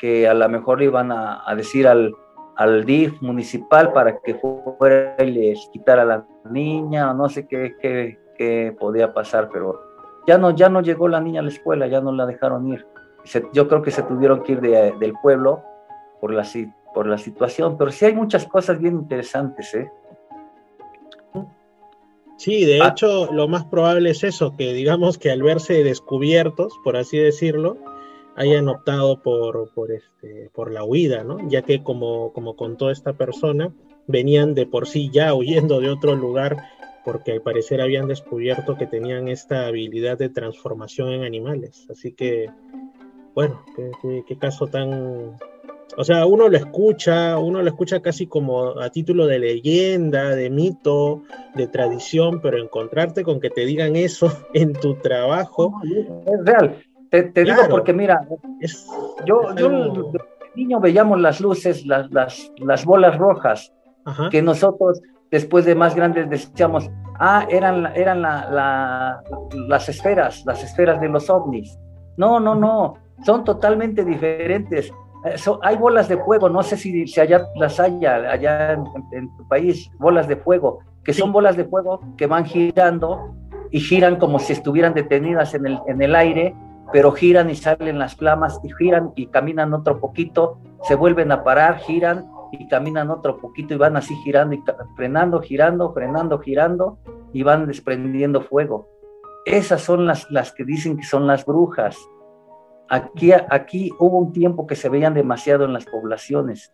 que 0.00 0.26
a 0.26 0.34
lo 0.34 0.48
mejor 0.48 0.82
iban 0.82 1.12
a, 1.12 1.42
a 1.44 1.54
decir 1.54 1.86
al, 1.86 2.14
al 2.56 2.84
DIF 2.84 3.20
municipal 3.22 3.92
para 3.92 4.18
que 4.20 4.34
fuera 4.34 5.16
y 5.18 5.30
les 5.30 5.68
quitara 5.72 6.02
a 6.02 6.04
la 6.06 6.26
niña 6.50 7.10
o 7.10 7.14
no 7.14 7.28
sé 7.28 7.46
qué, 7.46 7.74
qué, 7.80 8.18
qué 8.36 8.76
podía 8.78 9.14
pasar, 9.14 9.48
pero 9.52 9.80
ya 10.26 10.38
no, 10.38 10.50
ya 10.54 10.68
no 10.68 10.80
llegó 10.80 11.08
la 11.08 11.20
niña 11.20 11.40
a 11.40 11.42
la 11.42 11.50
escuela, 11.50 11.86
ya 11.86 12.00
no 12.00 12.12
la 12.12 12.26
dejaron 12.26 12.68
ir. 12.68 12.86
yo 13.52 13.68
creo 13.68 13.82
que 13.82 13.90
se 13.90 14.02
tuvieron 14.02 14.42
que 14.42 14.52
ir 14.52 14.60
del 14.60 15.14
pueblo 15.22 15.62
por 16.20 16.32
la, 16.32 16.46
por 16.94 17.06
la 17.06 17.18
situación, 17.18 17.76
pero 17.78 17.90
sí 17.90 18.04
hay 18.04 18.14
muchas 18.14 18.46
cosas 18.46 18.78
bien 18.78 18.94
interesantes, 18.94 19.74
¿eh? 19.74 19.90
Sí, 22.36 22.64
de 22.64 22.80
ah. 22.80 22.88
hecho, 22.88 23.30
lo 23.32 23.48
más 23.48 23.66
probable 23.66 24.10
es 24.10 24.24
eso, 24.24 24.54
que 24.56 24.72
digamos 24.72 25.18
que 25.18 25.30
al 25.30 25.42
verse 25.42 25.84
descubiertos, 25.84 26.72
por 26.84 26.96
así 26.96 27.18
decirlo, 27.18 27.76
hayan 28.40 28.68
optado 28.68 29.20
por, 29.22 29.70
por, 29.74 29.92
este, 29.92 30.48
por 30.54 30.72
la 30.72 30.82
huida, 30.82 31.24
¿no? 31.24 31.46
Ya 31.50 31.60
que 31.60 31.82
como, 31.82 32.32
como 32.32 32.56
contó 32.56 32.90
esta 32.90 33.12
persona, 33.12 33.70
venían 34.06 34.54
de 34.54 34.64
por 34.64 34.88
sí 34.88 35.10
ya 35.12 35.34
huyendo 35.34 35.78
de 35.78 35.90
otro 35.90 36.16
lugar 36.16 36.56
porque 37.04 37.32
al 37.32 37.42
parecer 37.42 37.82
habían 37.82 38.08
descubierto 38.08 38.76
que 38.76 38.86
tenían 38.86 39.28
esta 39.28 39.66
habilidad 39.66 40.16
de 40.16 40.30
transformación 40.30 41.10
en 41.10 41.24
animales. 41.24 41.86
Así 41.90 42.12
que, 42.12 42.50
bueno, 43.34 43.62
qué, 44.26 44.38
caso 44.38 44.66
tan... 44.68 45.36
O 45.96 46.04
sea, 46.04 46.24
uno 46.24 46.48
lo 46.48 46.56
escucha, 46.56 47.36
uno 47.38 47.62
lo 47.62 47.68
escucha 47.68 48.00
casi 48.00 48.26
como 48.26 48.80
a 48.80 48.90
título 48.90 49.26
de 49.26 49.38
leyenda, 49.38 50.34
de 50.34 50.48
mito, 50.48 51.24
de 51.54 51.66
tradición, 51.66 52.40
pero 52.40 52.58
encontrarte 52.58 53.22
con 53.22 53.40
que 53.40 53.50
te 53.50 53.66
digan 53.66 53.96
eso 53.96 54.32
en 54.54 54.72
tu 54.72 54.94
trabajo... 54.94 55.74
Es 55.84 56.44
real. 56.44 56.84
Te, 57.10 57.44
digo 57.44 57.62
porque 57.68 57.92
mira, 57.92 58.26
yo, 59.26 59.54
yo 59.56 60.12
niño 60.54 60.80
veíamos 60.80 61.20
las 61.20 61.40
luces, 61.40 61.84
las, 61.86 62.10
las, 62.10 62.52
las 62.58 62.84
bolas 62.84 63.18
rojas, 63.18 63.72
que 64.30 64.42
nosotros 64.42 65.00
después 65.30 65.64
de 65.64 65.74
más 65.74 65.94
grandes 65.94 66.28
decíamos, 66.28 66.90
ah, 67.18 67.46
eran, 67.48 67.86
eran 67.94 68.22
la, 68.22 69.22
las 69.68 69.88
esferas, 69.88 70.44
las 70.46 70.62
esferas 70.62 71.00
de 71.00 71.08
los 71.08 71.30
ovnis. 71.30 71.78
No, 72.16 72.40
no, 72.40 72.54
no, 72.54 72.94
son 73.24 73.44
totalmente 73.44 74.04
diferentes. 74.04 74.92
Eh, 75.24 75.36
hay 75.62 75.76
bolas 75.76 76.08
de 76.08 76.16
fuego, 76.18 76.48
no 76.48 76.62
sé 76.62 76.76
si, 76.76 77.06
si 77.06 77.20
allá 77.20 77.46
las 77.56 77.78
haya, 77.78 78.16
allá 78.30 78.72
en, 78.72 79.36
tu 79.36 79.48
país, 79.48 79.90
bolas 79.98 80.26
de 80.28 80.36
fuego, 80.36 80.80
que 81.04 81.12
son 81.12 81.32
bolas 81.32 81.56
de 81.56 81.64
fuego 81.64 82.00
que 82.16 82.26
van 82.26 82.44
girando 82.44 83.34
y 83.70 83.80
giran 83.80 84.16
como 84.16 84.38
si 84.38 84.52
estuvieran 84.52 84.94
detenidas 84.94 85.54
en 85.54 85.66
el, 85.66 85.78
en 85.86 86.02
el 86.02 86.16
aire, 86.16 86.54
pero 86.92 87.12
giran 87.12 87.50
y 87.50 87.56
salen 87.56 87.98
las 87.98 88.16
flamas 88.16 88.60
y 88.62 88.72
giran 88.78 89.12
y 89.14 89.26
caminan 89.26 89.74
otro 89.74 90.00
poquito, 90.00 90.58
se 90.82 90.94
vuelven 90.94 91.32
a 91.32 91.44
parar, 91.44 91.78
giran 91.78 92.26
y 92.52 92.68
caminan 92.68 93.10
otro 93.10 93.38
poquito 93.38 93.74
y 93.74 93.78
van 93.78 93.96
así 93.96 94.14
girando 94.24 94.54
y 94.54 94.62
frenando, 94.96 95.40
girando, 95.40 95.92
frenando, 95.92 96.38
girando 96.40 96.98
y 97.32 97.42
van 97.42 97.66
desprendiendo 97.66 98.42
fuego. 98.42 98.88
Esas 99.44 99.82
son 99.82 100.06
las, 100.06 100.30
las 100.30 100.52
que 100.52 100.64
dicen 100.64 100.96
que 100.96 101.04
son 101.04 101.26
las 101.26 101.44
brujas. 101.46 101.96
Aquí, 102.88 103.32
aquí 103.32 103.90
hubo 103.98 104.18
un 104.18 104.32
tiempo 104.32 104.66
que 104.66 104.74
se 104.74 104.88
veían 104.88 105.14
demasiado 105.14 105.64
en 105.64 105.72
las 105.72 105.86
poblaciones. 105.86 106.72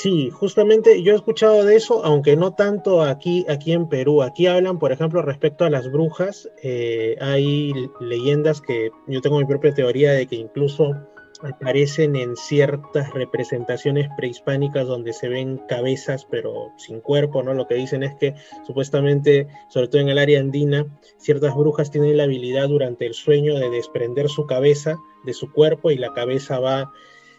Sí, 0.00 0.30
justamente 0.30 1.02
yo 1.02 1.12
he 1.12 1.16
escuchado 1.16 1.64
de 1.64 1.74
eso, 1.74 2.04
aunque 2.04 2.36
no 2.36 2.54
tanto 2.54 3.02
aquí, 3.02 3.44
aquí 3.48 3.72
en 3.72 3.88
Perú. 3.88 4.22
Aquí 4.22 4.46
hablan, 4.46 4.78
por 4.78 4.92
ejemplo, 4.92 5.22
respecto 5.22 5.64
a 5.64 5.70
las 5.70 5.90
brujas. 5.90 6.48
Eh, 6.62 7.16
hay 7.20 7.72
leyendas 7.98 8.60
que 8.60 8.92
yo 9.08 9.20
tengo 9.20 9.38
mi 9.38 9.44
propia 9.44 9.74
teoría 9.74 10.12
de 10.12 10.28
que 10.28 10.36
incluso 10.36 10.94
aparecen 11.42 12.14
en 12.14 12.36
ciertas 12.36 13.12
representaciones 13.12 14.08
prehispánicas 14.16 14.86
donde 14.86 15.12
se 15.12 15.28
ven 15.28 15.58
cabezas 15.68 16.26
pero 16.30 16.72
sin 16.76 17.00
cuerpo, 17.00 17.42
¿no? 17.42 17.52
Lo 17.52 17.66
que 17.66 17.74
dicen 17.74 18.04
es 18.04 18.14
que 18.20 18.34
supuestamente, 18.68 19.48
sobre 19.68 19.88
todo 19.88 20.00
en 20.00 20.10
el 20.10 20.18
área 20.18 20.38
andina, 20.38 20.86
ciertas 21.16 21.56
brujas 21.56 21.90
tienen 21.90 22.16
la 22.16 22.22
habilidad 22.22 22.68
durante 22.68 23.04
el 23.04 23.14
sueño 23.14 23.58
de 23.58 23.68
desprender 23.68 24.28
su 24.28 24.46
cabeza 24.46 24.96
de 25.24 25.34
su 25.34 25.52
cuerpo 25.52 25.90
y 25.90 25.96
la 25.96 26.12
cabeza 26.12 26.60
va 26.60 26.92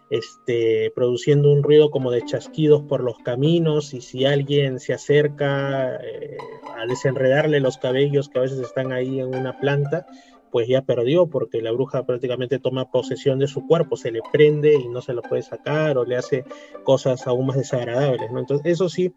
este, 0.10 0.92
produciendo 0.96 1.52
un 1.52 1.64
ruido 1.64 1.92
como 1.92 2.12
de 2.12 2.26
chasquidos 2.26 2.84
por 2.84 3.04
los 3.04 3.18
caminos 3.20 3.94
y 3.94 4.02
si 4.02 4.26
alguien 4.26 4.80
se 4.80 4.94
acerca 4.94 5.96
eh, 5.98 6.38
a 6.78 6.86
desenredarle 6.88 7.60
los 7.60 7.78
cabellos 7.78 8.30
que 8.30 8.40
a 8.40 8.44
veces 8.44 8.60
están 8.60 8.92
ahí 8.92 9.20
en 9.20 9.36
una 9.36 9.60
planta, 9.60 10.08
pues 10.52 10.68
ya 10.68 10.82
perdió 10.82 11.28
porque 11.28 11.62
la 11.62 11.72
bruja 11.72 12.06
prácticamente 12.06 12.60
toma 12.60 12.92
posesión 12.92 13.40
de 13.40 13.48
su 13.48 13.66
cuerpo, 13.68 13.98
se 13.98 14.12
le 14.12 14.22
prende 14.32 14.76
y 14.76 14.88
no 14.88 15.02
se 15.02 15.14
lo 15.14 15.22
puede 15.22 15.42
sacar 15.42 15.98
o 15.98 16.06
le 16.06 16.16
hace 16.16 16.44
cosas 16.84 17.28
aún 17.28 17.48
más 17.48 17.58
desagradables, 17.58 18.32
¿no? 18.32 18.40
Entonces, 18.40 18.72
eso 18.72 18.90
sí, 18.90 19.14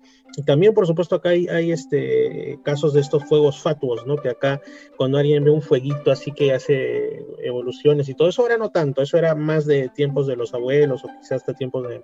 también 0.46 0.74
por 0.74 0.86
supuesto 0.86 1.16
acá 1.16 1.30
hay, 1.30 1.48
hay, 1.48 1.72
este, 1.72 2.58
casos 2.62 2.92
de 2.92 3.00
estos 3.00 3.24
fuegos 3.24 3.60
fatuos, 3.60 4.06
¿no? 4.06 4.16
Que 4.16 4.30
acá 4.30 4.60
cuando 4.96 5.18
alguien 5.18 5.44
ve 5.44 5.50
un 5.50 5.62
fueguito 5.62 6.10
así 6.10 6.32
que 6.32 6.52
hace 6.52 7.24
evoluciones 7.42 8.08
y 8.08 8.14
todo 8.14 8.28
eso 8.28 8.42
ahora 8.42 8.58
no 8.58 8.70
tanto, 8.70 9.02
eso 9.02 9.16
era 9.18 9.34
más 9.34 9.66
de 9.66 9.88
tiempos 9.88 10.26
de 10.26 10.36
los 10.36 10.54
abuelos 10.54 11.04
o 11.04 11.08
quizás 11.08 11.32
hasta 11.32 11.54
tiempos 11.54 11.88
de, 11.88 12.02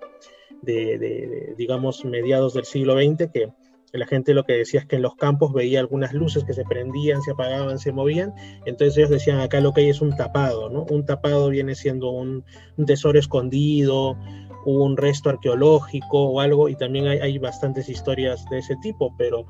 de, 0.62 0.98
de 0.98 1.54
digamos, 1.56 2.04
mediados 2.04 2.54
del 2.54 2.64
siglo 2.64 2.94
XX 2.94 3.30
que 3.32 3.52
la 3.92 4.06
gente 4.06 4.34
lo 4.34 4.44
que 4.44 4.54
decía 4.54 4.80
es 4.80 4.86
que 4.86 4.96
en 4.96 5.02
los 5.02 5.14
campos 5.14 5.52
veía 5.52 5.80
algunas 5.80 6.12
luces 6.12 6.44
que 6.44 6.52
se 6.52 6.64
prendían, 6.64 7.22
se 7.22 7.32
apagaban, 7.32 7.78
se 7.78 7.92
movían. 7.92 8.34
Entonces 8.66 8.96
ellos 8.98 9.10
decían, 9.10 9.40
acá 9.40 9.60
lo 9.60 9.72
que 9.72 9.82
hay 9.82 9.88
es 9.90 10.00
un 10.00 10.14
tapado, 10.14 10.68
¿no? 10.68 10.84
Un 10.90 11.04
tapado 11.04 11.48
viene 11.48 11.74
siendo 11.74 12.10
un, 12.10 12.44
tesoro 12.86 13.18
escondido, 13.18 14.16
un 14.64 14.96
resto 14.96 15.30
arqueológico 15.30 16.24
o 16.24 16.40
algo, 16.40 16.68
y 16.68 16.76
también 16.76 17.06
hay, 17.06 17.38
bastantes 17.38 17.88
historias 17.88 18.44
de 18.50 18.58
ese 18.58 18.76
tipo, 18.82 19.14
pero 19.16 19.46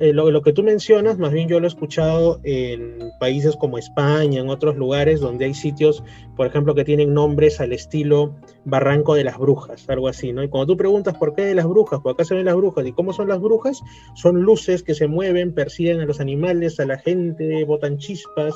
eh, 0.00 0.12
lo, 0.12 0.42
que 0.42 0.52
tú 0.52 0.62
mencionas, 0.62 1.18
más 1.18 1.32
bien 1.32 1.48
yo 1.48 1.60
lo 1.60 1.66
he 1.66 1.68
escuchado 1.68 2.40
en 2.44 3.10
países 3.20 3.56
como 3.56 3.76
España, 3.76 4.40
en 4.40 4.48
otros 4.48 4.76
lugares 4.76 5.20
donde 5.20 5.46
hay 5.46 5.54
sitios, 5.54 6.02
por 6.36 6.46
ejemplo, 6.46 6.74
que 6.74 6.84
tienen 6.84 7.12
nombres 7.12 7.60
al 7.60 7.72
estilo 7.72 8.34
Barranco 8.70 9.14
de 9.14 9.24
las 9.24 9.38
Brujas, 9.38 9.88
algo 9.88 10.08
así, 10.08 10.32
¿no? 10.32 10.42
Y 10.42 10.48
cuando 10.48 10.66
tú 10.72 10.76
preguntas 10.76 11.16
por 11.16 11.34
qué 11.34 11.44
de 11.44 11.54
las 11.54 11.66
brujas, 11.66 12.00
por 12.00 12.12
acá 12.12 12.24
se 12.24 12.34
ven 12.34 12.46
las 12.46 12.56
brujas, 12.56 12.86
¿y 12.86 12.92
cómo 12.92 13.12
son 13.12 13.28
las 13.28 13.40
brujas? 13.40 13.82
Son 14.14 14.42
luces 14.42 14.82
que 14.82 14.94
se 14.94 15.06
mueven, 15.06 15.54
persiguen 15.54 16.00
a 16.00 16.04
los 16.04 16.20
animales, 16.20 16.78
a 16.80 16.86
la 16.86 16.98
gente, 16.98 17.64
botan 17.64 17.98
chispas, 17.98 18.54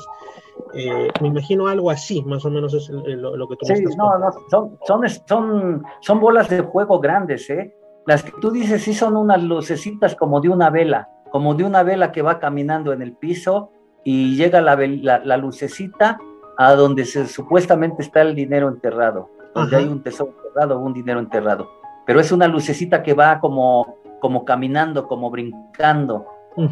eh, 0.73 1.07
me 1.21 1.27
imagino 1.27 1.67
algo 1.67 1.89
así, 1.89 2.23
más 2.23 2.45
o 2.45 2.49
menos 2.49 2.73
es 2.73 2.89
lo, 2.89 3.47
que 3.47 3.55
tú 3.55 3.65
sí, 3.65 3.83
no, 3.97 4.17
no, 4.17 4.31
son, 4.49 4.77
son, 4.85 5.09
son, 5.27 5.83
son 6.01 6.19
bolas 6.19 6.49
de 6.49 6.63
fuego 6.63 6.99
grandes, 6.99 7.49
¿eh? 7.49 7.75
Las 8.05 8.23
que 8.23 8.31
tú 8.41 8.51
dices 8.51 8.83
sí 8.83 8.93
son 8.93 9.15
unas 9.15 9.41
lucecitas 9.41 10.15
como 10.15 10.41
de 10.41 10.49
una 10.49 10.69
vela, 10.69 11.09
como 11.31 11.55
de 11.55 11.63
una 11.63 11.83
vela 11.83 12.11
que 12.11 12.21
va 12.21 12.39
caminando 12.39 12.91
en 12.91 13.01
el 13.01 13.13
piso 13.13 13.71
y 14.03 14.35
llega 14.35 14.61
la, 14.61 14.75
la, 14.75 15.37
lucecita 15.37 16.19
a 16.57 16.73
donde 16.73 17.05
se, 17.05 17.27
supuestamente 17.27 18.01
está 18.01 18.21
el 18.21 18.35
dinero 18.35 18.67
enterrado, 18.67 19.29
donde 19.53 19.75
hay 19.75 19.85
un 19.85 20.01
tesoro 20.01 20.33
enterrado 20.37 20.79
o 20.79 20.83
un 20.83 20.93
dinero 20.93 21.19
enterrado. 21.19 21.69
Pero 22.05 22.19
es 22.19 22.31
una 22.31 22.47
lucecita 22.47 23.01
que 23.03 23.13
va 23.13 23.39
como, 23.39 23.97
como 24.19 24.43
caminando, 24.45 25.07
como 25.07 25.29
brincando, 25.29 26.25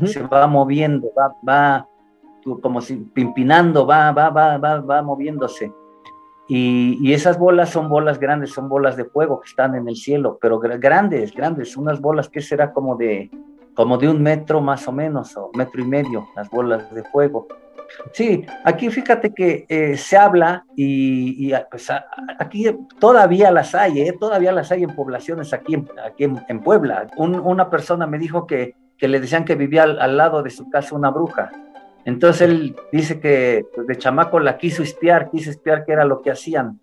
se 0.05 0.21
va 0.23 0.45
moviendo, 0.47 1.09
va, 1.17 1.35
va, 1.47 1.87
como 2.61 2.81
si 2.81 2.97
pimpinando, 2.97 3.85
va, 3.85 4.11
va, 4.11 4.29
va, 4.29 4.57
va, 4.57 4.79
va 4.79 5.01
moviéndose. 5.01 5.71
Y, 6.53 7.13
esas 7.13 7.39
bolas 7.39 7.69
son 7.69 7.87
bolas 7.87 8.19
grandes, 8.19 8.51
son 8.51 8.67
bolas 8.67 8.97
de 8.97 9.05
fuego 9.05 9.39
que 9.39 9.47
están 9.47 9.73
en 9.75 9.87
el 9.87 9.95
cielo, 9.95 10.37
pero 10.41 10.59
grandes, 10.59 11.33
grandes, 11.33 11.77
unas 11.77 12.01
bolas 12.01 12.27
que 12.27 12.41
será 12.41 12.73
como 12.73 12.97
de, 12.97 13.31
como 13.73 13.97
de 13.97 14.09
un 14.09 14.21
metro 14.21 14.59
más 14.59 14.85
o 14.85 14.91
menos, 14.91 15.37
o 15.37 15.49
metro 15.55 15.81
y 15.81 15.85
medio, 15.85 16.27
las 16.35 16.49
bolas 16.49 16.93
de 16.93 17.03
fuego. 17.05 17.47
Sí, 18.13 18.45
aquí 18.63 18.89
fíjate 18.89 19.33
que 19.33 19.65
eh, 19.69 19.97
se 19.97 20.17
habla 20.17 20.65
y, 20.75 21.51
pues, 21.69 21.89
aquí 22.39 22.65
todavía 22.99 23.51
las 23.51 23.75
hay, 23.75 24.01
¿eh? 24.01 24.15
todavía 24.19 24.51
las 24.51 24.71
hay 24.71 24.83
en 24.83 24.95
poblaciones 24.95 25.53
aquí, 25.53 25.75
en, 25.75 25.87
aquí 26.03 26.23
en, 26.25 26.59
Puebla. 26.61 27.07
una 27.17 27.69
persona 27.69 28.07
me 28.07 28.17
dijo 28.17 28.47
que, 28.47 28.75
que, 28.97 29.07
le 29.07 29.19
decían 29.19 29.45
que 29.45 29.55
vivía 29.55 29.83
al, 29.83 30.17
lado 30.17 30.43
de 30.43 30.49
su 30.49 30.69
casa 30.69 30.95
una 30.95 31.09
bruja 31.09 31.51
entonces 32.05 32.41
él 32.41 32.75
dice 32.91 33.19
que 33.19 33.65
pues, 33.73 33.87
de 33.87 33.97
chamaco 33.97 34.39
la 34.39 34.57
quiso 34.57 34.83
espiar, 34.83 35.29
quiso 35.29 35.49
espiar 35.49 35.85
qué 35.85 35.93
era 35.93 36.05
lo 36.05 36.21
que 36.21 36.31
hacían. 36.31 36.79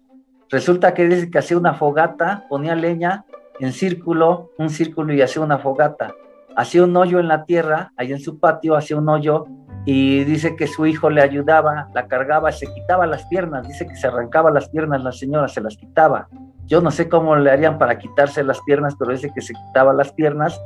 Resulta 0.51 0.95
que 0.95 1.07
dice 1.07 1.31
que 1.31 1.39
hacía 1.39 1.59
una 1.59 1.75
fogata, 1.75 2.47
ponía 2.49 2.75
leña 2.75 3.25
en 3.61 3.73
círculo, 3.73 4.53
un 4.59 4.71
círculo 4.71 5.13
y 5.13 5.21
hacía 5.21 5.43
una 5.43 5.59
fogata. 5.59 6.15
Hacía 6.57 6.85
un 6.85 6.97
hoyo 6.97 7.21
en 7.21 7.29
la 7.29 7.45
tierra, 7.45 7.93
ahí 7.97 8.13
en 8.13 8.21
su 8.21 8.39
patio 8.39 8.77
hacía 8.77 8.97
un 8.97 9.09
hoyo 9.09 9.47
y 9.85 10.25
dice 10.25 10.57
que 10.57 10.67
su 10.67 10.87
hijo 10.87 11.11
le 11.11 11.23
ayudaba, 11.23 11.89
la 11.95 12.07
cargaba, 12.07 12.53
se 12.53 12.67
quitaba 12.67 13.07
las 13.07 13.25
piernas, 13.27 13.67
dice 13.67 13.87
que 13.87 13.97
se 13.97 14.07
arrancaba 14.07 14.51
las 14.51 14.69
piernas 14.69 15.03
la 15.03 15.13
señora, 15.13 15.49
se 15.49 15.61
las 15.61 15.77
quitaba. 15.77 16.29
Yo 16.67 16.81
no 16.83 16.91
sé 16.91 17.09
cómo 17.09 17.35
le 17.37 17.51
harían 17.51 17.79
para 17.79 17.99
quitarse 17.99 18.45
las 18.45 18.61
piernas, 18.63 18.95
pero 18.99 19.13
dice 19.13 19.31
que 19.35 19.41
se 19.41 19.55
quitaba 19.55 19.95
las 19.95 20.13
piernas 20.13 20.61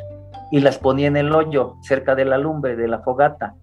y 0.51 0.61
las 0.61 0.77
ponía 0.79 1.07
en 1.07 1.17
el 1.17 1.33
hoyo 1.33 1.77
cerca 1.83 2.15
de 2.15 2.25
la 2.25 2.37
lumbre 2.37 2.77
de 2.77 2.89
la 2.89 2.99
fogata. 3.01 3.55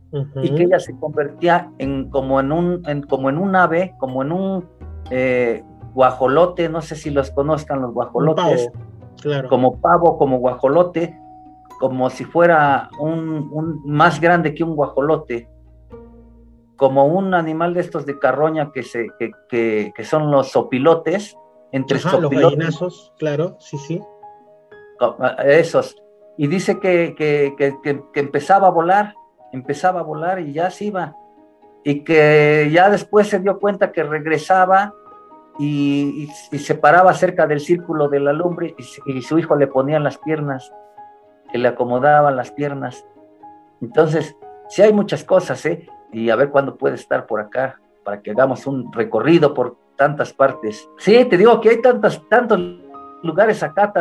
Y 0.42 0.56
que 0.56 0.64
ella 0.64 0.80
se 0.80 0.98
convertía 0.98 1.70
en 1.78 2.10
como 2.10 2.40
en 2.40 2.52
un 2.52 2.82
como 3.08 3.30
en 3.30 3.38
un 3.38 3.56
ave 3.56 3.94
como 4.00 4.24
en 4.24 4.32
un 4.32 4.68
eh, 5.12 5.64
guajolote 5.94 6.68
no 6.68 6.82
sé 6.82 6.96
si 6.96 7.12
los 7.12 7.30
conozcan 7.30 7.82
los 7.82 7.94
guajolotes. 7.94 8.72
Como 9.50 9.80
pavo 9.82 10.18
como 10.18 10.40
guajolote 10.40 11.16
como 11.80 12.10
si 12.10 12.26
fuera 12.26 12.90
un, 13.00 13.82
más 13.86 14.20
grande 14.20 14.54
que 14.54 14.64
un 14.64 14.76
guajolote 14.76 15.50
como 16.76 17.08
un 17.08 17.34
animal 17.34 17.74
de 17.74 17.82
estos 17.82 18.06
de 18.06 18.20
carroña 18.20 18.72
que 18.72 18.84
se 18.84 19.08
que, 19.50 19.94
son 20.04 20.32
los 20.32 20.52
sopilotes 20.52 21.36
entre 21.72 22.00
los 22.02 22.30
gallinazos 22.30 23.14
claro 23.18 23.58
sí 23.60 23.78
sí. 23.78 24.02
Esos. 25.46 25.96
Y 26.38 26.48
dice 26.48 26.80
que, 26.80 27.16
que, 27.18 28.04
empezaba 28.16 28.68
a 28.68 28.72
volar, 28.72 29.14
empezaba 29.52 30.02
a 30.02 30.04
volar 30.04 30.40
y 30.40 30.54
ya 30.54 30.70
se 30.70 30.86
iba. 30.86 31.16
Y 31.84 32.04
que 32.04 32.70
ya 32.72 32.90
después 32.90 33.28
se 33.28 33.40
dio 33.40 33.60
cuenta 33.60 33.92
que 33.92 34.04
regresaba 34.04 34.94
y, 35.58 36.30
se 36.58 36.76
paraba 36.76 37.14
cerca 37.14 37.46
del 37.48 37.60
círculo 37.60 38.08
de 38.08 38.20
la 38.20 38.34
lumbre 38.34 38.76
y, 38.78 39.22
su 39.22 39.38
hijo 39.38 39.56
le 39.56 39.68
ponía 39.68 40.00
las 40.00 40.18
piernas, 40.18 40.72
que 41.52 41.58
le 41.58 41.68
acomodaban 41.68 42.36
las 42.36 42.52
piernas. 42.52 43.06
Entonces, 43.82 44.36
sí 44.70 44.82
hay 44.82 44.94
muchas 44.94 45.24
cosas, 45.24 45.66
¿eh? 45.66 45.88
Y 46.12 46.30
a 46.30 46.36
ver 46.36 46.50
cuándo 46.50 46.78
puede 46.78 46.96
estar 46.96 47.26
por 47.26 47.40
acá 47.40 47.80
para 48.04 48.22
que 48.22 48.32
hagamos 48.32 48.66
un 48.66 48.92
recorrido 48.92 49.54
por 49.54 49.78
tantas 49.96 50.34
partes. 50.34 50.90
Sí, 50.98 51.26
te 51.26 51.38
digo 51.38 51.60
que 51.62 51.70
hay 51.70 51.82
tantos, 51.82 52.28
tantos 52.30 52.60
lugares 53.22 53.62
acá 53.64 53.92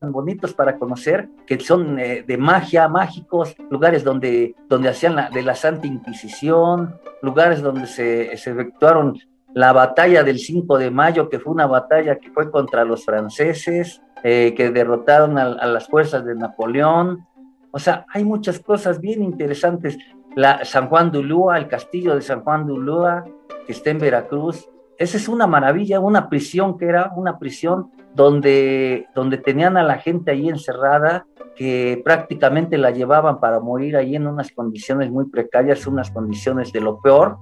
bonitos 0.00 0.52
para 0.52 0.78
conocer, 0.78 1.28
que 1.46 1.58
son 1.60 1.98
eh, 1.98 2.22
de 2.26 2.36
magia, 2.36 2.88
mágicos, 2.88 3.56
lugares 3.70 4.04
donde, 4.04 4.54
donde 4.68 4.88
hacían 4.88 5.16
la, 5.16 5.30
de 5.30 5.42
la 5.42 5.54
Santa 5.54 5.86
Inquisición, 5.86 6.98
lugares 7.22 7.62
donde 7.62 7.86
se, 7.86 8.36
se 8.36 8.50
efectuaron 8.50 9.18
la 9.54 9.72
batalla 9.72 10.22
del 10.22 10.38
5 10.38 10.78
de 10.78 10.90
mayo, 10.90 11.28
que 11.28 11.38
fue 11.38 11.52
una 11.52 11.66
batalla 11.66 12.16
que 12.16 12.30
fue 12.30 12.50
contra 12.50 12.84
los 12.84 13.04
franceses, 13.04 14.02
eh, 14.28 14.54
que 14.56 14.72
derrotaron 14.72 15.38
a, 15.38 15.66
las 15.66 15.86
fuerzas 15.86 16.24
de 16.24 16.34
Napoleón. 16.34 17.24
O 17.70 17.78
sea, 17.78 18.06
hay 18.12 18.24
muchas 18.24 18.58
cosas 18.58 19.00
bien 19.00 19.22
interesantes. 19.22 19.96
La 20.34 20.64
San 20.64 20.88
Juan 20.88 21.12
de 21.12 21.18
Ulúa, 21.18 21.56
el 21.58 21.68
castillo 21.68 22.12
de 22.16 22.22
San 22.22 22.40
Juan 22.42 22.66
de 22.66 22.72
Ulúa, 22.72 23.24
que 23.64 23.70
está 23.70 23.90
en 23.90 24.00
Veracruz, 24.00 24.68
esa 24.98 25.16
es 25.16 25.28
una 25.28 25.46
maravilla, 25.46 26.00
una 26.00 26.28
prisión 26.28 26.76
que 26.76 26.86
era 26.86 27.12
una 27.14 27.38
prisión 27.38 27.92
donde, 28.16 29.06
donde 29.14 29.38
tenían 29.38 29.76
a 29.76 29.84
la 29.84 29.98
gente 29.98 30.32
ahí 30.32 30.48
encerrada, 30.48 31.24
que 31.54 32.02
prácticamente 32.04 32.78
la 32.78 32.90
llevaban 32.90 33.38
para 33.38 33.60
morir 33.60 33.96
ahí 33.96 34.16
en 34.16 34.26
unas 34.26 34.50
condiciones 34.50 35.08
muy 35.08 35.26
precarias, 35.26 35.86
unas 35.86 36.10
condiciones 36.10 36.72
de 36.72 36.80
lo 36.80 37.00
peor, 37.00 37.38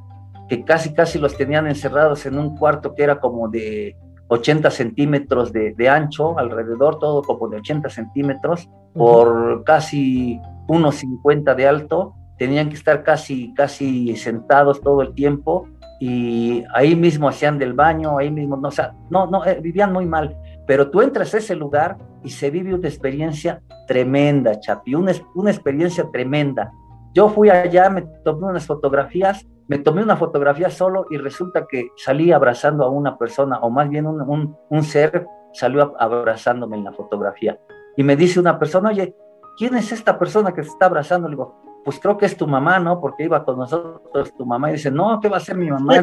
que 0.50 0.64
casi 0.64 0.92
casi 0.92 1.18
los 1.18 1.34
tenían 1.34 1.66
encerrados 1.66 2.26
en 2.26 2.38
un 2.38 2.58
cuarto 2.58 2.94
que 2.94 3.04
era 3.04 3.20
como 3.20 3.48
de 3.48 3.96
80 4.28 4.70
centímetros 4.70 5.52
de, 5.52 5.74
de 5.74 5.88
ancho, 5.88 6.38
alrededor 6.38 6.98
todo 6.98 7.22
como 7.22 7.48
de 7.48 7.58
80 7.58 7.88
centímetros, 7.90 8.68
por 8.94 9.64
casi 9.64 10.40
unos 10.66 10.96
50 10.96 11.54
de 11.54 11.66
alto, 11.66 12.14
tenían 12.38 12.68
que 12.68 12.74
estar 12.74 13.02
casi, 13.02 13.52
casi 13.54 14.16
sentados 14.16 14.80
todo 14.80 15.02
el 15.02 15.14
tiempo 15.14 15.68
y 16.00 16.64
ahí 16.74 16.96
mismo 16.96 17.28
hacían 17.28 17.58
del 17.58 17.72
baño, 17.72 18.18
ahí 18.18 18.30
mismo, 18.30 18.56
no, 18.56 18.68
o 18.68 18.70
sea, 18.70 18.94
no, 19.10 19.26
no, 19.26 19.44
eh, 19.44 19.60
vivían 19.62 19.92
muy 19.92 20.06
mal, 20.06 20.36
pero 20.66 20.90
tú 20.90 21.00
entras 21.00 21.32
a 21.34 21.38
ese 21.38 21.54
lugar 21.54 21.96
y 22.22 22.30
se 22.30 22.50
vive 22.50 22.74
una 22.74 22.88
experiencia 22.88 23.62
tremenda, 23.86 24.58
Chapi, 24.58 24.94
una, 24.94 25.12
una 25.34 25.50
experiencia 25.50 26.08
tremenda. 26.10 26.72
Yo 27.14 27.28
fui 27.28 27.48
allá, 27.48 27.88
me 27.90 28.02
tomé 28.24 28.48
unas 28.48 28.66
fotografías, 28.66 29.46
me 29.68 29.78
tomé 29.78 30.02
una 30.02 30.16
fotografía 30.16 30.68
solo 30.68 31.06
y 31.10 31.16
resulta 31.16 31.66
que 31.66 31.90
salí 31.96 32.32
abrazando 32.32 32.84
a 32.84 32.90
una 32.90 33.16
persona, 33.16 33.58
o 33.60 33.70
más 33.70 33.88
bien 33.88 34.06
un, 34.06 34.82
ser 34.82 35.26
salió 35.52 35.94
abrazándome 35.98 36.76
en 36.76 36.84
la 36.84 36.92
fotografía. 36.92 37.58
Y 37.96 38.02
me 38.02 38.16
dice 38.16 38.40
una 38.40 38.58
persona, 38.58 38.90
oye, 38.90 39.14
¿quién 39.56 39.76
es 39.76 39.92
esta 39.92 40.18
persona 40.18 40.52
que 40.52 40.64
se 40.64 40.70
está 40.70 40.86
abrazando? 40.86 41.28
Le 41.28 41.36
digo, 41.36 41.54
pues 41.84 42.00
creo 42.00 42.18
que 42.18 42.26
es 42.26 42.36
tu 42.36 42.48
mamá, 42.48 42.80
¿no? 42.80 43.00
Porque 43.00 43.22
iba 43.22 43.44
con 43.44 43.58
nosotros 43.58 44.34
tu 44.36 44.44
mamá 44.44 44.70
y 44.70 44.72
dice, 44.72 44.90
no, 44.90 45.20
¿qué 45.20 45.28
va 45.28 45.36
a 45.36 45.40
ser 45.40 45.56
mi 45.56 45.70
mamá? 45.70 46.02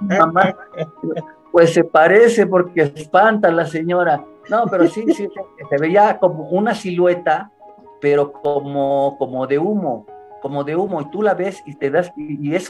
mamá, 0.00 0.56
pues 1.50 1.74
se 1.74 1.82
parece 1.82 2.46
porque 2.46 2.82
espanta 2.82 3.50
la 3.50 3.66
señora. 3.66 4.24
No, 4.48 4.66
pero 4.70 4.86
sí, 4.86 5.04
sí, 5.12 5.28
se 5.68 5.78
veía 5.78 6.18
como 6.18 6.48
una 6.50 6.74
silueta, 6.74 7.50
pero 8.02 8.32
como, 8.32 9.16
como 9.16 9.46
de 9.46 9.58
humo, 9.58 10.06
como 10.42 10.64
de 10.64 10.76
humo, 10.76 11.00
y 11.00 11.10
tú 11.10 11.22
la 11.22 11.32
ves 11.32 11.62
y 11.64 11.76
te 11.76 11.90
das, 11.90 12.12
y, 12.16 12.54
es 12.54 12.68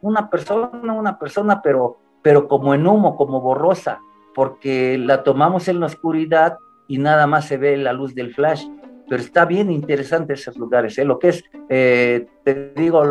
una 0.00 0.30
persona, 0.30 0.92
una 0.92 1.18
persona, 1.18 1.60
pero, 1.62 1.98
pero 2.22 2.48
como 2.48 2.74
en 2.74 2.86
humo, 2.86 3.14
como 3.14 3.40
borrosa, 3.40 4.00
porque 4.34 4.98
la 4.98 5.22
tomamos 5.22 5.68
en 5.68 5.78
la 5.78 5.86
oscuridad 5.86 6.56
y 6.88 6.98
nada 6.98 7.26
más 7.26 7.44
se 7.44 7.58
ve 7.58 7.76
la 7.76 7.92
luz 7.92 8.14
del 8.14 8.34
flash 8.34 8.64
pero 9.08 9.22
está 9.22 9.44
bien 9.44 9.70
interesante 9.72 10.34
esos 10.34 10.56
lugares. 10.56 10.98
¿eh? 10.98 11.04
Lo 11.04 11.18
que 11.18 11.28
es, 11.30 11.44
eh, 11.68 12.26
te 12.44 12.72
digo, 12.76 13.02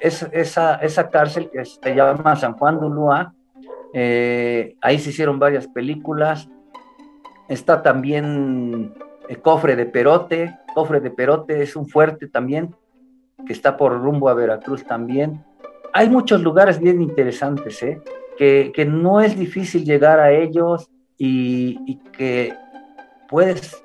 es, 0.00 0.22
esa, 0.32 0.76
esa 0.76 1.10
cárcel 1.10 1.50
que 1.50 1.64
se 1.64 1.94
llama 1.94 2.36
San 2.36 2.54
Juan 2.54 2.80
de 2.80 2.86
Ulúa, 2.86 3.34
eh, 3.92 4.76
ahí 4.80 4.98
se 4.98 5.10
hicieron 5.10 5.38
varias 5.38 5.68
películas. 5.68 6.48
Está 7.48 7.82
también 7.82 8.94
el 9.30 9.40
Cofre 9.40 9.76
de 9.76 9.86
Perote. 9.86 10.58
Cofre 10.74 10.98
de 10.98 11.10
Perote 11.12 11.62
es 11.62 11.76
un 11.76 11.88
fuerte 11.88 12.26
también, 12.26 12.74
que 13.46 13.52
está 13.52 13.76
por 13.76 13.92
rumbo 13.92 14.28
a 14.28 14.34
Veracruz 14.34 14.84
también. 14.84 15.44
Hay 15.92 16.10
muchos 16.10 16.42
lugares 16.42 16.80
bien 16.80 17.00
interesantes, 17.00 17.80
¿eh? 17.84 18.00
que, 18.36 18.72
que 18.74 18.84
no 18.84 19.20
es 19.20 19.38
difícil 19.38 19.84
llegar 19.84 20.18
a 20.18 20.32
ellos 20.32 20.90
y, 21.16 21.96
que 22.12 22.52
puedes 23.28 23.80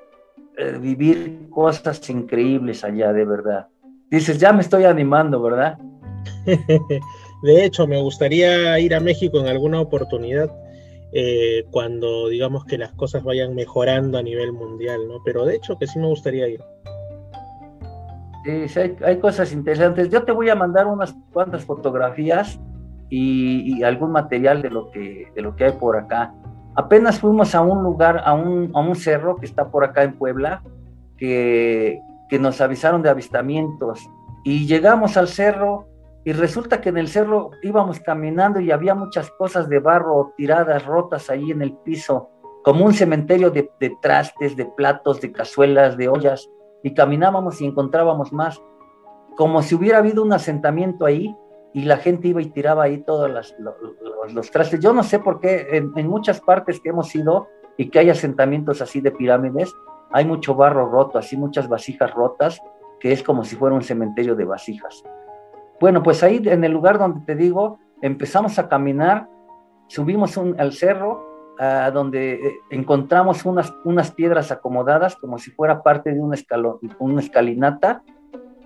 eh, 0.56 0.78
vivir 0.80 1.48
cosas 1.48 2.10
increíbles 2.10 2.82
allá, 2.82 3.12
de 3.12 3.24
verdad. 3.24 3.68
Dices, 4.10 4.38
ya 4.38 4.52
me 4.52 4.62
estoy 4.62 4.84
animando, 4.84 5.40
¿verdad? 5.40 5.78
de 7.42 7.64
hecho, 7.64 7.86
me 7.86 8.00
gustaría 8.00 8.78
ir 8.80 8.94
a 8.96 9.00
México 9.00 9.38
en 9.38 9.46
alguna 9.46 9.80
oportunidad. 9.80 10.50
Eh, 11.18 11.64
cuando 11.70 12.28
digamos 12.28 12.66
que 12.66 12.76
las 12.76 12.92
cosas 12.92 13.24
vayan 13.24 13.54
mejorando 13.54 14.18
a 14.18 14.22
nivel 14.22 14.52
mundial, 14.52 15.08
¿no? 15.08 15.22
Pero 15.24 15.46
de 15.46 15.54
hecho 15.56 15.78
que 15.78 15.86
sí 15.86 15.98
me 15.98 16.08
gustaría 16.08 16.46
ir. 16.46 16.62
Sí, 18.44 18.80
hay, 19.02 19.18
cosas 19.18 19.50
interesantes. 19.54 20.10
Yo 20.10 20.24
te 20.24 20.32
voy 20.32 20.50
a 20.50 20.54
mandar 20.54 20.86
unas 20.86 21.16
cuantas 21.32 21.64
fotografías 21.64 22.60
y, 23.08 23.82
algún 23.82 24.12
material 24.12 24.60
de 24.60 24.68
lo, 24.68 24.90
que, 24.90 25.32
de 25.34 25.40
lo 25.40 25.56
que 25.56 25.64
hay 25.64 25.72
por 25.72 25.96
acá. 25.96 26.34
Apenas 26.74 27.18
fuimos 27.18 27.54
a 27.54 27.62
un 27.62 27.82
lugar, 27.82 28.20
a 28.22 28.34
un, 28.34 28.70
a 28.74 28.80
un 28.80 28.94
cerro 28.94 29.36
que 29.36 29.46
está 29.46 29.70
por 29.70 29.84
acá 29.84 30.02
en 30.02 30.18
Puebla, 30.18 30.62
que, 31.16 31.98
que 32.28 32.38
nos 32.38 32.60
avisaron 32.60 33.00
de 33.00 33.08
avistamientos. 33.08 34.06
Y 34.44 34.66
llegamos 34.66 35.16
al 35.16 35.28
cerro 35.28 35.86
y 36.26 36.32
resulta 36.32 36.80
que 36.80 36.88
en 36.88 36.98
el 36.98 37.06
cerro 37.06 37.52
íbamos 37.62 38.00
caminando 38.00 38.58
y 38.58 38.72
había 38.72 38.96
muchas 38.96 39.30
cosas 39.30 39.68
de 39.68 39.78
barro 39.78 40.32
tiradas, 40.36 40.84
rotas 40.84 41.30
ahí 41.30 41.52
en 41.52 41.62
el 41.62 41.72
piso, 41.72 42.30
como 42.64 42.84
un 42.84 42.92
cementerio 42.94 43.52
de, 43.52 43.70
trastes, 44.02 44.56
de 44.56 44.66
platos, 44.66 45.20
de 45.20 45.30
cazuelas, 45.30 45.96
de 45.96 46.08
ollas, 46.08 46.50
y 46.82 46.94
caminábamos 46.94 47.60
y 47.60 47.66
encontrábamos 47.66 48.32
más, 48.32 48.60
como 49.36 49.62
si 49.62 49.76
hubiera 49.76 49.98
habido 49.98 50.24
un 50.24 50.32
asentamiento 50.32 51.06
ahí 51.06 51.32
y 51.72 51.84
la 51.84 51.98
gente 51.98 52.26
iba 52.26 52.42
y 52.42 52.46
tiraba 52.46 52.82
ahí 52.82 53.04
todos 53.04 53.30
los, 53.30 54.50
trastes. 54.50 54.80
Yo 54.80 54.92
no 54.92 55.04
sé 55.04 55.20
por 55.20 55.38
qué 55.38 55.68
en, 55.76 55.92
en 55.94 56.08
muchas 56.08 56.40
partes 56.40 56.80
que 56.80 56.88
hemos 56.88 57.14
ido 57.14 57.46
y 57.76 57.88
que 57.88 58.00
hay 58.00 58.10
asentamientos 58.10 58.82
así 58.82 59.00
de 59.00 59.12
pirámides, 59.12 59.72
hay 60.10 60.24
mucho 60.24 60.56
barro 60.56 60.90
roto, 60.90 61.18
así 61.18 61.36
muchas 61.36 61.68
vasijas 61.68 62.12
rotas, 62.12 62.60
que 62.98 63.12
es 63.12 63.22
como 63.22 63.44
si 63.44 63.54
fuera 63.54 63.76
un 63.76 63.82
cementerio 63.82 64.34
de 64.34 64.44
vasijas. 64.44 65.04
Bueno, 65.80 66.02
pues 66.02 66.22
ahí 66.22 66.40
en 66.44 66.64
el 66.64 66.72
lugar 66.72 66.98
donde 66.98 67.20
te 67.26 67.34
digo, 67.34 67.78
empezamos 68.00 68.58
a 68.58 68.68
caminar, 68.68 69.28
subimos 69.88 70.36
al 70.38 70.72
cerro, 70.72 71.36
donde 71.92 72.34
eh, 72.34 72.54
encontramos 72.70 73.44
unas, 73.46 73.72
unas 73.84 74.10
piedras 74.10 74.52
acomodadas 74.52 75.16
como 75.16 75.38
si 75.38 75.50
fuera 75.50 75.82
parte 75.82 76.12
de 76.12 76.20
un 76.20 76.34
escalón, 76.34 76.78
una 76.98 77.20
escalinata, 77.20 78.02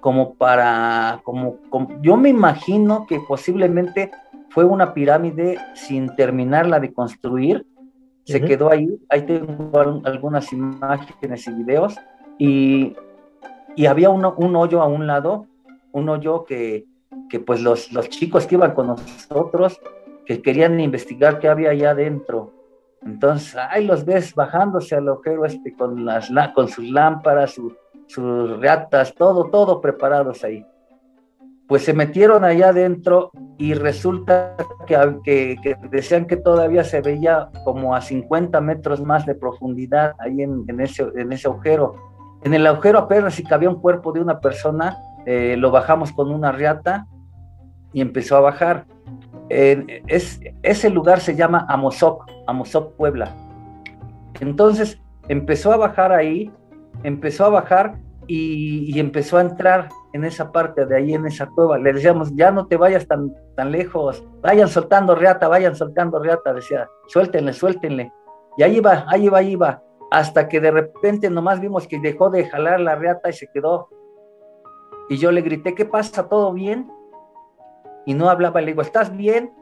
como 0.01 0.35
para, 0.35 1.21
como, 1.25 1.59
yo 2.01 2.17
me 2.17 2.31
imagino 2.31 3.07
que 3.07 3.21
posiblemente 3.21 4.11
fue 4.49 4.65
una 4.65 4.95
pirámide 4.95 5.59
sin 5.75 6.15
terminarla 6.17 6.81
de 6.81 6.93
construir, 6.93 7.67
se 8.25 8.41
quedó 8.41 8.71
ahí, 8.71 8.89
ahí 9.09 9.23
tengo 9.23 9.71
algunas 10.05 10.53
imágenes 10.53 11.47
y 11.47 11.53
videos, 11.53 11.97
y, 12.39 12.97
y 13.77 13.87
había 13.87 14.11
un 14.11 14.57
hoyo 14.57 14.83
a 14.83 14.87
un 14.87 15.07
lado, 15.07 15.47
un 15.93 16.09
hoyo 16.09 16.45
que, 16.45 16.87
que 17.29 17.41
pues 17.41 17.61
los, 17.61 17.93
los 17.93 18.09
chicos 18.09 18.47
que 18.47 18.57
iban 18.57 18.73
con 18.73 18.89
nosotros, 18.89 19.81
que 20.27 20.43
querían 20.43 20.79
investigar 20.81 21.39
qué 21.39 21.49
había 21.49 21.71
allá 21.71 21.91
adentro. 21.91 22.53
Entonces, 23.03 23.57
ahí 23.57 23.87
los 23.87 24.05
ves 24.05 24.35
bajándose 24.35 24.95
al 24.95 25.09
ojero 25.09 25.45
este 25.45 25.75
con, 25.75 26.05
las, 26.05 26.31
con 26.55 26.69
sus 26.69 26.89
lámparas, 26.89 27.59
sus 28.07 28.61
reatas, 28.61 29.15
todo, 29.15 29.51
todo 29.51 29.81
preparados 29.81 30.45
ahí. 30.45 30.67
Pues 31.67 31.85
se 31.85 31.95
metieron 31.95 32.45
allá 32.45 32.71
adentro 32.71 33.31
y 33.57 33.75
resulta 33.75 34.57
que, 34.87 35.57
que, 35.63 35.77
decían 35.91 36.27
que 36.27 36.37
todavía 36.37 36.83
se 36.83 37.01
veía 37.01 37.49
como 37.65 37.95
a 37.95 38.01
50 38.01 38.61
metros 38.61 39.01
más 39.03 39.25
de 39.25 39.37
profundidad 39.37 40.15
ahí 40.19 40.43
en, 40.43 40.65
en, 40.67 40.81
ese, 40.81 41.07
en 41.15 41.33
ese 41.33 41.47
agujero. 41.47 41.95
En 42.43 42.55
el 42.55 42.67
agujero 42.67 42.99
apenas 42.99 43.35
si 43.35 43.45
cabía 43.45 43.71
un 43.71 43.81
cuerpo 43.81 44.13
de 44.13 44.21
una 44.21 44.41
persona, 44.41 44.97
eh, 45.33 45.57
lo 45.57 45.71
bajamos 45.71 46.11
con 46.11 46.33
una 46.33 46.51
riata 46.51 47.07
y 47.93 48.01
empezó 48.01 48.37
a 48.37 48.41
bajar. 48.41 48.85
es, 49.49 50.41
ese 50.65 50.91
lugar 50.91 51.21
se 51.21 51.37
llama 51.37 51.67
Amozoc, 51.69 52.29
Amozoc 52.49 52.97
Puebla. 52.97 53.33
Entonces 54.41 55.01
empezó 55.29 55.73
a 55.73 55.77
bajar 55.77 56.11
ahí, 56.11 56.51
empezó 57.05 57.45
a 57.45 57.51
bajar 57.51 57.97
y, 58.27 58.99
empezó 58.99 59.39
a 59.39 59.43
entrar 59.43 59.89
en 60.15 60.25
esa 60.25 60.51
parte 60.51 60.85
de 60.85 60.97
ahí, 60.97 61.15
en 61.15 61.25
esa 61.25 61.47
cueva. 61.47 61.79
Le 61.79 61.93
decíamos, 61.93 62.35
ya 62.35 62.51
no 62.51 62.67
te 62.67 62.77
vayas 62.77 63.07
tan, 63.07 63.33
tan 63.55 63.71
lejos, 63.71 64.25
vayan 64.43 64.67
soltando 64.67 65.15
reata, 65.15 65.47
vayan 65.47 65.77
soltando 65.77 66.19
reata, 66.19 66.53
decía, 66.53 66.89
suéltenle, 67.07 67.53
suéltenle. 67.53 68.13
Y 68.57 68.65
ahí 68.65 68.81
va, 68.81 69.05
ahí 69.07 69.29
va, 69.29 69.39
ahí 69.39 69.55
va, 69.55 69.81
hasta 70.11 70.49
que 70.49 70.61
de 70.61 70.73
repente 70.73 71.31
nomás 71.31 71.61
vimos 71.61 71.87
que 71.87 72.01
dejó 72.01 72.31
de 72.31 72.47
jalar 72.47 72.81
la 72.81 72.97
reata 72.97 73.31
y 73.31 73.33
se 73.33 73.47
quedó 73.55 73.89
y 75.11 75.19
yo 75.19 75.33
le 75.33 75.43
grité, 75.43 75.75
¿qué 75.75 75.85
pasa? 75.85 76.29
¿Todo 76.29 76.53
bien? 76.53 76.89
Y 78.07 78.15
no 78.15 78.31
hablaba, 78.31 78.61
le 78.61 78.69
digo, 78.69 78.81
¿estás 78.81 79.15
bien? 79.15 79.53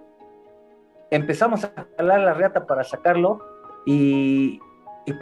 Empezamos 1.11 1.64
a 1.64 1.72
jalar 1.96 2.20
la 2.20 2.34
reata 2.34 2.66
para 2.66 2.84
sacarlo 2.84 3.40
y, 3.86 4.61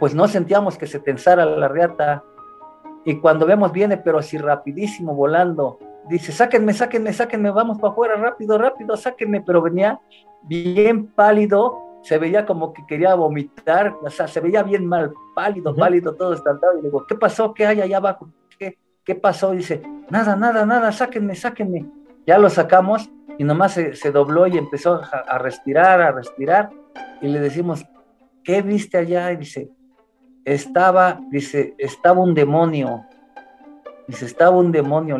pues 0.01 0.13
no 0.13 0.27
sentíamos 0.27 0.77
que 0.77 0.85
se 0.85 0.99
tensara 0.99 1.45
la 1.45 1.69
reata. 1.69 2.25
Y 3.05 3.21
cuando 3.21 3.45
vemos 3.45 3.71
viene, 3.71 3.95
pero 3.95 4.17
así 4.17 4.37
rapidísimo 4.37 5.15
volando, 5.15 5.79
dice, 6.09 6.33
sáquenme, 6.33 6.73
sáquenme, 6.73 7.13
sáquenme, 7.13 7.49
vamos 7.49 7.79
para 7.79 7.93
afuera, 7.93 8.15
rápido, 8.17 8.57
rápido, 8.57 8.97
sáquenme, 8.97 9.41
pero 9.41 9.61
venía 9.61 10.01
bien 10.43 11.07
pálido, 11.07 12.01
se 12.01 12.17
veía 12.17 12.45
como 12.45 12.73
que 12.73 12.85
quería 12.85 13.15
vomitar, 13.15 13.95
o 14.03 14.09
sea, 14.09 14.27
se 14.27 14.41
veía 14.41 14.61
bien 14.61 14.85
mal, 14.85 15.13
pálido, 15.33 15.73
pálido, 15.73 16.15
todo 16.15 16.33
estantado. 16.33 16.73
Y 16.73 16.81
le 16.81 16.89
digo, 16.89 17.07
¿qué 17.07 17.15
pasó? 17.15 17.53
¿Qué 17.53 17.65
hay 17.65 17.79
allá 17.79 17.95
abajo? 17.95 18.27
¿Qué, 19.07 19.13
¿qué 19.13 19.15
pasó? 19.15 19.51
dice, 19.51 19.81
nada, 20.09 20.35
nada, 20.35 20.65
nada, 20.65 20.91
sáquenme, 20.91 21.33
sáquenme. 21.33 21.85
Ya 22.25 22.37
lo 22.37 22.49
sacamos 22.49 23.09
y 23.37 23.43
nomás 23.45 23.73
se, 23.73 24.11
dobló 24.11 24.47
y 24.47 24.57
empezó 24.57 25.01
a, 25.01 25.37
respirar, 25.37 26.01
a 26.01 26.11
respirar. 26.11 26.69
Y 27.21 27.29
le 27.29 27.39
decimos, 27.39 27.85
¿qué 28.43 28.61
viste 28.61 28.97
allá? 28.97 29.31
Y 29.31 29.37
dice, 29.37 29.69
estaba, 30.43 31.21
dice, 31.29 31.73
estaba 31.77 32.21
un 32.21 32.33
demonio. 32.33 33.05
Dice, 34.07 34.25
estaba 34.25 34.57
un 34.57 34.73
demonio. 34.73 35.17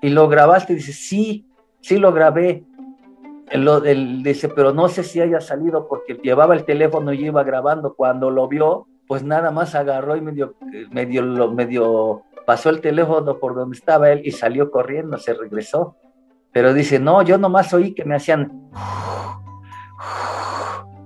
y 0.00 0.08
lo 0.08 0.28
grabaste, 0.28 0.74
dice, 0.74 0.92
sí, 0.92 1.46
sí 1.80 1.98
lo 1.98 2.12
grabé. 2.12 2.64
Él, 3.50 4.22
dice, 4.22 4.48
pero 4.48 4.72
no 4.72 4.88
sé 4.88 5.02
si 5.02 5.20
haya 5.20 5.40
salido 5.40 5.86
porque 5.88 6.14
llevaba 6.22 6.54
el 6.54 6.64
teléfono 6.64 7.12
y 7.12 7.26
iba 7.26 7.42
grabando. 7.42 7.94
Cuando 7.94 8.30
lo 8.30 8.48
vio, 8.48 8.86
pues 9.08 9.24
nada 9.24 9.50
más 9.50 9.74
agarró 9.74 10.16
y 10.16 10.20
medio, 10.20 10.54
medio, 10.90 11.50
medio 11.50 12.22
pasó 12.50 12.68
el 12.70 12.80
teléfono 12.80 13.38
por 13.38 13.54
donde 13.54 13.78
estaba 13.78 14.10
él 14.10 14.22
y 14.24 14.32
salió 14.32 14.72
corriendo, 14.72 15.16
se 15.18 15.34
regresó. 15.34 15.94
Pero 16.52 16.74
dice, 16.74 16.98
no, 16.98 17.22
yo 17.22 17.38
nomás 17.38 17.72
oí 17.72 17.94
que 17.94 18.04
me 18.04 18.16
hacían 18.16 18.68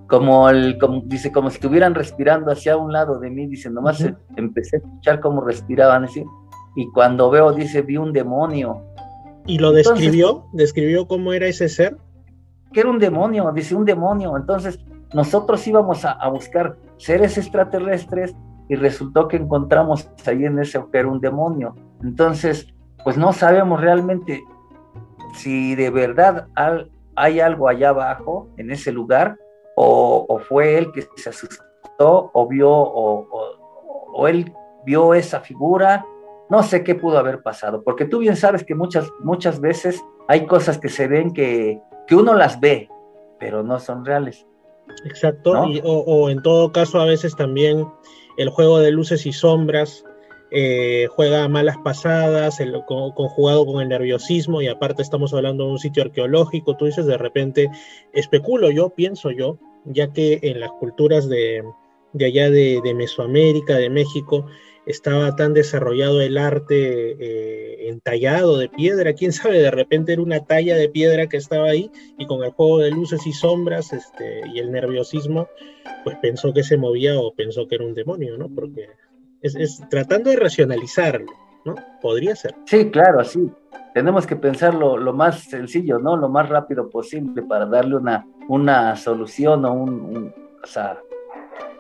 como 0.09 0.49
el, 0.49 0.79
como, 0.79 1.03
dice, 1.05 1.31
como 1.33 1.51
si 1.51 1.57
estuvieran 1.57 1.95
respirando 1.95 2.51
hacia 2.51 2.79
un 2.79 2.95
lado 2.95 3.19
de 3.19 3.29
mí, 3.29 3.47
dice, 3.47 3.69
nomás 3.69 4.03
empecé 4.37 4.77
a 4.77 4.79
escuchar 4.79 5.21
cómo 5.21 5.43
respiraban 5.43 6.05
así. 6.05 6.25
Y 6.77 6.91
cuando 6.93 7.29
veo, 7.29 7.53
dice, 7.53 7.83
vi 7.83 7.99
un 7.99 8.15
demonio. 8.15 8.83
¿Y 9.45 9.59
lo 9.59 9.73
describió? 9.73 10.47
¿Describió 10.55 11.07
cómo 11.07 11.35
era 11.35 11.47
ese 11.47 11.69
ser? 11.69 11.99
Que 12.73 12.81
era 12.81 12.89
un 12.89 12.99
demonio, 12.99 13.53
dice, 13.55 13.75
un 13.75 13.85
demonio. 13.85 14.35
Entonces, 14.39 14.81
nosotros 15.13 15.67
íbamos 15.67 16.07
a, 16.07 16.13
a 16.13 16.27
buscar 16.31 16.79
seres 16.97 17.37
extraterrestres 17.37 18.35
y 18.69 18.77
resultó 18.77 19.29
que 19.29 19.37
encontramos 19.37 20.09
ahí 20.27 20.45
en 20.45 20.59
ese 20.59 20.79
agujero 20.79 21.13
un 21.13 21.21
demonio. 21.21 21.75
Entonces, 22.03 22.67
pues 23.03 23.17
no 23.17 23.33
sabemos 23.33 23.81
realmente 23.81 24.43
si 25.35 25.75
de 25.75 25.91
verdad 25.91 26.49
hay 27.17 27.41
algo 27.41 27.69
allá 27.69 27.91
abajo, 27.91 28.49
en 28.57 28.71
ese 28.71 28.93
lugar, 28.93 29.37
o, 29.77 30.39
fue 30.49 30.79
él 30.79 30.93
que 30.93 31.03
se 31.17 31.31
asustó 31.31 32.31
o 32.33 32.49
vio, 32.49 32.71
o, 32.71 34.29
él 34.29 34.53
vio 34.85 35.15
esa 35.15 35.41
figura. 35.41 36.07
No 36.49 36.63
sé 36.63 36.85
qué 36.85 36.95
pudo 36.95 37.19
haber 37.19 37.43
pasado, 37.43 37.83
porque 37.83 38.05
tú 38.05 38.19
bien 38.19 38.37
sabes 38.37 38.65
que 38.65 38.75
muchas, 38.75 39.11
muchas 39.21 39.61
veces 39.61 40.03
hay 40.29 40.47
cosas 40.47 40.79
que 40.79 40.89
se 40.89 41.09
ven 41.09 41.33
que, 41.33 41.81
que 42.07 42.15
uno 42.15 42.35
las 42.35 42.61
ve, 42.61 42.89
pero 43.39 43.63
no 43.63 43.79
son 43.81 44.05
reales. 44.05 44.47
Exacto, 45.05 45.53
o, 45.53 46.31
en 46.31 46.43
todo 46.43 46.73
caso 46.73 47.01
a 47.01 47.05
veces 47.05 47.37
también 47.37 47.87
el 48.37 48.49
juego 48.49 48.79
de 48.81 48.91
luces 48.91 49.27
y 49.27 49.33
sombras 49.33 50.05
eh, 50.51 51.09
juega 51.11 51.49
malas 51.49 51.77
pasadas, 51.79 52.61
el, 52.61 52.73
conjugado 52.87 53.67
con 53.67 53.83
el 53.83 53.89
nerviosismo, 53.89 54.63
y 54.63 54.69
aparte 54.69 55.03
estamos 55.03 55.35
hablando 55.35 55.65
de 55.65 55.73
un 55.73 55.79
sitio 55.79 56.05
arqueológico, 56.05 56.77
tú 56.77 56.85
dices 56.87 57.07
de 57.07 57.19
repente, 57.19 57.71
especulo 58.13 58.71
yo, 58.71 58.91
pienso 58.91 59.31
yo, 59.31 59.59
ya 59.85 60.13
que 60.13 60.39
en 60.43 60.61
las 60.61 60.71
culturas 60.73 61.29
de, 61.29 61.65
de 62.15 62.25
allá 62.25 62.51
de, 62.51 62.95
Mesoamérica, 62.95 63.77
de 63.77 63.91
México, 63.91 64.47
estaba 64.87 65.35
tan 65.37 65.55
desarrollado 65.55 66.21
el 66.21 66.37
arte 66.37 67.17
eh, 67.19 67.89
entallado 67.89 68.59
de 68.59 68.69
piedra, 68.69 69.15
quién 69.15 69.33
sabe, 69.33 69.59
de 69.61 69.71
repente 69.71 70.13
era 70.13 70.23
una 70.23 70.45
talla 70.45 70.77
de 70.77 70.89
piedra 70.89 71.27
que 71.27 71.37
estaba 71.37 71.69
ahí 71.69 71.91
y 72.19 72.27
con 72.27 72.43
el 72.45 72.51
juego 72.51 72.79
de 72.79 72.91
luces 72.91 73.27
y 73.27 73.33
sombras 73.33 73.93
este, 73.93 74.43
y 74.53 74.59
el 74.59 74.73
nerviosismo, 74.73 75.49
pues 76.03 76.17
pensó 76.21 76.53
que 76.53 76.63
se 76.63 76.77
movía 76.77 77.19
o 77.19 77.35
pensó 77.35 77.67
que 77.67 77.77
era 77.77 77.85
un 77.85 77.95
demonio, 77.95 78.37
¿no? 78.37 78.49
Porque 78.49 78.89
es, 79.41 79.81
tratando 79.91 80.31
de 80.31 80.37
racionalizarlo, 80.37 81.33
¿no? 81.65 81.75
Podría 82.01 82.37
ser. 82.37 82.55
Sí, 82.67 82.91
claro, 82.91 83.25
sí. 83.25 83.51
Tenemos 83.93 84.27
que 84.27 84.37
pensarlo 84.37 84.97
lo 84.97 85.13
más 85.13 85.45
sencillo, 85.45 85.99
¿no? 85.99 86.17
Lo 86.17 86.29
más 86.29 86.49
rápido 86.49 86.91
posible 86.91 87.43
para 87.43 87.67
darle 87.67 87.97
una, 87.97 88.27
una 88.49 88.97
solución 88.97 89.65
o 89.65 89.73
un, 89.73 90.35
o 90.63 90.67
sea, 90.67 90.99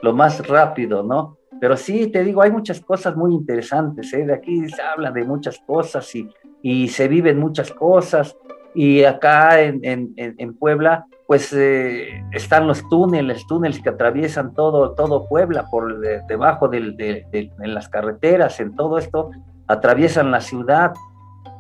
lo 0.02 0.12
más 0.12 0.46
rápido, 0.46 1.02
¿no? 1.02 1.38
Pero 1.64 1.78
sí, 1.78 2.08
te 2.08 2.22
digo, 2.22 2.42
hay 2.42 2.50
muchas 2.50 2.78
cosas 2.82 3.16
muy 3.16 3.32
interesantes, 3.32 4.12
¿eh? 4.12 4.26
De 4.26 4.34
aquí 4.34 4.68
se 4.68 4.82
habla 4.82 5.10
de 5.10 5.24
muchas 5.24 5.58
cosas 5.66 6.14
y, 6.62 6.88
se 6.88 7.08
viven 7.08 7.38
muchas 7.38 7.72
cosas. 7.72 8.36
Y 8.74 9.02
acá 9.04 9.62
en, 9.62 10.54
Puebla, 10.58 11.06
pues 11.26 11.54
eh, 11.54 12.22
están 12.32 12.66
los 12.66 12.86
túneles, 12.90 13.46
túneles 13.46 13.80
que 13.80 13.88
atraviesan 13.88 14.52
todo, 14.52 14.92
todo 14.92 15.26
Puebla 15.26 15.64
por 15.70 16.00
debajo 16.26 16.68
de, 16.68 17.50
las 17.60 17.88
carreteras, 17.88 18.60
en 18.60 18.76
todo 18.76 18.98
esto, 18.98 19.30
atraviesan 19.66 20.30
la 20.30 20.42
ciudad. 20.42 20.92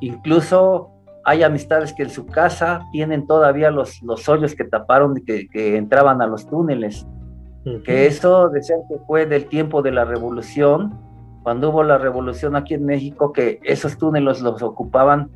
Incluso 0.00 0.90
hay 1.24 1.44
amistades 1.44 1.94
que 1.94 2.02
en 2.02 2.10
su 2.10 2.26
casa 2.26 2.82
tienen 2.92 3.26
todavía 3.26 3.70
los, 3.70 4.02
los 4.02 4.28
hoyos 4.28 4.54
que 4.54 4.64
taparon, 4.64 5.14
que, 5.24 5.48
que 5.48 5.78
entraban 5.78 6.20
a 6.20 6.26
los 6.26 6.46
túneles 6.46 7.06
que 7.84 8.06
eso 8.06 8.50
decían 8.50 8.80
que 8.88 8.98
fue 9.06 9.26
del 9.26 9.46
tiempo 9.46 9.80
de 9.80 9.90
la 9.90 10.04
revolución, 10.04 11.00
cuando 11.42 11.70
hubo 11.70 11.82
la 11.82 11.98
revolución 11.98 12.56
aquí 12.56 12.74
en 12.74 12.84
México, 12.84 13.32
que 13.32 13.58
esos 13.62 13.96
túneles 13.98 14.40
los 14.40 14.62
ocupaban 14.62 15.30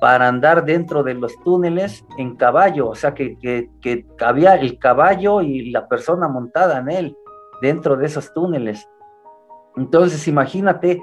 para 0.00 0.28
andar 0.28 0.64
dentro 0.64 1.02
de 1.02 1.14
los 1.14 1.38
túneles 1.44 2.04
en 2.18 2.36
caballo, 2.36 2.88
o 2.88 2.94
sea 2.94 3.14
que, 3.14 3.38
que, 3.38 3.70
que 3.80 4.04
cabía 4.16 4.54
el 4.56 4.78
caballo 4.78 5.40
y 5.42 5.70
la 5.70 5.88
persona 5.88 6.26
montada 6.28 6.78
en 6.78 6.90
él 6.90 7.16
dentro 7.60 7.96
de 7.96 8.06
esos 8.06 8.32
túneles. 8.34 8.88
Entonces 9.76 10.26
imagínate 10.26 11.02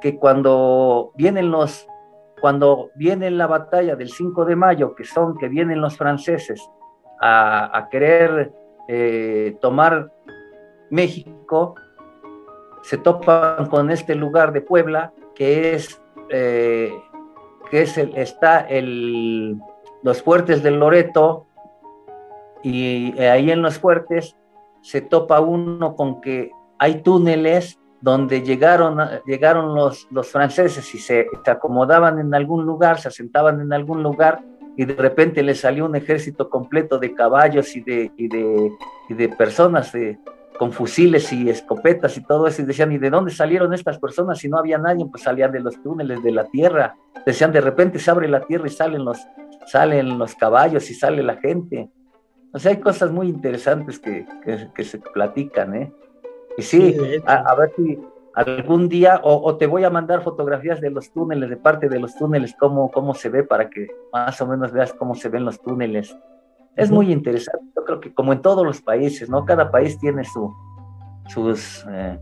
que 0.00 0.18
cuando 0.18 1.12
vienen 1.14 1.50
los, 1.50 1.86
cuando 2.40 2.90
viene 2.96 3.30
la 3.30 3.46
batalla 3.46 3.96
del 3.96 4.10
5 4.10 4.44
de 4.44 4.56
mayo, 4.56 4.94
que 4.94 5.04
son 5.04 5.38
que 5.38 5.48
vienen 5.48 5.80
los 5.80 5.96
franceses 5.96 6.60
a, 7.20 7.78
a 7.78 7.88
querer 7.88 8.52
eh, 8.88 9.56
tomar 9.60 10.12
México, 10.90 11.74
se 12.82 12.98
topan 12.98 13.66
con 13.66 13.90
este 13.90 14.14
lugar 14.14 14.52
de 14.52 14.60
Puebla, 14.60 15.12
que 15.34 15.74
es, 15.74 16.00
eh, 16.30 16.92
que 17.70 17.82
es 17.82 17.98
el, 17.98 18.16
está 18.16 18.60
el, 18.60 19.58
los 20.02 20.22
fuertes 20.22 20.62
del 20.62 20.80
Loreto, 20.80 21.46
y 22.62 23.18
ahí 23.20 23.50
en 23.50 23.62
los 23.62 23.78
fuertes 23.78 24.36
se 24.82 25.00
topa 25.00 25.40
uno 25.40 25.94
con 25.94 26.20
que 26.20 26.50
hay 26.78 27.02
túneles 27.02 27.78
donde 28.00 28.42
llegaron, 28.42 28.98
llegaron 29.26 29.74
los, 29.74 30.08
los 30.10 30.28
franceses 30.28 30.94
y 30.94 30.98
se, 30.98 31.26
acomodaban 31.46 32.18
en 32.18 32.34
algún 32.34 32.64
lugar, 32.64 32.98
se 32.98 33.08
asentaban 33.08 33.60
en 33.60 33.72
algún 33.72 34.02
lugar 34.02 34.42
y 34.80 34.86
de 34.86 34.94
repente 34.94 35.42
le 35.42 35.54
salió 35.54 35.84
un 35.84 35.94
ejército 35.94 36.48
completo 36.48 36.98
de 36.98 37.12
caballos 37.12 37.76
y 37.76 37.82
de, 37.82 38.12
y 38.16 38.28
de, 38.28 38.72
y 39.10 39.12
de 39.12 39.28
personas 39.28 39.92
con 40.58 40.72
fusiles 40.72 41.30
y 41.34 41.50
escopetas 41.50 42.16
y 42.16 42.24
todo 42.24 42.46
eso, 42.46 42.62
y 42.62 42.64
decían, 42.64 42.90
¿y 42.90 42.96
de 42.96 43.10
dónde 43.10 43.30
salieron 43.30 43.74
estas 43.74 43.98
personas 43.98 44.38
si 44.38 44.48
no 44.48 44.56
había 44.56 44.78
nadie? 44.78 45.04
Pues 45.04 45.24
salían 45.24 45.52
de 45.52 45.60
los 45.60 45.82
túneles 45.82 46.22
de 46.22 46.32
la 46.32 46.46
tierra, 46.46 46.96
decían, 47.26 47.52
de 47.52 47.60
repente 47.60 47.98
se 47.98 48.10
abre 48.10 48.26
la 48.26 48.40
tierra 48.40 48.68
y 48.68 48.70
salen 48.70 49.04
los, 49.04 49.18
salen 49.66 50.18
los 50.18 50.34
caballos 50.34 50.90
y 50.90 50.94
sale 50.94 51.22
la 51.22 51.36
gente. 51.36 51.90
O 52.54 52.58
sea, 52.58 52.72
hay 52.72 52.80
cosas 52.80 53.12
muy 53.12 53.28
interesantes 53.28 53.98
que, 53.98 54.24
que, 54.74 54.84
se 54.84 54.98
platican, 54.98 55.74
¿eh? 55.76 55.92
Y 56.56 56.62
sí, 56.62 56.96
a, 57.26 57.54
ver 57.54 57.70
si, 57.76 57.98
algún 58.34 58.88
día, 58.88 59.20
o, 59.22 59.56
te 59.56 59.66
voy 59.66 59.84
a 59.84 59.90
mandar 59.90 60.22
fotografías 60.22 60.80
de 60.80 60.90
los 60.90 61.12
túneles, 61.12 61.50
de 61.50 61.56
parte 61.56 61.88
de 61.88 61.98
los 61.98 62.14
túneles, 62.16 62.54
cómo, 62.58 62.90
cómo 62.90 63.14
se 63.14 63.28
ve, 63.28 63.42
para 63.42 63.68
que 63.68 63.88
más 64.12 64.40
o 64.40 64.46
menos 64.46 64.72
veas 64.72 64.92
cómo 64.92 65.14
se 65.14 65.28
ven 65.28 65.44
los 65.44 65.60
túneles. 65.60 66.16
Es 66.76 66.90
muy 66.90 67.12
interesante, 67.12 67.66
yo 67.76 67.84
creo 67.84 68.00
que 68.00 68.14
como 68.14 68.32
en 68.32 68.40
todos 68.40 68.64
los 68.64 68.80
países, 68.80 69.28
¿no? 69.28 69.44
Cada 69.44 69.70
país 69.70 69.98
tiene 69.98 70.24
su, 70.24 70.54
sus, 71.28 71.84
eh, 71.90 72.18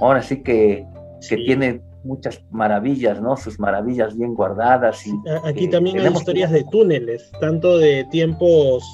ahora 0.00 0.22
sí 0.22 0.42
que, 0.42 0.86
que 1.28 1.36
tiene 1.36 1.82
muchas 2.02 2.42
maravillas, 2.50 3.20
¿no? 3.20 3.36
Sus 3.36 3.60
maravillas 3.60 4.16
bien 4.16 4.34
guardadas. 4.34 5.06
Y, 5.06 5.12
Aquí 5.44 5.68
también 5.68 6.00
hay 6.00 6.12
historias 6.12 6.50
de 6.50 6.64
túneles, 6.70 7.30
tanto 7.40 7.78
de 7.78 8.04
tiempos 8.10 8.84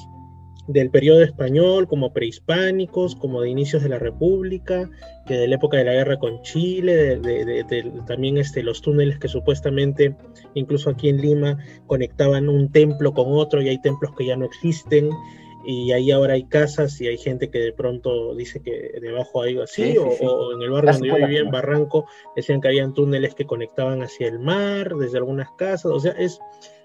del 0.69 0.91
periodo 0.91 1.23
español, 1.23 1.87
como 1.87 2.13
prehispánicos, 2.13 3.15
como 3.15 3.41
de 3.41 3.49
inicios 3.49 3.81
de 3.81 3.89
la 3.89 3.97
República, 3.97 4.87
que 5.25 5.33
de 5.33 5.47
la 5.47 5.55
época 5.55 5.77
de 5.77 5.83
la 5.83 5.93
guerra 5.93 6.19
con 6.19 6.43
Chile, 6.43 7.17
de, 7.17 7.91
también 8.05 8.37
este, 8.37 8.61
los 8.61 8.79
túneles 8.81 9.17
que 9.17 9.27
supuestamente, 9.27 10.15
incluso 10.53 10.91
aquí 10.91 11.09
en 11.09 11.17
Lima, 11.17 11.57
conectaban 11.87 12.49
un 12.49 12.71
templo 12.71 13.13
con 13.13 13.25
otro 13.29 13.63
y 13.63 13.69
hay 13.69 13.81
templos 13.81 14.11
que 14.15 14.27
ya 14.27 14.37
no 14.37 14.45
existen. 14.45 15.09
Y 15.71 15.91
ahí 15.91 16.09
ahora 16.09 16.33
hay 16.33 16.45
casas 16.45 16.99
y 16.99 17.07
hay 17.07 17.19
gente 17.19 17.51
que 17.51 17.59
de 17.59 17.73
pronto 17.73 18.33
dice 18.33 18.59
que 18.59 18.91
debajo 18.99 19.43
hay 19.43 19.51
algo 19.51 19.61
así, 19.65 19.95
o, 19.99 20.51
en 20.53 20.63
el 20.63 20.71
barrio 20.71 20.93
donde 20.93 21.07
yo 21.09 21.15
vivía, 21.15 21.41
en 21.41 21.51
Barranco, 21.51 22.07
decían 22.35 22.59
que 22.59 22.69
habían 22.69 22.95
túneles 22.95 23.35
que 23.35 23.45
conectaban 23.45 24.01
hacia 24.01 24.29
el 24.29 24.39
mar, 24.39 24.95
desde 24.95 25.19
algunas 25.19 25.51
casas, 25.59 25.91
o 25.91 25.99
sea, 25.99 26.13
es, 26.13 26.39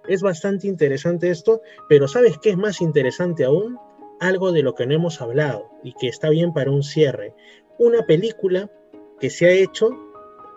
es 0.06 0.20
bastante 0.20 0.66
interesante 0.66 1.30
esto, 1.30 1.62
pero 1.88 2.08
¿sabes 2.08 2.36
qué 2.36 2.50
es 2.50 2.58
más 2.58 2.82
interesante 2.82 3.44
aún? 3.44 3.78
Algo 4.20 4.52
de 4.52 4.62
lo 4.62 4.74
que 4.74 4.84
no 4.86 4.92
hemos 4.92 5.22
hablado 5.22 5.70
y 5.82 5.94
que 5.94 6.08
está 6.08 6.28
bien 6.28 6.52
para 6.52 6.70
un 6.70 6.82
cierre. 6.82 7.32
Una 7.78 8.04
película 8.04 8.70
que 9.18 9.30
se 9.30 9.46
ha 9.46 9.50
hecho 9.52 9.92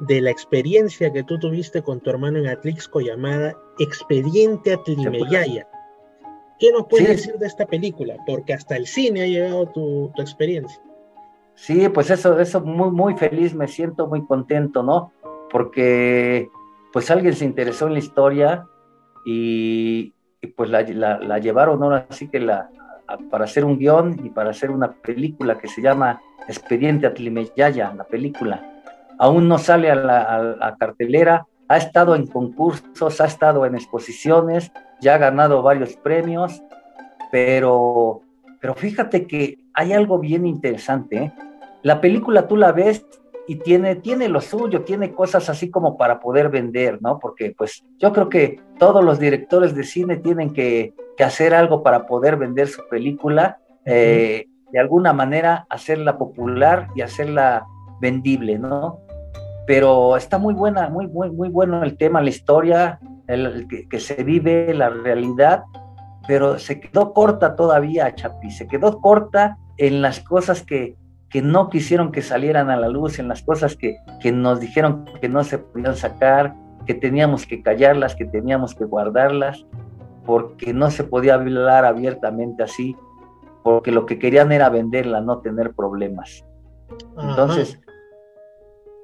de 0.02 0.20
la 0.20 0.32
experiencia 0.32 1.14
que 1.14 1.24
tú 1.24 1.40
tuviste 1.40 1.82
con 1.82 2.02
tu 2.02 2.10
hermano 2.10 2.40
en 2.40 2.48
Atlixco 2.48 3.00
llamada 3.00 3.58
Expediente 3.80 4.74
Atlimeyaya. 4.74 5.66
¿Qué 6.60 6.72
nos 6.72 6.88
puedes 6.88 7.08
decir 7.08 7.36
de 7.36 7.48
esta 7.48 7.66
película? 7.66 8.16
Porque 8.26 8.54
hasta 8.54 8.76
el 8.76 8.88
cine 8.88 9.22
ha 9.24 9.28
llegado 9.28 9.68
tu, 9.68 10.12
tu 10.16 10.22
experiencia. 10.22 10.82
Sí, 11.56 11.90
pues 11.90 12.10
eso, 12.10 12.40
eso 12.40 12.62
muy, 12.62 12.92
muy 12.92 13.16
feliz, 13.16 13.54
me 13.54 13.68
siento 13.68 14.08
muy 14.08 14.26
contento, 14.26 14.84
¿no? 14.84 15.12
Porque 15.52 16.50
pues 16.94 17.12
alguien 17.12 17.34
se 17.34 17.46
interesó 17.46 17.88
en 17.88 17.94
la 17.94 18.00
historia, 18.00 18.68
y, 19.30 20.14
pues 20.56 20.70
la, 20.70 20.84
la, 20.84 21.38
llevaron 21.40 21.84
ahora 21.84 22.08
sí 22.12 22.30
que 22.30 22.40
la, 22.40 22.70
para 23.30 23.44
hacer 23.44 23.66
un 23.66 23.78
guion 23.78 24.18
y 24.24 24.30
para 24.30 24.52
hacer 24.52 24.72
una 24.72 24.94
película 24.94 25.58
que 25.58 25.68
se 25.68 25.82
llama 25.82 26.22
Expediente 26.48 27.08
Atlimeyaya, 27.08 27.94
la 27.94 28.06
película. 28.06 28.82
Aún 29.20 29.50
no 29.50 29.58
sale 29.58 29.92
a 29.92 29.96
la 29.96 30.76
cartelera, 30.80 31.46
ha 31.68 31.76
estado 31.76 32.16
en 32.16 32.26
concursos, 32.28 33.20
ha 33.20 33.26
estado 33.26 33.66
en 33.66 33.76
exposiciones, 33.76 34.72
ya 35.02 35.16
ha 35.16 35.18
ganado 35.18 35.62
varios 35.62 35.96
premios, 35.96 36.62
pero, 37.32 38.22
pero 38.60 38.74
fíjate 38.76 39.28
que 39.28 39.58
hay 39.74 39.94
algo 39.94 40.20
bien 40.20 40.46
interesante. 40.46 41.18
¿eh? 41.18 41.34
La 41.84 42.02
película 42.02 42.48
tú 42.48 42.58
la 42.58 42.72
ves 42.72 43.06
y 43.48 43.56
tiene, 43.58 43.96
tiene 43.96 44.28
lo 44.28 44.42
suyo, 44.42 44.84
tiene 44.84 45.14
cosas 45.14 45.50
así 45.50 45.70
como 45.70 45.98
para 45.98 46.20
poder 46.20 46.50
vender, 46.50 47.02
¿no? 47.02 47.18
Porque 47.18 47.56
pues 47.58 47.86
yo 47.98 48.12
creo 48.12 48.28
que 48.28 48.60
todos 48.78 49.04
los 49.04 49.20
directores 49.20 49.74
de 49.74 49.84
cine 49.84 50.18
tienen 50.18 50.54
que, 50.54 50.94
hacer 51.20 51.56
algo 51.56 51.82
para 51.82 52.06
poder 52.06 52.36
vender 52.36 52.68
su 52.68 52.88
película, 52.88 53.58
eh, 53.86 54.46
de 54.72 54.80
alguna 54.80 55.14
manera 55.14 55.66
hacerla 55.68 56.20
popular 56.20 56.90
y 56.94 57.02
hacerla 57.02 57.66
vendible, 58.00 58.60
¿no? 58.60 59.00
Pero 59.66 60.16
está 60.16 60.38
muy 60.38 60.54
buena, 60.54 60.90
muy, 60.90 61.08
muy, 61.08 61.32
muy 61.32 61.50
bueno 61.50 61.84
el 61.84 61.98
tema, 61.98 62.22
la 62.22 62.30
historia, 62.30 63.00
el, 63.28 63.68
que, 63.68 63.88
que, 63.88 64.00
se 64.00 64.24
vive, 64.24 64.74
la 64.74 64.90
realidad, 64.90 65.64
pero 66.28 66.60
se 66.60 66.80
quedó 66.80 67.14
corta 67.14 67.56
todavía, 67.56 68.14
Chapi, 68.14 68.52
se 68.52 68.68
quedó 68.68 69.00
corta 69.00 69.58
en 69.78 70.02
las 70.02 70.20
cosas 70.20 70.64
que, 70.64 70.96
que 71.30 71.42
no 71.42 71.70
quisieron 71.70 72.12
que 72.12 72.22
salieran 72.22 72.70
a 72.70 72.78
la 72.78 72.88
luz, 72.88 73.20
en 73.20 73.28
las 73.28 73.44
cosas 73.44 73.76
que, 73.76 73.98
que 74.22 74.32
nos 74.32 74.60
dijeron 74.60 75.06
que 75.22 75.30
no 75.30 75.44
se 75.44 75.60
podían 75.60 75.96
sacar, 75.96 76.56
que 76.86 76.94
teníamos 76.94 77.46
que 77.46 77.62
callarlas, 77.62 78.16
que 78.16 78.26
teníamos 78.26 78.74
que 78.74 78.86
guardarlas, 78.86 79.66
porque 80.26 80.74
no 80.74 80.90
se 80.90 81.04
podía 81.04 81.36
hablar 81.36 81.86
abiertamente 81.86 82.64
así, 82.64 82.96
porque 83.64 83.92
lo 83.92 84.06
que 84.06 84.18
querían 84.18 84.52
era 84.52 84.70
venderla, 84.70 85.22
no 85.22 85.40
tener 85.40 85.74
problemas. 85.74 86.46
Entonces, 87.18 87.80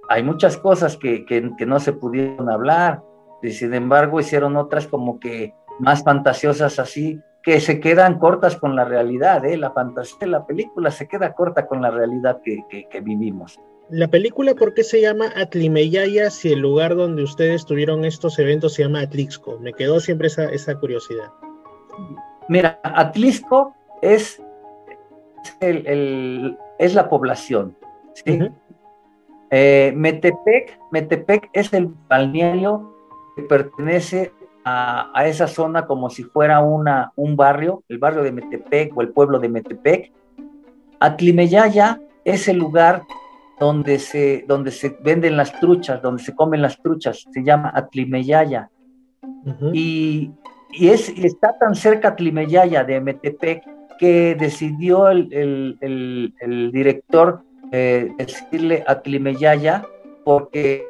hay 0.10 0.24
muchas 0.24 0.58
cosas 0.58 0.96
que, 0.98 1.26
que, 1.26 1.52
que, 1.58 1.66
no 1.66 1.80
se 1.80 1.94
pudieron 1.94 2.50
hablar, 2.50 3.02
y 3.44 3.52
sin 3.52 3.74
embargo 3.74 4.20
hicieron 4.20 4.56
otras 4.56 4.88
como 4.88 5.20
que 5.20 5.54
más 5.80 6.04
fantasiosas 6.04 6.80
así, 6.80 7.20
que 7.44 7.60
se 7.60 7.80
quedan 7.80 8.20
cortas 8.20 8.56
con 8.56 8.76
la 8.76 8.86
realidad, 8.86 9.44
¿eh? 9.46 9.58
la 9.58 9.72
fantasía 9.72 10.18
de 10.22 10.28
la 10.28 10.46
película 10.46 10.92
se 10.92 11.08
queda 11.08 11.34
corta 11.34 11.68
con 11.68 11.82
la 11.82 11.92
realidad 11.92 12.40
que, 12.44 12.64
que, 12.90 13.02
vivimos. 13.02 13.60
La 13.90 14.08
película, 14.08 14.56
¿por 14.56 14.74
qué 14.74 14.84
se 14.84 15.02
llama 15.02 15.26
Atlimeyaya 15.36 16.30
si 16.30 16.54
el 16.54 16.60
lugar 16.60 16.96
donde 16.96 17.22
ustedes 17.22 17.66
tuvieron 17.66 18.06
estos 18.06 18.40
eventos 18.40 18.76
se 18.76 18.84
llama 18.84 19.02
Atlixco? 19.02 19.60
Me 19.60 19.74
quedó 19.74 20.00
siempre 20.00 20.28
esa, 20.28 20.46
esa 20.46 20.76
curiosidad. 20.80 21.30
Mira, 22.48 22.80
Atlisco 22.84 23.76
es, 24.02 24.42
el, 25.60 26.58
es 26.80 26.96
la 26.96 27.10
población. 27.10 27.76
¿sí? 28.14 28.40
Eh, 29.52 29.92
Metepec, 29.96 30.80
Metepec 30.92 31.50
es 31.52 31.74
el 31.74 31.88
balneario 32.08 32.93
pertenece 33.42 34.32
a, 34.64 35.26
esa 35.26 35.48
zona 35.48 35.86
como 35.86 36.10
si 36.10 36.24
fuera 36.24 36.62
una, 36.62 37.12
un 37.16 37.36
barrio, 37.36 37.84
el 37.90 37.98
barrio 37.98 38.24
de 38.24 38.32
Metepec 38.32 38.96
o 38.96 39.02
el 39.02 39.10
pueblo 39.10 39.40
de 39.40 39.50
Metepec. 39.50 40.12
Atlimeyaya 41.00 42.00
es 42.24 42.48
el 42.48 42.58
lugar 42.58 43.04
donde 43.60 44.00
se, 44.00 44.46
donde 44.48 44.72
se 44.72 44.98
venden 45.02 45.38
las 45.38 45.60
truchas, 45.60 46.02
donde 46.02 46.24
se 46.24 46.36
comen 46.36 46.62
las 46.62 46.82
truchas, 46.82 47.26
se 47.32 47.44
llama 47.44 47.72
Atlimeyaya. 47.74 48.70
Y, 49.74 50.32
y 50.72 50.90
es, 50.90 51.10
está 51.10 51.58
tan 51.58 51.76
cerca 51.76 52.10
Atlimeyaya 52.10 52.84
de 52.84 53.02
Metepec 53.02 53.64
que 54.00 54.36
decidió 54.36 55.10
el, 55.10 55.28
el, 55.82 56.72
director 56.72 57.42
eh, 57.72 58.12
decirle 58.18 58.84
Atlimeyaya 58.88 59.86
porque 60.24 60.86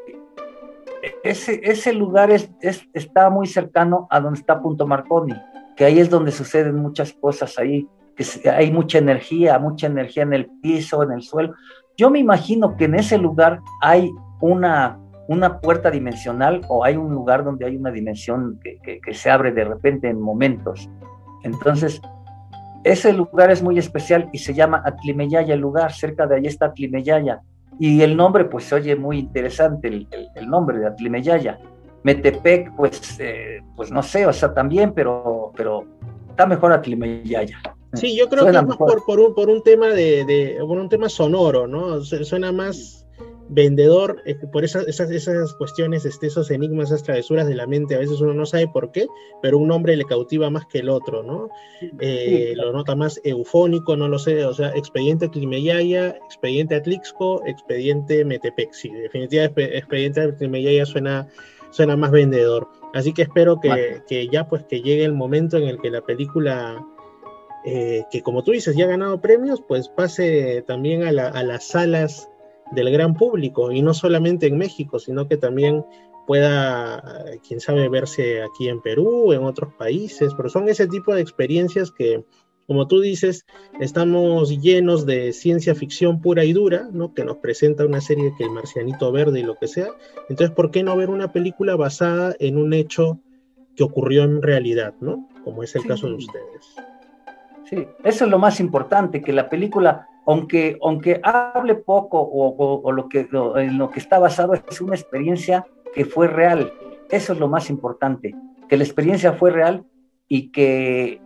ese, 1.24 1.60
ese 1.64 1.94
lugar 1.94 2.32
es, 2.32 2.50
está 2.94 3.30
muy 3.30 3.48
cercano 3.48 4.08
a 4.10 4.20
donde 4.20 4.40
está 4.40 4.62
Punto 4.62 4.88
Marconi, 4.88 5.34
que 5.76 5.86
ahí 5.86 6.00
es 6.00 6.10
donde 6.10 6.32
suceden 6.32 6.76
muchas 6.76 7.14
cosas 7.14 7.58
ahí, 7.60 7.88
que 8.16 8.50
hay 8.50 8.72
mucha 8.72 9.00
energía, 9.00 9.60
mucha 9.60 9.88
energía 9.88 10.24
en 10.24 10.34
el 10.34 10.50
piso, 10.62 11.04
en 11.04 11.12
el 11.12 11.22
suelo. 11.22 11.56
Yo 11.98 12.10
me 12.10 12.20
imagino 12.20 12.78
que 12.78 12.86
en 12.86 12.96
ese 12.96 13.18
lugar 13.18 13.60
hay 13.82 14.12
una, 14.40 15.00
una 15.28 15.60
puerta 15.60 15.92
dimensional 15.92 16.62
o 16.70 16.84
hay 16.84 16.96
un 16.96 17.14
lugar 17.14 17.44
donde 17.44 17.66
hay 17.66 17.76
una 17.76 17.92
dimensión 17.92 18.60
que, 18.64 19.00
que 19.02 19.14
se 19.14 19.30
abre 19.30 19.52
de 19.52 19.66
repente 19.66 20.10
en 20.10 20.22
momentos. 20.22 20.90
Entonces, 21.44 22.02
ese 22.84 23.14
lugar 23.14 23.52
es 23.52 23.64
muy 23.64 23.80
especial 23.80 24.30
y 24.32 24.40
se 24.40 24.54
llama 24.54 24.82
Atlimeyaya 24.86 25.54
el 25.54 25.62
lugar, 25.62 25.92
cerca 25.94 26.28
de 26.28 26.38
ahí 26.38 26.48
está 26.48 26.68
Atlimeyaya. 26.68 27.42
Y 27.80 28.02
el 28.02 28.16
nombre, 28.16 28.46
pues 28.46 28.66
se 28.66 28.76
oye 28.76 28.96
muy 28.96 29.20
interesante, 29.20 29.88
el, 29.88 30.08
el, 30.36 30.50
nombre 30.50 30.80
de 30.80 30.88
Atlimeyaya. 30.88 31.60
Metepec, 32.04 32.76
pues, 32.76 33.20
eh, 33.20 33.62
pues 33.76 33.92
no 33.92 34.04
sé, 34.04 34.26
o 34.26 34.34
sea, 34.34 34.54
también, 34.54 34.94
pero, 34.94 35.52
pero 35.56 35.86
está 36.30 36.46
mejor 36.46 36.74
Atlimeyaya. 36.74 37.58
Sí, 37.94 38.16
yo 38.16 38.28
creo 38.28 38.46
que 38.46 38.58
es 38.58 38.66
más 38.66 38.78
por, 38.78 39.06
por, 39.06 39.20
un, 39.20 39.36
por 39.36 39.50
un 39.50 39.62
tema 39.62 39.88
de, 39.88 40.26
de, 40.26 40.58
por 40.60 40.80
un 40.80 40.90
tema 40.90 41.10
sonoro, 41.10 41.68
¿no? 41.68 42.02
Suena 42.02 42.52
más 42.52 43.03
vendedor, 43.54 44.22
eh, 44.26 44.36
por 44.52 44.64
esas, 44.64 44.88
esas, 44.88 45.12
esas 45.12 45.54
cuestiones, 45.54 46.06
este, 46.06 46.28
esos 46.28 46.50
enigmas, 46.50 46.90
esas 46.90 47.04
travesuras 47.04 47.48
de 47.48 47.56
la 47.56 47.68
mente, 47.68 47.96
a 47.96 48.00
veces 48.00 48.20
uno 48.20 48.34
no 48.34 48.46
sabe 48.46 48.68
por 48.68 48.92
qué, 48.92 49.08
pero 49.42 49.58
un 49.58 49.68
nombre 49.68 49.96
le 49.96 50.06
cautiva 50.06 50.50
más 50.50 50.66
que 50.66 50.80
el 50.80 50.90
otro, 50.90 51.24
¿no? 51.24 51.50
Eh, 52.00 52.54
lo 52.56 52.74
nota 52.74 52.96
más 52.96 53.22
eufónico, 53.24 53.96
no 53.96 54.08
lo 54.08 54.18
sé, 54.18 54.44
o 54.46 54.54
sea, 54.54 54.70
expediente 54.70 55.30
Tlimeyaya, 55.30 56.10
expediente 56.26 56.76
Atlixco, 56.76 57.46
expediente 57.46 58.26
Metepec, 58.26 58.74
sí, 58.74 58.90
definitivamente 58.90 59.78
expediente 59.78 60.34
Tlimeyaya 60.34 60.86
suena, 60.86 61.28
suena 61.72 61.96
más 61.96 62.12
vendedor. 62.12 62.68
Así 62.94 63.14
que 63.14 63.24
espero 63.24 63.60
que, 63.60 64.02
que, 64.08 64.28
ya 64.28 64.48
pues 64.48 64.64
que 64.64 64.82
llegue 64.82 65.06
el 65.06 65.14
momento 65.14 65.58
en 65.58 65.64
el 65.64 65.80
que 65.80 65.90
la 65.90 66.02
película... 66.02 66.86
Eh, 67.66 68.04
que 68.12 68.22
como 68.22 68.44
tú 68.44 68.52
dices 68.52 68.76
ya 68.76 68.84
ha 68.84 68.90
ganado 68.90 69.22
premios, 69.22 69.64
pues 69.66 69.88
pase 69.88 70.66
también 70.68 71.04
a, 71.04 71.14
la, 71.14 71.30
a 71.30 71.44
las 71.44 71.66
salas 71.66 72.30
del 72.72 72.92
gran 72.92 73.14
público 73.14 73.72
y 73.72 73.82
no 73.82 73.94
solamente 73.94 74.48
en 74.48 74.58
México, 74.58 75.00
sino 75.00 75.28
que 75.28 75.38
también 75.38 75.84
pueda, 76.26 77.26
quién 77.48 77.60
sabe, 77.60 77.90
verse 77.90 78.42
aquí 78.42 78.70
en 78.70 78.82
Perú, 78.82 79.34
en 79.34 79.44
otros 79.44 79.74
países, 79.74 80.34
pero 80.36 80.50
son 80.50 80.70
ese 80.70 80.88
tipo 80.88 81.14
de 81.14 81.22
experiencias 81.22 81.92
que, 81.92 82.24
como 82.66 82.88
tú 82.88 83.02
dices, 83.02 83.46
estamos 83.80 84.62
llenos 84.62 85.06
de 85.06 85.34
ciencia 85.34 85.76
ficción 85.76 86.22
pura 86.22 86.46
y 86.46 86.54
dura, 86.54 86.88
¿no? 86.92 87.14
Que 87.14 87.26
nos 87.26 87.38
presenta 87.38 87.86
una 87.86 88.00
serie 88.00 88.34
que 88.38 88.46
el 88.46 88.52
marcianito 88.52 89.12
verde 89.12 89.42
y 89.42 89.44
lo 89.44 89.56
que 89.56 89.68
sea. 89.68 89.90
Entonces, 90.30 90.56
¿por 90.56 90.72
qué 90.72 90.82
no 90.84 90.96
ver 90.96 91.10
una 91.10 91.34
película 91.34 91.76
basada 91.76 92.36
en 92.40 92.58
un 92.58 92.74
hecho 92.74 93.20
que 93.76 93.84
ocurrió 93.84 94.24
en 94.24 94.42
realidad, 94.42 94.94
¿no? 95.02 95.28
Como 95.44 95.64
es 95.64 95.76
el 95.76 95.86
caso 95.86 96.08
de 96.08 96.14
ustedes. 96.14 96.76
Sí, 97.70 97.88
eso 98.04 98.26
es 98.26 98.32
lo 98.32 98.40
más 98.40 98.60
importante, 98.60 99.22
que 99.22 99.34
la 99.34 99.50
película 99.50 100.08
aunque, 100.26 100.78
aunque 100.82 101.20
hable 101.24 101.76
poco 101.76 102.20
o, 102.22 102.92
lo 102.92 103.10
que, 103.10 103.28
en 103.56 103.78
lo 103.78 103.90
que 103.90 104.00
está 104.00 104.20
basado 104.20 104.54
es 104.54 104.82
una 104.82 104.96
experiencia 104.96 105.66
que 105.94 106.06
fue 106.06 106.28
real. 106.28 106.72
Eso 107.10 107.34
es 107.34 107.40
lo 107.40 107.48
más 107.48 107.70
importante, 107.70 108.34
que 108.68 108.78
la 108.78 108.84
experiencia 108.84 109.34
fue 109.34 109.52
real 109.52 109.84
y 110.28 110.52
que, 110.52 111.22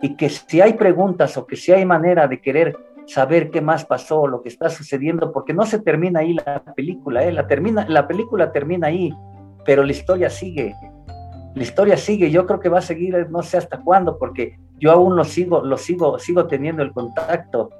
y 0.00 0.16
que 0.16 0.28
si 0.28 0.60
hay 0.60 0.74
preguntas 0.74 1.36
o 1.36 1.46
que 1.46 1.56
si 1.56 1.72
hay 1.72 1.84
manera 1.84 2.26
de 2.28 2.40
querer 2.40 2.76
saber 3.06 3.50
qué 3.50 3.60
más 3.60 3.84
pasó, 3.84 4.26
lo 4.26 4.42
que 4.42 4.48
está 4.48 4.68
sucediendo, 4.68 5.32
porque 5.32 5.52
no 5.52 5.66
se 5.66 5.78
termina 5.80 6.20
ahí 6.20 6.34
la 6.34 6.62
película, 6.74 7.24
¿eh? 7.24 7.32
la, 7.32 7.46
termina, 7.46 7.86
la 7.88 8.08
película 8.08 8.50
termina 8.52 8.88
ahí, 8.88 9.12
pero 9.64 9.84
la 9.84 9.92
historia 9.92 10.30
sigue. 10.30 10.74
La 11.54 11.62
historia 11.62 11.96
sigue, 11.96 12.30
yo 12.30 12.46
creo 12.46 12.60
que 12.60 12.68
va 12.68 12.78
a 12.78 12.82
seguir 12.82 13.30
no 13.30 13.42
sé 13.42 13.56
hasta 13.56 13.80
cuándo, 13.80 14.18
porque 14.18 14.58
yo 14.78 14.92
aún 14.92 15.16
lo 15.16 15.24
sigo, 15.24 15.62
lo 15.62 15.76
sigo, 15.76 16.18
sigo 16.18 16.46
teniendo 16.46 16.82
el 16.82 16.92
contacto 16.92 17.70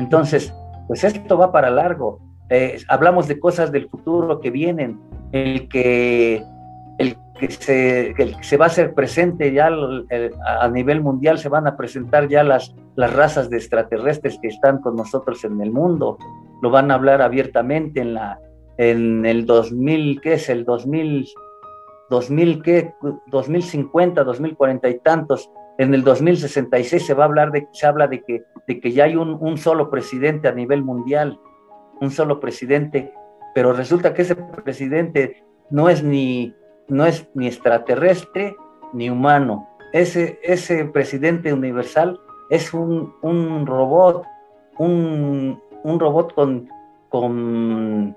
entonces, 0.00 0.52
pues 0.88 1.04
esto 1.04 1.36
va 1.36 1.52
para 1.52 1.70
largo. 1.70 2.18
Eh, 2.48 2.78
hablamos 2.88 3.28
de 3.28 3.38
cosas 3.38 3.70
del 3.70 3.88
futuro 3.88 4.40
que 4.40 4.50
vienen, 4.50 4.98
el 5.30 5.68
que, 5.68 6.42
el 6.98 7.16
que, 7.38 7.50
se, 7.50 8.14
se 8.40 8.56
va 8.56 8.64
a 8.64 8.68
hacer 8.68 8.94
presente 8.94 9.52
ya 9.52 9.68
a 9.68 10.68
nivel 10.68 11.02
mundial, 11.02 11.38
se 11.38 11.50
van 11.50 11.66
a 11.66 11.76
presentar 11.76 12.28
ya 12.28 12.42
las, 12.42 12.74
las 12.96 13.12
razas 13.12 13.50
de 13.50 13.58
extraterrestres 13.58 14.38
que 14.40 14.48
están 14.48 14.80
con 14.80 14.96
nosotros 14.96 15.44
en 15.44 15.60
el 15.60 15.70
mundo, 15.70 16.18
lo 16.62 16.70
van 16.70 16.90
a 16.90 16.94
hablar 16.94 17.20
abiertamente 17.20 18.00
en, 18.00 18.14
la, 18.14 18.38
en 18.78 19.26
el 19.26 19.44
2000, 19.44 20.20
¿qué 20.22 20.34
es? 20.34 20.48
El 20.48 20.64
2000, 20.64 21.28
2000, 22.08 22.62
¿qué? 22.62 22.94
2050, 23.26 24.24
2040 24.24 24.88
y 24.88 24.98
tantos, 25.00 25.50
en 25.80 25.94
el 25.94 26.04
2066 26.04 27.06
se 27.06 27.14
va 27.14 27.24
a 27.24 27.26
hablar 27.26 27.52
de, 27.52 27.66
se 27.72 27.86
habla 27.86 28.06
de 28.06 28.22
que, 28.22 28.42
de 28.66 28.80
que 28.80 28.92
ya 28.92 29.04
hay 29.04 29.16
un, 29.16 29.56
solo 29.56 29.88
presidente 29.88 30.46
a 30.46 30.52
nivel 30.52 30.82
mundial, 30.82 31.40
un 32.02 32.10
solo 32.10 32.38
presidente, 32.38 33.14
pero 33.54 33.72
resulta 33.72 34.12
que 34.12 34.20
ese 34.20 34.36
presidente 34.36 35.42
no 35.70 35.88
es 35.88 36.02
ni, 36.04 36.54
no 36.88 37.06
es 37.06 37.26
ni 37.32 37.46
extraterrestre 37.46 38.54
ni 38.92 39.08
humano. 39.08 39.70
Ese, 39.94 40.38
ese 40.42 40.84
presidente 40.84 41.50
universal 41.50 42.20
es 42.50 42.74
un, 42.74 43.14
robot, 43.64 44.26
un, 44.76 45.58
robot 45.82 46.34
con, 46.34 46.68
con, 47.08 48.14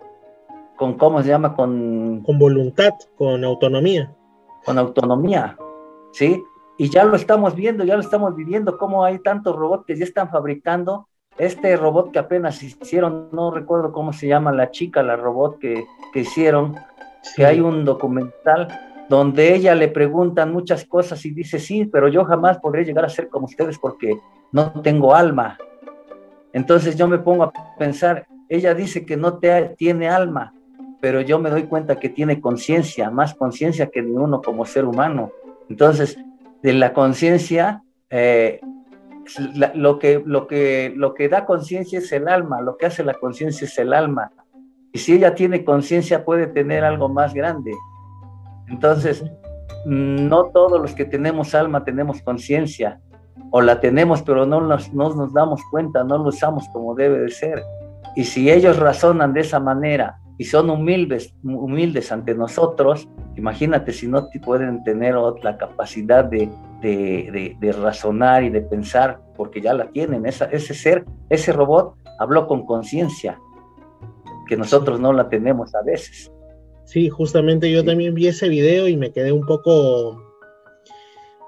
con, 0.75 0.97
¿cómo 0.97 1.21
se 1.21 1.29
llama? 1.29 1.55
Con, 1.55 2.23
con 2.25 2.37
voluntad, 2.37 2.91
con 3.15 3.41
autonomía. 3.45 4.13
Con 4.65 4.77
autonomía, 4.77 5.55
¿sí? 6.11 6.43
Y 6.83 6.89
ya 6.89 7.05
lo 7.05 7.15
estamos 7.15 7.55
viendo, 7.55 7.85
ya 7.85 7.95
lo 7.95 8.01
estamos 8.01 8.35
viviendo, 8.35 8.77
cómo 8.77 9.05
hay 9.05 9.19
tantos 9.19 9.55
robots 9.55 9.85
que 9.85 9.95
ya 9.95 10.03
están 10.03 10.29
fabricando. 10.29 11.07
Este 11.37 11.77
robot 11.77 12.11
que 12.11 12.19
apenas 12.19 12.61
hicieron, 12.61 13.29
no 13.31 13.51
recuerdo 13.51 13.93
cómo 13.93 14.11
se 14.11 14.27
llama 14.27 14.51
la 14.51 14.69
chica, 14.69 15.01
la 15.01 15.15
robot 15.15 15.59
que, 15.59 15.85
que 16.11 16.19
hicieron, 16.19 16.75
que 17.37 17.45
hay 17.45 17.61
un 17.61 17.85
documental 17.85 18.67
donde 19.07 19.55
ella 19.55 19.75
le 19.75 19.87
preguntan 19.87 20.51
muchas 20.51 20.83
cosas 20.83 21.25
y 21.25 21.31
dice, 21.31 21.57
sí, 21.57 21.85
pero 21.85 22.09
yo 22.09 22.25
jamás 22.25 22.57
podré 22.57 22.83
llegar 22.83 23.05
a 23.05 23.09
ser 23.09 23.29
como 23.29 23.45
ustedes 23.45 23.79
porque 23.79 24.19
no 24.51 24.81
tengo 24.81 25.15
alma. 25.15 25.57
Entonces 26.51 26.97
yo 26.97 27.07
me 27.07 27.19
pongo 27.19 27.43
a 27.43 27.53
pensar, 27.79 28.27
ella 28.49 28.73
dice 28.73 29.05
que 29.05 29.15
no 29.15 29.37
te, 29.37 29.73
tiene 29.77 30.09
alma, 30.09 30.53
pero 30.99 31.21
yo 31.21 31.39
me 31.39 31.49
doy 31.49 31.63
cuenta 31.63 31.97
que 31.97 32.09
tiene 32.09 32.41
conciencia, 32.41 33.09
más 33.09 33.35
conciencia 33.35 33.87
que 33.87 34.01
ni 34.01 34.11
uno 34.11 34.41
como 34.41 34.65
ser 34.65 34.83
humano. 34.83 35.31
Entonces, 35.69 36.17
de 36.63 36.73
la 36.73 36.93
conciencia, 36.93 37.83
eh, 38.09 38.61
lo, 39.75 39.99
que, 39.99 40.23
lo, 40.25 40.47
que, 40.47 40.93
lo 40.95 41.13
que 41.13 41.29
da 41.29 41.45
conciencia 41.45 41.99
es 41.99 42.11
el 42.13 42.27
alma, 42.27 42.61
lo 42.61 42.77
que 42.77 42.85
hace 42.85 43.03
la 43.03 43.13
conciencia 43.13 43.65
es 43.65 43.77
el 43.77 43.93
alma. 43.93 44.31
Y 44.93 44.99
si 44.99 45.13
ella 45.13 45.35
tiene 45.35 45.65
conciencia 45.65 46.23
puede 46.23 46.47
tener 46.47 46.83
algo 46.83 47.09
más 47.09 47.33
grande. 47.33 47.71
Entonces, 48.69 49.23
no 49.85 50.45
todos 50.45 50.81
los 50.81 50.93
que 50.93 51.05
tenemos 51.05 51.53
alma 51.53 51.83
tenemos 51.83 52.21
conciencia, 52.21 53.01
o 53.51 53.61
la 53.61 53.79
tenemos, 53.79 54.21
pero 54.23 54.45
no 54.45 54.61
nos, 54.61 54.93
no 54.93 55.13
nos 55.13 55.33
damos 55.33 55.61
cuenta, 55.69 56.03
no 56.03 56.17
lo 56.17 56.29
usamos 56.29 56.65
como 56.71 56.95
debe 56.95 57.19
de 57.19 57.29
ser. 57.29 57.61
Y 58.15 58.23
si 58.23 58.49
ellos 58.49 58.77
razonan 58.77 59.33
de 59.33 59.41
esa 59.41 59.59
manera 59.59 60.17
y 60.43 60.45
son 60.45 60.69
humildes, 60.69 61.33
humildes 61.41 62.11
ante 62.11 62.35
nosotros, 62.35 63.07
imagínate 63.37 63.93
si 63.93 64.07
no 64.07 64.27
pueden 64.43 64.83
tener 64.83 65.15
la 65.41 65.55
capacidad 65.55 66.25
de, 66.25 66.49
de, 66.81 67.71
razonar 67.71 68.43
y 68.43 68.49
de 68.49 68.59
pensar, 68.59 69.21
porque 69.37 69.61
ya 69.61 69.73
la 69.73 69.87
tienen, 69.87 70.25
ese 70.25 70.73
ser, 70.73 71.05
ese 71.29 71.53
robot 71.53 71.95
habló 72.19 72.45
con 72.45 72.65
conciencia, 72.65 73.39
que 74.49 74.57
nosotros 74.57 74.99
no 74.99 75.13
la 75.13 75.29
tenemos 75.29 75.73
a 75.75 75.81
veces. 75.81 76.29
Sí, 76.83 77.07
justamente 77.07 77.71
yo 77.71 77.85
también 77.85 78.13
vi 78.13 78.27
ese 78.27 78.49
video 78.49 78.89
y 78.89 78.97
me 78.97 79.13
quedé 79.13 79.31
un 79.31 79.45
poco 79.45 80.21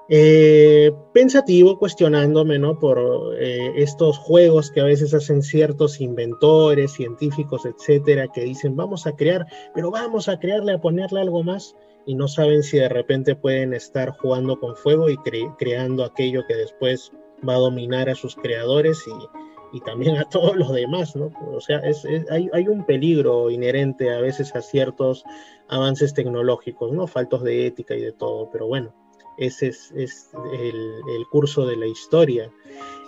eh, 0.08 0.92
pensativo, 1.12 1.78
cuestionándome, 1.78 2.58
¿no? 2.60 2.78
Por 2.78 3.36
eh, 3.40 3.72
estos 3.76 4.18
juegos 4.18 4.70
que 4.70 4.80
a 4.80 4.84
veces 4.84 5.12
hacen 5.12 5.42
ciertos 5.42 6.00
inventores, 6.00 6.92
científicos, 6.92 7.66
etcétera, 7.66 8.28
que 8.32 8.42
dicen, 8.42 8.76
vamos 8.76 9.06
a 9.06 9.16
crear, 9.16 9.46
pero 9.74 9.90
vamos 9.90 10.28
a 10.28 10.38
crearle, 10.38 10.74
a 10.74 10.80
ponerle 10.80 11.20
algo 11.20 11.42
más, 11.42 11.74
y 12.06 12.14
no 12.14 12.28
saben 12.28 12.62
si 12.62 12.78
de 12.78 12.88
repente 12.88 13.34
pueden 13.34 13.74
estar 13.74 14.10
jugando 14.10 14.60
con 14.60 14.76
fuego 14.76 15.10
y 15.10 15.16
creando 15.58 16.04
aquello 16.04 16.46
que 16.46 16.54
después 16.54 17.10
va 17.46 17.54
a 17.54 17.58
dominar 17.58 18.08
a 18.08 18.14
sus 18.14 18.36
creadores 18.36 19.02
y, 19.08 19.76
y 19.76 19.80
también 19.80 20.18
a 20.18 20.28
todos 20.28 20.54
los 20.54 20.72
demás, 20.72 21.16
¿no? 21.16 21.32
O 21.52 21.60
sea, 21.60 21.78
es, 21.78 22.06
hay, 22.30 22.48
hay, 22.52 22.68
un 22.68 22.86
peligro 22.86 23.50
inherente 23.50 24.14
a 24.14 24.20
veces 24.20 24.54
a 24.54 24.62
ciertos 24.62 25.24
avances 25.66 26.14
tecnológicos, 26.14 26.92
¿no? 26.92 27.08
Faltos 27.08 27.42
de 27.42 27.66
ética 27.66 27.96
y 27.96 28.02
de 28.02 28.12
todo, 28.12 28.50
pero 28.52 28.68
bueno 28.68 28.94
ese 29.38 29.68
es, 29.68 29.92
el, 29.94 31.26
curso 31.30 31.66
de 31.66 31.76
la 31.76 31.86
historia. 31.86 32.50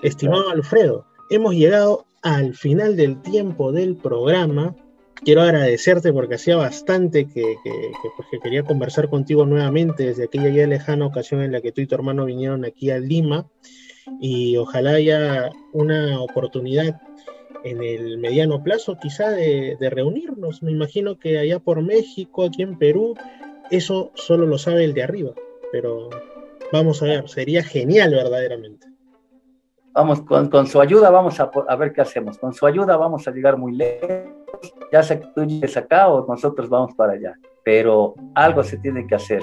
Estimado 0.02 0.50
Alfredo, 0.50 1.06
hemos 1.30 1.54
llegado 1.54 2.04
al 2.22 2.54
final 2.54 2.96
del 2.96 3.20
tiempo 3.22 3.72
del 3.72 3.96
programa. 3.96 4.74
Quiero 5.24 5.42
agradecerte 5.42 6.12
porque 6.12 6.36
hacía 6.36 6.56
bastante 6.56 7.26
que, 7.26 7.56
pues, 8.16 8.28
que, 8.30 8.38
quería 8.38 8.62
conversar 8.62 9.08
contigo 9.08 9.46
nuevamente 9.46 10.06
desde 10.06 10.24
aquella 10.24 10.50
ya 10.50 10.66
lejana 10.66 11.06
ocasión 11.06 11.42
en 11.42 11.52
la 11.52 11.60
que 11.60 11.72
tú 11.72 11.80
y 11.80 11.86
tu 11.86 11.94
hermano 11.94 12.24
vinieron 12.24 12.64
aquí 12.64 12.90
a 12.90 12.98
Lima 12.98 13.48
y 14.20 14.56
ojalá 14.56 14.92
haya 14.92 15.50
una 15.72 16.20
oportunidad 16.20 17.00
en 17.64 17.82
el 17.82 18.18
mediano 18.18 18.62
plazo 18.62 18.96
quizá 19.00 19.30
de, 19.30 19.76
de, 19.80 19.90
reunirnos. 19.90 20.62
Me 20.62 20.70
imagino 20.70 21.18
que 21.18 21.38
allá 21.38 21.58
por 21.58 21.82
México, 21.82 22.44
aquí 22.44 22.62
en 22.62 22.78
Perú, 22.78 23.16
eso 23.70 24.12
solo 24.14 24.46
lo 24.46 24.56
sabe 24.56 24.84
el 24.84 24.94
de 24.94 25.02
arriba 25.02 25.34
pero 25.72 26.08
vamos 26.72 27.02
a 27.02 27.06
ver, 27.06 27.28
sería 27.28 27.62
genial 27.62 28.10
verdaderamente. 28.10 28.86
Vamos, 29.92 30.20
con, 30.22 30.66
su 30.66 30.80
ayuda 30.80 31.10
vamos 31.10 31.40
a, 31.40 31.50
a, 31.68 31.76
ver 31.76 31.92
qué 31.92 32.00
hacemos. 32.00 32.38
Con 32.38 32.52
su 32.52 32.66
ayuda 32.66 32.96
vamos 32.96 33.26
a 33.26 33.32
llegar 33.32 33.56
muy 33.56 33.74
lejos. 33.74 34.08
Ya 34.92 35.02
sé 35.02 35.18
que 35.18 35.26
tú 35.34 35.44
llegues 35.44 35.76
acá 35.76 36.08
o 36.08 36.24
nosotros 36.26 36.68
vamos 36.68 36.94
para 36.94 37.14
allá. 37.14 37.34
Pero 37.64 38.14
algo 38.36 38.62
se 38.62 38.78
tiene 38.78 39.06
que 39.06 39.16
hacer. 39.16 39.42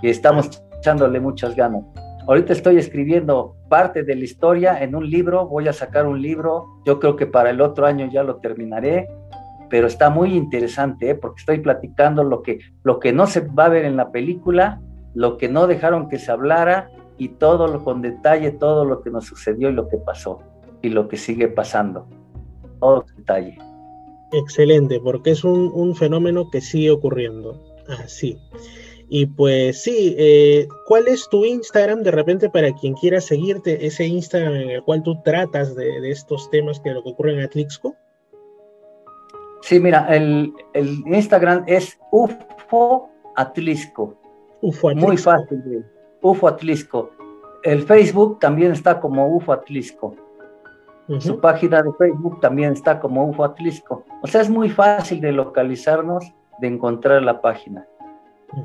Y 0.00 0.10
estamos 0.10 0.62
echándole 0.78 1.18
muchas 1.18 1.56
ganas. 1.56 1.82
Ahorita 2.28 2.52
estoy 2.52 2.76
escribiendo 2.76 3.56
parte 3.68 4.04
de 4.04 4.14
la 4.14 4.24
historia 4.24 4.80
en 4.80 4.94
un 4.94 5.10
libro. 5.10 5.48
Voy 5.48 5.66
a 5.66 5.72
sacar 5.72 6.06
un 6.06 6.22
libro. 6.22 6.80
Yo 6.84 7.00
creo 7.00 7.16
que 7.16 7.26
para 7.26 7.50
el 7.50 7.60
otro 7.60 7.86
año 7.86 8.08
ya 8.12 8.22
lo 8.22 8.36
terminaré. 8.36 9.08
Pero 9.70 9.88
está 9.88 10.08
muy 10.08 10.34
interesante 10.34 11.10
¿eh? 11.10 11.14
porque 11.16 11.40
estoy 11.40 11.58
platicando 11.58 12.22
lo 12.22 12.42
que, 12.42 12.60
lo 12.84 13.00
que 13.00 13.12
no 13.12 13.26
se 13.26 13.40
va 13.40 13.64
a 13.64 13.70
ver 13.70 13.84
en 13.84 13.96
la 13.96 14.12
película 14.12 14.80
lo 15.14 15.36
que 15.36 15.48
no 15.48 15.66
dejaron 15.66 16.08
que 16.08 16.18
se 16.18 16.30
hablara 16.30 16.90
y 17.16 17.28
todo 17.28 17.66
lo 17.66 17.84
con 17.84 18.02
detalle, 18.02 18.52
todo 18.52 18.84
lo 18.84 19.02
que 19.02 19.10
nos 19.10 19.26
sucedió 19.26 19.70
y 19.70 19.72
lo 19.72 19.88
que 19.88 19.98
pasó 19.98 20.40
y 20.82 20.88
lo 20.88 21.08
que 21.08 21.16
sigue 21.16 21.48
pasando. 21.48 22.06
Todo 22.80 23.04
detalle. 23.16 23.58
Excelente, 24.32 25.00
porque 25.00 25.30
es 25.30 25.42
un, 25.44 25.94
fenómeno 25.96 26.50
que 26.50 26.60
sigue 26.60 26.90
ocurriendo. 26.90 27.60
Así. 28.04 28.38
Y 29.08 29.24
pues 29.24 29.82
sí, 29.82 30.14
eh, 30.18 30.68
¿cuál 30.86 31.08
es 31.08 31.28
tu 31.30 31.44
Instagram 31.44 32.02
de 32.02 32.10
repente 32.10 32.50
para 32.50 32.74
quien 32.74 32.92
quiera 32.94 33.22
seguirte, 33.22 33.86
ese 33.86 34.06
Instagram 34.06 34.54
en 34.54 34.70
el 34.70 34.82
cual 34.82 35.02
tú 35.02 35.20
tratas 35.22 35.74
de, 35.74 36.10
estos 36.10 36.50
temas 36.50 36.78
que 36.78 36.90
lo 36.90 37.02
que 37.02 37.10
ocurre 37.10 37.32
en 37.32 37.40
Atlixco? 37.40 37.96
Sí, 39.62 39.80
mira, 39.80 40.14
el, 40.14 40.52
el 40.74 41.02
Instagram 41.06 41.64
es 41.66 41.98
UFO 42.12 43.08
Atlisco. 43.34 44.17
UFO 44.60 44.94
Muy 44.94 45.16
fácil. 45.16 45.84
UFO 46.20 46.48
Atlisco. 46.48 47.10
El 47.62 47.82
Facebook 47.82 48.38
también 48.38 48.72
está 48.72 49.00
como 49.00 49.28
UFO 49.28 49.52
Atlisco. 49.52 50.14
Su 51.20 51.40
página 51.40 51.82
de 51.82 51.90
Facebook 51.94 52.38
también 52.40 52.74
está 52.74 53.00
como 53.00 53.24
UFO 53.26 53.44
Atlisco. 53.44 54.04
O 54.22 54.26
sea, 54.26 54.42
es 54.42 54.50
muy 54.50 54.68
fácil 54.68 55.20
de 55.22 55.32
localizarnos, 55.32 56.34
de 56.60 56.68
encontrar 56.68 57.22
la 57.22 57.40
página. 57.40 57.86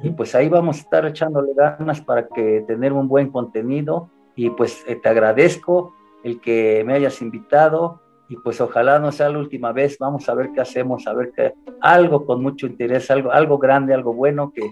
Y 0.01 0.09
pues 0.09 0.35
ahí 0.35 0.49
vamos 0.49 0.77
a 0.77 0.79
estar 0.81 1.05
echándole 1.05 1.53
ganas 1.55 2.01
para 2.01 2.27
que 2.27 2.63
tener 2.67 2.91
un 2.91 3.07
buen 3.07 3.29
contenido. 3.29 4.09
Y 4.35 4.49
pues 4.49 4.83
eh, 4.87 4.95
te 4.95 5.09
agradezco 5.09 5.93
el 6.23 6.41
que 6.41 6.83
me 6.85 6.93
hayas 6.93 7.21
invitado. 7.21 8.01
Y 8.27 8.35
pues 8.37 8.59
ojalá 8.59 8.99
no 8.99 9.11
sea 9.13 9.29
la 9.29 9.39
última 9.39 9.71
vez. 9.71 9.97
Vamos 9.97 10.27
a 10.27 10.33
ver 10.33 10.51
qué 10.53 10.59
hacemos, 10.59 11.07
a 11.07 11.13
ver 11.13 11.31
qué 11.33 11.53
algo 11.79 12.25
con 12.25 12.41
mucho 12.41 12.67
interés, 12.67 13.09
algo, 13.09 13.31
algo 13.31 13.57
grande, 13.57 13.93
algo 13.93 14.13
bueno 14.13 14.51
que, 14.53 14.69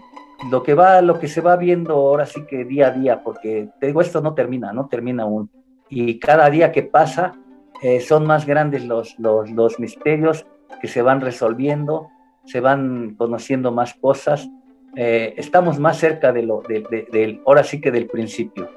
lo 0.49 0.63
que 0.63 0.73
va, 0.73 1.01
lo 1.01 1.19
que 1.19 1.27
se 1.27 1.41
va 1.41 1.55
viendo 1.55 1.93
ahora 1.93 2.25
sí 2.25 2.45
que 2.45 2.65
día 2.65 2.87
a 2.87 2.91
día, 2.91 3.23
porque 3.23 3.69
te 3.79 3.87
digo, 3.87 4.01
esto 4.01 4.21
no 4.21 4.33
termina, 4.33 4.73
no 4.73 4.87
termina 4.87 5.23
aún. 5.23 5.49
Y 5.89 6.19
cada 6.19 6.49
día 6.49 6.71
que 6.71 6.83
pasa 6.83 7.33
eh, 7.81 7.99
son 7.99 8.25
más 8.25 8.45
grandes 8.45 8.85
los, 8.85 9.17
los, 9.19 9.79
misterios 9.79 10.45
que 10.81 10.87
se 10.87 11.01
van 11.01 11.21
resolviendo, 11.21 12.09
se 12.45 12.59
van 12.59 13.15
conociendo 13.15 13.71
más 13.71 13.93
cosas. 13.95 14.49
Eh, 14.95 15.33
estamos 15.37 15.79
más 15.79 15.97
cerca 15.97 16.31
de 16.31 16.43
lo, 16.43 16.61
de, 16.61 17.41
ahora 17.45 17.63
sí 17.63 17.79
que 17.79 17.91
del 17.91 18.07
principio. 18.07 18.69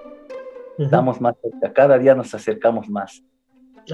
Estamos 0.79 1.21
más 1.21 1.37
cerca, 1.41 1.73
cada 1.73 1.99
día 1.99 2.15
nos 2.15 2.35
acercamos 2.35 2.89
más. 2.89 3.23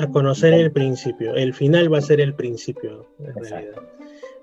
A 0.01 0.07
conocer 0.09 0.55
el 0.55 0.73
principio, 0.73 1.35
el 1.35 1.53
final 1.53 1.93
va 1.93 1.99
a 1.99 2.03
ser 2.03 2.21
el 2.21 2.35
principio, 2.35 3.07
en 3.19 3.35
realidad. 3.35 3.83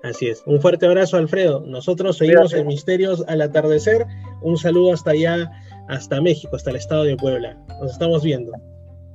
Así 0.02 0.28
es. 0.28 0.42
Un 0.46 0.60
fuerte 0.60 0.86
abrazo, 0.86 1.16
Alfredo. 1.16 1.60
Nosotros 1.66 2.18
seguimos 2.18 2.52
en 2.54 2.66
Misterios 2.66 3.24
al 3.26 3.40
atardecer. 3.40 4.06
Un 4.42 4.56
saludo 4.56 4.92
hasta 4.92 5.10
allá, 5.10 5.50
hasta 5.88 6.20
México, 6.20 6.54
hasta 6.54 6.70
el 6.70 6.76
estado 6.76 7.04
de 7.04 7.16
Puebla. 7.16 7.56
Nos 7.80 7.92
estamos 7.92 8.22
viendo. 8.22 8.52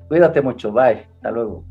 Cuídate 0.10 0.42
mucho. 0.42 0.72
Bye. 0.72 1.08
Hasta 1.16 1.32
luego. 1.32 1.64